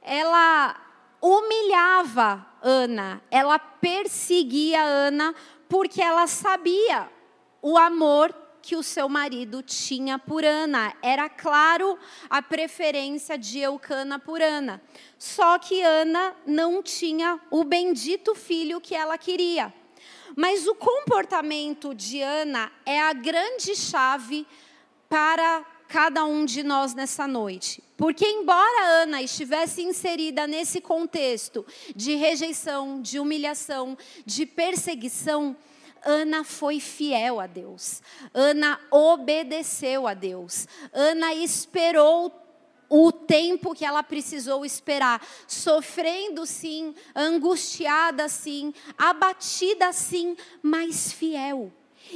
Ela 0.02 0.80
humilhava 1.22 2.46
Ana, 2.62 3.22
ela 3.30 3.58
perseguia 3.60 4.84
Ana 4.84 5.34
porque 5.68 6.02
ela 6.02 6.28
sabia 6.28 7.10
o 7.62 7.78
amor 7.78 8.45
que 8.66 8.76
o 8.76 8.82
seu 8.82 9.08
marido 9.08 9.62
tinha 9.62 10.18
por 10.18 10.44
Ana. 10.44 10.92
Era 11.00 11.30
claro 11.30 12.00
a 12.28 12.42
preferência 12.42 13.38
de 13.38 13.60
Eucana 13.60 14.18
por 14.18 14.42
Ana. 14.42 14.82
Só 15.20 15.60
que 15.60 15.84
Ana 15.84 16.36
não 16.48 16.82
tinha 16.82 17.40
o 17.52 17.64
bendito 17.64 18.34
filho 18.34 18.82
que 18.82 18.96
ela 18.96 19.20
queria. 19.20 19.72
Mas 20.36 20.66
o 20.66 20.74
comportamento 20.74 21.94
de 21.94 22.24
Ana 22.24 22.72
é 22.84 23.00
a 23.00 23.14
grande 23.14 23.76
chave 23.76 24.48
para 25.08 25.64
cada 25.88 26.26
um 26.26 26.44
de 26.44 26.64
nós 26.64 26.96
nessa 26.96 27.28
noite. 27.28 27.84
Porque, 27.96 28.26
embora 28.26 29.04
Ana 29.04 29.22
estivesse 29.22 29.84
inserida 29.84 30.48
nesse 30.48 30.82
contexto 30.82 31.64
de 31.96 32.16
rejeição, 32.16 33.00
de 33.00 33.20
humilhação, 33.20 33.96
de 34.26 34.44
perseguição, 34.44 35.56
Ana 36.06 36.44
foi 36.44 36.80
fiel 36.80 37.40
a 37.40 37.48
Deus. 37.48 38.02
Ana 38.34 38.80
obedeceu 38.92 40.08
a 40.08 40.14
Deus. 40.14 40.68
Ana 40.94 41.34
esperou 41.34 42.32
o 42.88 43.12
tempo 43.12 43.74
que 43.74 43.84
ela 43.84 44.04
precisou 44.04 44.64
esperar, 44.64 45.26
sofrendo 45.48 46.46
sim, 46.46 46.94
angustiada 47.16 48.30
sim, 48.30 48.72
abatida 48.96 49.92
sim, 49.92 50.38
mas 50.62 51.12
fiel. 51.12 51.74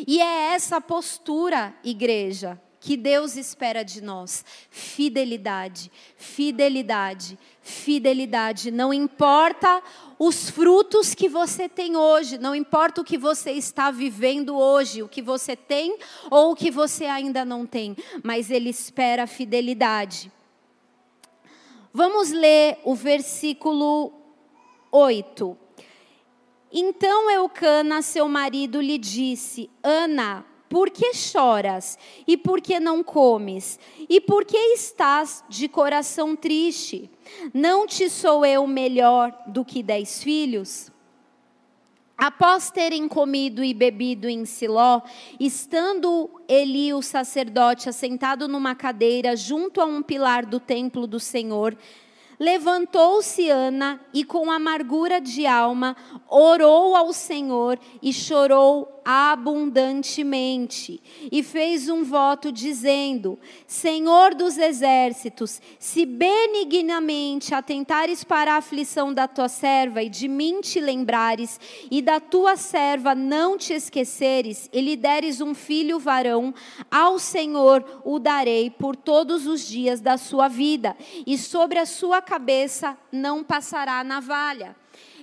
E 0.07 0.21
é 0.21 0.53
essa 0.53 0.79
postura, 0.79 1.75
igreja, 1.83 2.61
que 2.79 2.95
Deus 2.95 3.35
espera 3.35 3.83
de 3.83 4.01
nós: 4.01 4.45
fidelidade, 4.69 5.91
fidelidade, 6.15 7.37
fidelidade. 7.61 8.71
Não 8.71 8.93
importa 8.93 9.81
os 10.19 10.49
frutos 10.49 11.15
que 11.15 11.29
você 11.29 11.69
tem 11.69 11.95
hoje, 11.95 12.37
não 12.37 12.53
importa 12.53 12.99
o 12.99 13.05
que 13.05 13.17
você 13.17 13.51
está 13.51 13.89
vivendo 13.89 14.57
hoje, 14.57 15.01
o 15.01 15.07
que 15.07 15.21
você 15.21 15.55
tem 15.55 15.97
ou 16.29 16.51
o 16.51 16.55
que 16.55 16.69
você 16.69 17.05
ainda 17.05 17.45
não 17.45 17.65
tem, 17.65 17.95
mas 18.21 18.51
Ele 18.51 18.69
espera 18.69 19.23
a 19.23 19.27
fidelidade. 19.27 20.29
Vamos 21.93 22.31
ler 22.31 22.79
o 22.83 22.93
versículo 22.93 24.11
8. 24.91 25.57
Então 26.69 27.31
Eucana, 27.31 28.01
seu 28.01 28.27
marido, 28.27 28.81
lhe 28.81 28.97
disse: 28.97 29.69
Ana, 29.81 30.45
por 30.69 30.91
que 30.91 31.13
choras? 31.13 31.97
E 32.27 32.37
por 32.37 32.61
que 32.61 32.79
não 32.79 33.03
comes? 33.03 33.79
E 34.07 34.21
por 34.21 34.45
que 34.45 34.57
estás 34.73 35.43
de 35.49 35.67
coração 35.67 36.35
triste? 36.35 37.09
Não 37.53 37.87
te 37.87 38.09
sou 38.09 38.45
eu 38.45 38.67
melhor 38.67 39.35
do 39.47 39.65
que 39.65 39.81
dez 39.81 40.21
filhos? 40.21 40.91
Após 42.15 42.69
terem 42.69 43.07
comido 43.07 43.63
e 43.63 43.73
bebido 43.73 44.27
em 44.27 44.45
Siló, 44.45 45.01
estando 45.39 46.29
Eli, 46.47 46.93
o 46.93 47.01
sacerdote, 47.01 47.87
assentado 47.87 48.47
numa 48.47 48.75
cadeira 48.75 49.35
junto 49.35 49.79
a 49.81 49.85
um 49.85 50.01
pilar 50.01 50.45
do 50.45 50.59
templo 50.59 51.07
do 51.07 51.19
Senhor, 51.19 51.77
Levantou-se 52.39 53.49
Ana 53.49 53.99
e, 54.13 54.23
com 54.23 54.49
amargura 54.49 55.19
de 55.19 55.45
alma, 55.45 55.93
orou 56.29 56.95
ao 56.95 57.11
Senhor 57.11 57.77
e 58.01 58.13
chorou 58.13 58.98
abundantemente. 59.11 61.01
E 61.31 61.41
fez 61.41 61.89
um 61.89 62.03
voto 62.03 62.51
dizendo: 62.51 63.39
Senhor 63.65 64.35
dos 64.35 64.55
exércitos, 64.55 65.59
se 65.79 66.05
benignamente 66.05 67.55
atentares 67.55 68.23
para 68.23 68.53
a 68.53 68.57
aflição 68.57 69.11
da 69.11 69.27
tua 69.27 69.49
serva 69.49 70.03
e 70.03 70.09
de 70.09 70.27
mim 70.27 70.61
te 70.61 70.79
lembrares, 70.79 71.59
e 71.89 72.03
da 72.03 72.19
tua 72.19 72.55
serva 72.55 73.15
não 73.15 73.57
te 73.57 73.73
esqueceres, 73.73 74.69
e 74.71 74.79
lhe 74.79 74.95
deres 74.95 75.41
um 75.41 75.55
filho 75.55 75.97
varão, 75.97 76.53
ao 76.91 77.17
Senhor 77.17 77.83
o 78.05 78.19
darei 78.19 78.69
por 78.69 78.95
todos 78.95 79.47
os 79.47 79.67
dias 79.67 79.99
da 79.99 80.19
sua 80.19 80.47
vida, 80.47 80.95
e 81.25 81.35
sobre 81.35 81.79
a 81.79 81.85
sua 81.87 82.21
cabeça 82.21 82.95
não 83.11 83.43
passará 83.43 84.03
navalha. 84.03 84.75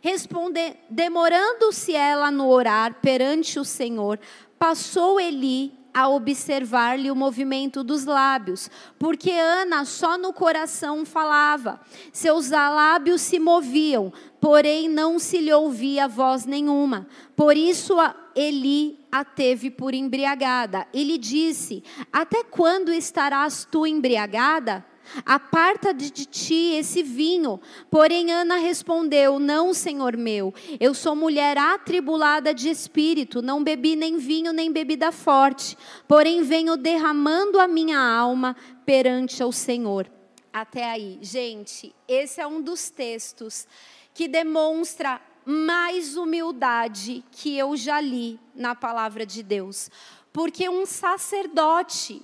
Responde, 0.06 0.76
demorando-se 0.88 1.92
ela 1.92 2.30
no 2.30 2.48
orar 2.48 3.00
perante 3.02 3.58
o 3.58 3.64
Senhor, 3.64 4.20
passou 4.56 5.18
Eli 5.18 5.76
a 5.92 6.08
observar-lhe 6.08 7.10
o 7.10 7.16
movimento 7.16 7.82
dos 7.82 8.04
lábios, 8.04 8.70
porque 9.00 9.32
Ana 9.32 9.84
só 9.84 10.16
no 10.16 10.32
coração 10.32 11.04
falava, 11.04 11.80
seus 12.12 12.50
lábios 12.50 13.20
se 13.20 13.40
moviam, 13.40 14.12
porém 14.40 14.88
não 14.88 15.18
se 15.18 15.38
lhe 15.38 15.52
ouvia 15.52 16.06
voz 16.06 16.46
nenhuma. 16.46 17.08
Por 17.34 17.56
isso 17.56 17.96
Eli 18.36 19.00
a 19.10 19.24
teve 19.24 19.72
por 19.72 19.92
embriagada. 19.92 20.86
Ele 20.94 21.18
disse: 21.18 21.82
Até 22.12 22.44
quando 22.44 22.92
estarás 22.92 23.66
tu 23.68 23.84
embriagada? 23.84 24.84
Aparta 25.24 25.92
de 25.92 26.10
ti 26.10 26.74
esse 26.74 27.02
vinho. 27.02 27.60
Porém, 27.90 28.32
Ana 28.32 28.56
respondeu: 28.56 29.38
Não, 29.38 29.72
senhor 29.72 30.16
meu, 30.16 30.52
eu 30.80 30.94
sou 30.94 31.14
mulher 31.14 31.56
atribulada 31.58 32.52
de 32.52 32.68
espírito, 32.68 33.42
não 33.42 33.62
bebi 33.62 33.96
nem 33.96 34.18
vinho 34.18 34.52
nem 34.52 34.72
bebida 34.72 35.12
forte, 35.12 35.76
porém 36.06 36.42
venho 36.42 36.76
derramando 36.76 37.58
a 37.58 37.66
minha 37.66 37.98
alma 37.98 38.56
perante 38.84 39.42
ao 39.42 39.52
Senhor. 39.52 40.10
Até 40.52 40.84
aí, 40.84 41.18
gente, 41.20 41.94
esse 42.08 42.40
é 42.40 42.46
um 42.46 42.62
dos 42.62 42.88
textos 42.88 43.66
que 44.14 44.26
demonstra 44.26 45.20
mais 45.44 46.16
humildade 46.16 47.22
que 47.30 47.56
eu 47.56 47.76
já 47.76 48.00
li 48.00 48.40
na 48.54 48.74
palavra 48.74 49.26
de 49.26 49.42
Deus. 49.42 49.90
Porque 50.32 50.68
um 50.68 50.84
sacerdote, 50.84 52.20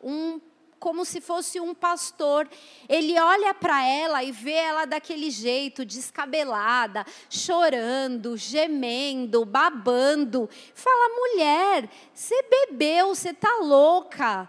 um 0.00 0.38
como 0.78 1.04
se 1.04 1.20
fosse 1.20 1.60
um 1.60 1.74
pastor. 1.74 2.48
Ele 2.88 3.18
olha 3.18 3.52
para 3.54 3.84
ela 3.86 4.22
e 4.22 4.32
vê 4.32 4.52
ela 4.52 4.84
daquele 4.84 5.30
jeito, 5.30 5.84
descabelada, 5.84 7.04
chorando, 7.28 8.36
gemendo, 8.36 9.44
babando. 9.44 10.48
Fala: 10.74 11.14
mulher, 11.14 11.88
você 12.12 12.42
bebeu, 12.42 13.14
você 13.14 13.34
tá 13.34 13.58
louca. 13.60 14.48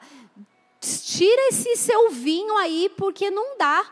Tira 0.79 1.49
esse 1.49 1.75
seu 1.75 2.09
vinho 2.09 2.57
aí, 2.57 2.89
porque 2.95 3.29
não 3.29 3.57
dá. 3.57 3.85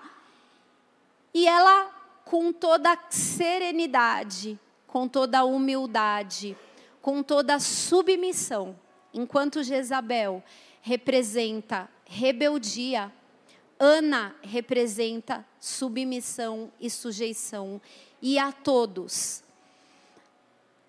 E 1.34 1.46
ela, 1.46 1.92
com 2.24 2.54
toda 2.54 2.98
serenidade, 3.10 4.60
com 4.88 5.08
toda 5.08 5.44
humildade, 5.44 6.58
com 7.02 7.22
toda 7.22 7.60
submissão, 7.60 8.78
enquanto 9.14 9.64
Jezabel 9.64 10.44
representa 10.82 11.90
rebeldia. 12.08 13.12
Ana 13.80 14.36
representa 14.42 15.46
submissão 15.60 16.72
e 16.80 16.90
sujeição, 16.90 17.80
e 18.20 18.40
a 18.40 18.52
todos. 18.52 19.44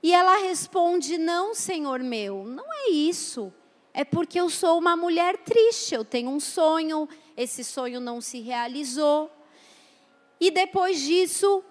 E 0.02 0.12
ela 0.12 0.38
responde: 0.38 1.18
Não, 1.18 1.54
Senhor 1.54 2.00
meu, 2.00 2.44
não 2.44 2.64
é 2.72 2.90
isso. 2.90 3.52
É 3.92 4.04
porque 4.04 4.40
eu 4.40 4.48
sou 4.48 4.78
uma 4.78 4.96
mulher 4.96 5.38
triste, 5.38 5.94
eu 5.94 6.04
tenho 6.04 6.30
um 6.30 6.38
sonho, 6.38 7.08
esse 7.36 7.64
sonho 7.64 8.00
não 8.00 8.20
se 8.20 8.40
realizou. 8.40 9.30
E 10.40 10.50
depois 10.50 11.00
disso, 11.00 11.64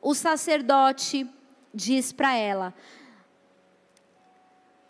o 0.00 0.14
sacerdote 0.14 1.28
diz 1.74 2.12
para 2.12 2.36
ela: 2.36 2.74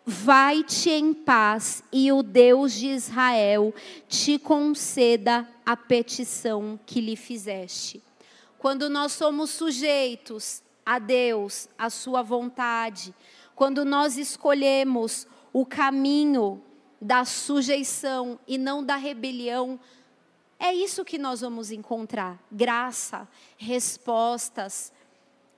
Vai-te 0.05 0.89
em 0.89 1.13
paz 1.13 1.81
e 1.91 2.11
o 2.11 2.21
Deus 2.21 2.73
de 2.73 2.87
Israel 2.87 3.73
te 4.09 4.37
conceda 4.37 5.47
a 5.65 5.77
petição 5.77 6.77
que 6.85 6.99
lhe 6.99 7.15
fizeste. 7.15 8.03
Quando 8.59 8.89
nós 8.89 9.13
somos 9.13 9.49
sujeitos 9.49 10.61
a 10.85 10.99
Deus, 10.99 11.69
a 11.77 11.89
Sua 11.89 12.21
vontade, 12.21 13.13
quando 13.55 13.85
nós 13.85 14.17
escolhemos 14.17 15.25
o 15.53 15.65
caminho 15.65 16.61
da 16.99 17.23
sujeição 17.23 18.37
e 18.45 18.57
não 18.57 18.83
da 18.83 18.97
rebelião, 18.97 19.79
é 20.59 20.73
isso 20.73 21.05
que 21.05 21.17
nós 21.17 21.39
vamos 21.39 21.71
encontrar: 21.71 22.37
graça, 22.51 23.25
respostas, 23.57 24.91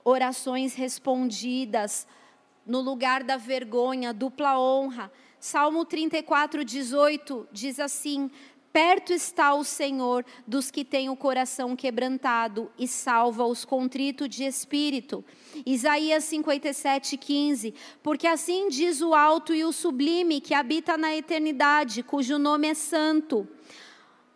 orações 0.04 0.74
respondidas 0.74 2.06
no 2.66 2.80
lugar 2.80 3.22
da 3.22 3.36
vergonha, 3.36 4.12
dupla 4.12 4.58
honra. 4.58 5.10
Salmo 5.38 5.84
34, 5.84 6.64
18 6.64 7.48
diz 7.52 7.78
assim: 7.78 8.30
Perto 8.72 9.12
está 9.12 9.54
o 9.54 9.64
Senhor 9.64 10.22
dos 10.46 10.70
que 10.70 10.84
têm 10.84 11.08
o 11.08 11.16
coração 11.16 11.74
quebrantado 11.74 12.70
e 12.78 12.86
salva 12.86 13.46
os 13.46 13.64
contritos 13.64 14.28
de 14.28 14.44
espírito. 14.44 15.24
Isaías 15.64 16.24
57, 16.24 17.16
15. 17.16 17.74
Porque 18.02 18.26
assim 18.26 18.68
diz 18.68 19.00
o 19.00 19.14
alto 19.14 19.54
e 19.54 19.64
o 19.64 19.72
sublime 19.72 20.42
que 20.42 20.52
habita 20.52 20.98
na 20.98 21.16
eternidade, 21.16 22.02
cujo 22.02 22.38
nome 22.38 22.68
é 22.68 22.74
santo. 22.74 23.48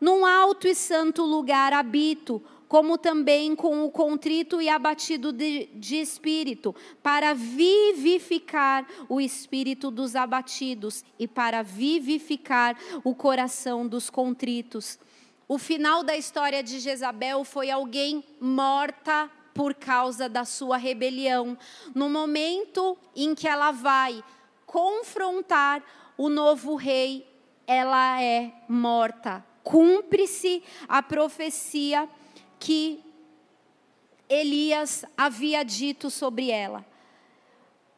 Num 0.00 0.24
alto 0.24 0.66
e 0.66 0.74
santo 0.74 1.22
lugar 1.22 1.74
habito 1.74 2.42
como 2.70 2.96
também 2.96 3.56
com 3.56 3.84
o 3.84 3.90
contrito 3.90 4.62
e 4.62 4.68
abatido 4.68 5.32
de, 5.32 5.66
de, 5.74 5.96
espírito, 5.96 6.72
para 7.02 7.34
vivificar 7.34 8.86
o 9.08 9.20
espírito 9.20 9.90
dos 9.90 10.14
abatidos 10.14 11.04
e 11.18 11.26
para 11.26 11.64
vivificar 11.64 12.78
o 13.02 13.12
coração 13.12 13.88
dos 13.88 14.08
contritos. 14.08 15.00
O 15.48 15.58
final 15.58 16.04
da 16.04 16.16
história 16.16 16.62
de 16.62 16.78
Jezabel 16.78 17.42
foi 17.42 17.72
alguém 17.72 18.22
morta 18.40 19.28
por 19.52 19.74
causa 19.74 20.28
da 20.28 20.44
sua 20.44 20.76
rebelião. 20.76 21.58
No 21.92 22.08
momento 22.08 22.96
em 23.16 23.34
que 23.34 23.48
ela 23.48 23.72
vai 23.72 24.22
confrontar 24.64 25.82
o 26.16 26.28
novo 26.28 26.76
rei, 26.76 27.26
ela 27.66 28.22
é 28.22 28.52
morta. 28.68 29.44
Cumpre-se 29.64 30.62
a 30.86 31.02
profecia 31.02 32.08
que 32.61 33.02
Elias 34.28 35.04
havia 35.16 35.64
dito 35.64 36.11
sobre 36.11 36.50
ela. 36.50 36.86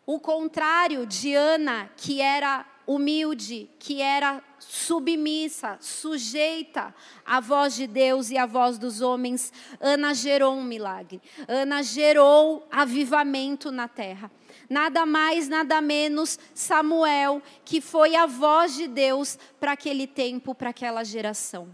O 0.06 0.18
contrário 0.18 1.06
de 1.06 1.34
Ana, 1.34 1.90
que 1.96 2.20
era 2.22 2.64
humilde, 2.86 3.68
que 3.78 4.00
era 4.00 4.42
submissa, 4.58 5.76
sujeita 5.80 6.94
à 7.24 7.40
voz 7.40 7.74
de 7.74 7.86
Deus 7.86 8.30
e 8.30 8.38
à 8.38 8.46
voz 8.46 8.78
dos 8.78 9.00
homens, 9.00 9.52
Ana 9.80 10.14
gerou 10.14 10.54
um 10.54 10.64
milagre. 10.64 11.20
Ana 11.46 11.82
gerou 11.82 12.66
avivamento 12.70 13.70
na 13.70 13.86
terra. 13.88 14.30
Nada 14.68 15.04
mais, 15.04 15.48
nada 15.48 15.80
menos, 15.80 16.38
Samuel, 16.54 17.42
que 17.64 17.80
foi 17.80 18.16
a 18.16 18.26
voz 18.26 18.74
de 18.74 18.88
Deus 18.88 19.38
para 19.60 19.72
aquele 19.72 20.06
tempo, 20.06 20.54
para 20.54 20.70
aquela 20.70 21.04
geração. 21.04 21.68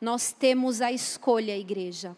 Nós 0.00 0.32
temos 0.32 0.80
a 0.80 0.92
escolha, 0.92 1.56
igreja. 1.56 2.16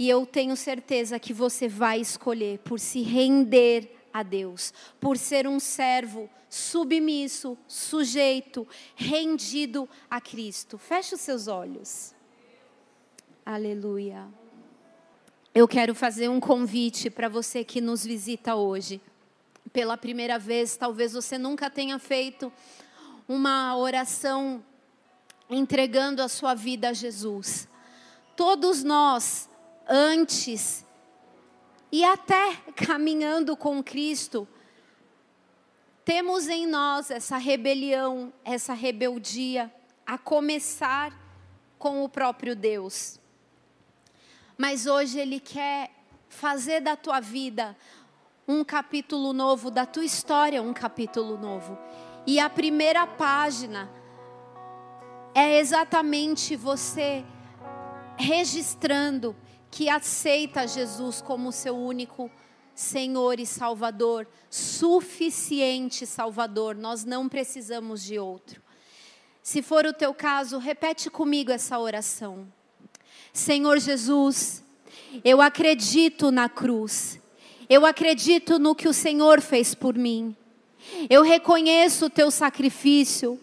E 0.00 0.08
eu 0.08 0.24
tenho 0.24 0.56
certeza 0.56 1.18
que 1.18 1.30
você 1.30 1.68
vai 1.68 2.00
escolher 2.00 2.58
por 2.60 2.80
se 2.80 3.02
render 3.02 3.94
a 4.10 4.22
Deus, 4.22 4.72
por 4.98 5.18
ser 5.18 5.46
um 5.46 5.60
servo 5.60 6.26
submisso, 6.48 7.54
sujeito, 7.68 8.66
rendido 8.96 9.86
a 10.08 10.18
Cristo. 10.18 10.78
Feche 10.78 11.14
os 11.14 11.20
seus 11.20 11.48
olhos. 11.48 12.14
Aleluia. 13.44 14.26
Eu 15.54 15.68
quero 15.68 15.94
fazer 15.94 16.30
um 16.30 16.40
convite 16.40 17.10
para 17.10 17.28
você 17.28 17.62
que 17.62 17.78
nos 17.78 18.02
visita 18.02 18.54
hoje. 18.54 19.02
Pela 19.70 19.98
primeira 19.98 20.38
vez, 20.38 20.78
talvez 20.78 21.12
você 21.12 21.36
nunca 21.36 21.68
tenha 21.68 21.98
feito 21.98 22.50
uma 23.28 23.76
oração 23.76 24.64
entregando 25.50 26.22
a 26.22 26.28
sua 26.28 26.54
vida 26.54 26.88
a 26.88 26.94
Jesus. 26.94 27.68
Todos 28.34 28.82
nós 28.82 29.49
antes 29.90 30.86
e 31.90 32.04
até 32.04 32.54
caminhando 32.76 33.56
com 33.56 33.82
Cristo, 33.82 34.46
temos 36.04 36.48
em 36.48 36.66
nós 36.66 37.10
essa 37.10 37.36
rebelião, 37.36 38.32
essa 38.44 38.72
rebeldia, 38.72 39.72
a 40.06 40.16
começar 40.16 41.12
com 41.78 42.04
o 42.04 42.08
próprio 42.08 42.54
Deus. 42.54 43.18
Mas 44.56 44.86
hoje 44.86 45.18
Ele 45.18 45.40
quer 45.40 45.90
fazer 46.28 46.80
da 46.80 46.94
tua 46.94 47.18
vida 47.18 47.76
um 48.46 48.62
capítulo 48.64 49.32
novo, 49.32 49.70
da 49.70 49.84
tua 49.86 50.04
história 50.04 50.62
um 50.62 50.72
capítulo 50.72 51.36
novo. 51.36 51.76
E 52.26 52.38
a 52.38 52.48
primeira 52.48 53.06
página 53.06 53.90
é 55.34 55.58
exatamente 55.58 56.54
você 56.56 57.24
registrando 58.16 59.34
que 59.70 59.88
aceita 59.88 60.66
Jesus 60.66 61.20
como 61.20 61.52
seu 61.52 61.76
único 61.76 62.30
Senhor 62.74 63.38
e 63.38 63.46
Salvador, 63.46 64.26
suficiente 64.48 66.06
Salvador, 66.06 66.74
nós 66.74 67.04
não 67.04 67.28
precisamos 67.28 68.02
de 68.02 68.18
outro. 68.18 68.60
Se 69.42 69.62
for 69.62 69.86
o 69.86 69.92
teu 69.92 70.14
caso, 70.14 70.58
repete 70.58 71.10
comigo 71.10 71.50
essa 71.50 71.78
oração. 71.78 72.46
Senhor 73.32 73.78
Jesus, 73.78 74.62
eu 75.24 75.40
acredito 75.40 76.30
na 76.30 76.48
cruz, 76.48 77.20
eu 77.68 77.86
acredito 77.86 78.58
no 78.58 78.74
que 78.74 78.88
o 78.88 78.94
Senhor 78.94 79.40
fez 79.40 79.74
por 79.74 79.96
mim, 79.96 80.36
eu 81.08 81.22
reconheço 81.22 82.06
o 82.06 82.10
teu 82.10 82.30
sacrifício, 82.30 83.38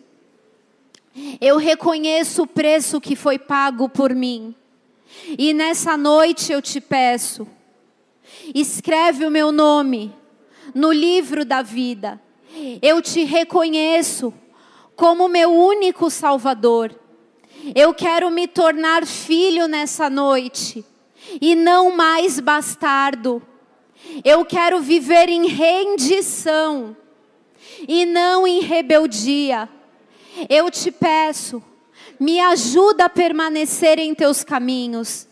eu 1.40 1.58
reconheço 1.58 2.44
o 2.44 2.48
preço 2.48 3.00
que 3.00 3.16
foi 3.16 3.40
pago 3.40 3.88
por 3.88 4.14
mim. 4.14 4.56
E 5.38 5.54
nessa 5.54 5.98
noite 5.98 6.52
eu 6.52 6.62
te 6.62 6.80
peço, 6.80 7.48
escreve 8.54 9.26
o 9.26 9.32
meu 9.32 9.52
nome 9.52 10.14
no 10.74 10.92
livro 10.92 11.44
da 11.46 11.62
vida. 11.62 12.22
Eu 12.82 13.02
te 13.02 13.24
reconheço 13.24 14.34
como 14.96 15.28
meu 15.28 15.52
único 15.52 16.10
Salvador. 16.10 16.94
Eu 17.76 17.94
quero 17.94 18.30
me 18.30 18.48
tornar 18.48 19.06
filho 19.06 19.68
nessa 19.68 20.10
noite 20.10 20.86
e 21.42 21.56
não 21.56 21.96
mais 21.96 22.40
bastardo. 22.40 23.42
Eu 24.24 24.46
quero 24.46 24.80
viver 24.80 25.30
em 25.30 25.48
rendição 25.48 26.96
e 27.88 28.06
não 28.06 28.48
em 28.48 28.62
rebeldia. 28.62 29.70
Eu 30.50 30.70
te 30.72 30.92
peço, 30.92 31.62
me 32.20 32.40
ajuda 32.40 33.06
a 33.06 33.10
permanecer 33.10 34.00
em 34.00 34.14
teus 34.14 34.44
caminhos, 34.44 35.28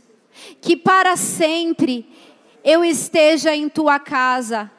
que 0.61 0.75
para 0.75 1.15
sempre 1.15 2.07
eu 2.63 2.83
esteja 2.83 3.55
em 3.55 3.69
tua 3.69 3.99
casa, 3.99 4.71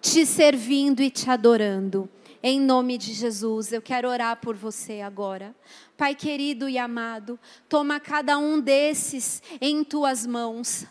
te 0.00 0.26
servindo 0.26 1.02
e 1.02 1.10
te 1.10 1.30
adorando. 1.30 2.08
Em 2.42 2.60
nome 2.60 2.96
de 2.98 3.12
Jesus, 3.12 3.72
eu 3.72 3.82
quero 3.82 4.08
orar 4.08 4.36
por 4.40 4.54
você 4.54 5.00
agora. 5.00 5.54
Pai 5.96 6.14
querido 6.14 6.68
e 6.68 6.78
amado, 6.78 7.38
toma 7.68 7.98
cada 7.98 8.38
um 8.38 8.60
desses 8.60 9.42
em 9.60 9.82
tuas 9.82 10.24
mãos 10.24 10.86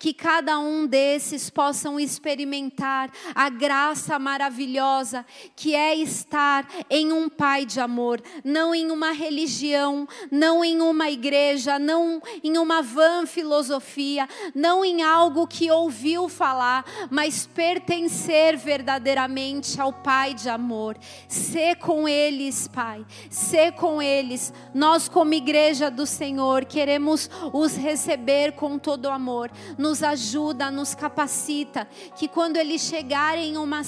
que 0.00 0.14
cada 0.14 0.58
um 0.58 0.86
desses 0.86 1.50
possam 1.50 2.00
experimentar 2.00 3.10
a 3.34 3.50
graça 3.50 4.18
maravilhosa 4.18 5.26
que 5.54 5.74
é 5.74 5.94
estar 5.94 6.66
em 6.88 7.12
um 7.12 7.28
Pai 7.28 7.66
de 7.66 7.78
amor, 7.78 8.22
não 8.42 8.74
em 8.74 8.90
uma 8.90 9.12
religião, 9.12 10.08
não 10.30 10.64
em 10.64 10.80
uma 10.80 11.10
igreja, 11.10 11.78
não 11.78 12.22
em 12.42 12.56
uma 12.56 12.80
vã 12.80 13.26
filosofia, 13.26 14.26
não 14.54 14.82
em 14.82 15.02
algo 15.02 15.46
que 15.46 15.70
ouviu 15.70 16.30
falar, 16.30 16.84
mas 17.10 17.46
pertencer 17.46 18.56
verdadeiramente 18.56 19.78
ao 19.78 19.92
Pai 19.92 20.32
de 20.32 20.48
amor. 20.48 20.96
Ser 21.28 21.76
com 21.76 22.08
eles, 22.08 22.66
Pai, 22.68 23.04
ser 23.28 23.72
com 23.72 24.00
eles. 24.00 24.50
Nós, 24.72 25.10
como 25.10 25.34
igreja 25.34 25.90
do 25.90 26.06
Senhor, 26.06 26.64
queremos 26.64 27.28
os 27.52 27.76
receber 27.76 28.52
com 28.52 28.78
todo 28.78 29.10
amor. 29.10 29.50
Nos 29.90 30.04
ajuda, 30.04 30.70
nos 30.70 30.94
capacita, 30.94 31.84
que 32.14 32.28
quando 32.28 32.56
eles 32.56 32.80
chegarem 32.82 33.54
em 33.54 33.56
uma, 33.56 33.82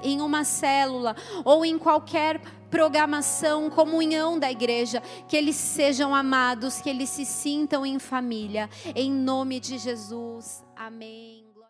em 0.00 0.20
uma 0.20 0.44
célula 0.44 1.16
ou 1.44 1.64
em 1.64 1.76
qualquer 1.76 2.40
programação, 2.70 3.68
comunhão 3.68 4.38
da 4.38 4.48
igreja, 4.48 5.02
que 5.26 5.36
eles 5.36 5.56
sejam 5.56 6.14
amados, 6.14 6.80
que 6.80 6.88
eles 6.88 7.10
se 7.10 7.24
sintam 7.24 7.84
em 7.84 7.98
família. 7.98 8.70
Em 8.94 9.10
nome 9.10 9.58
de 9.58 9.76
Jesus. 9.76 10.64
Amém. 10.76 11.49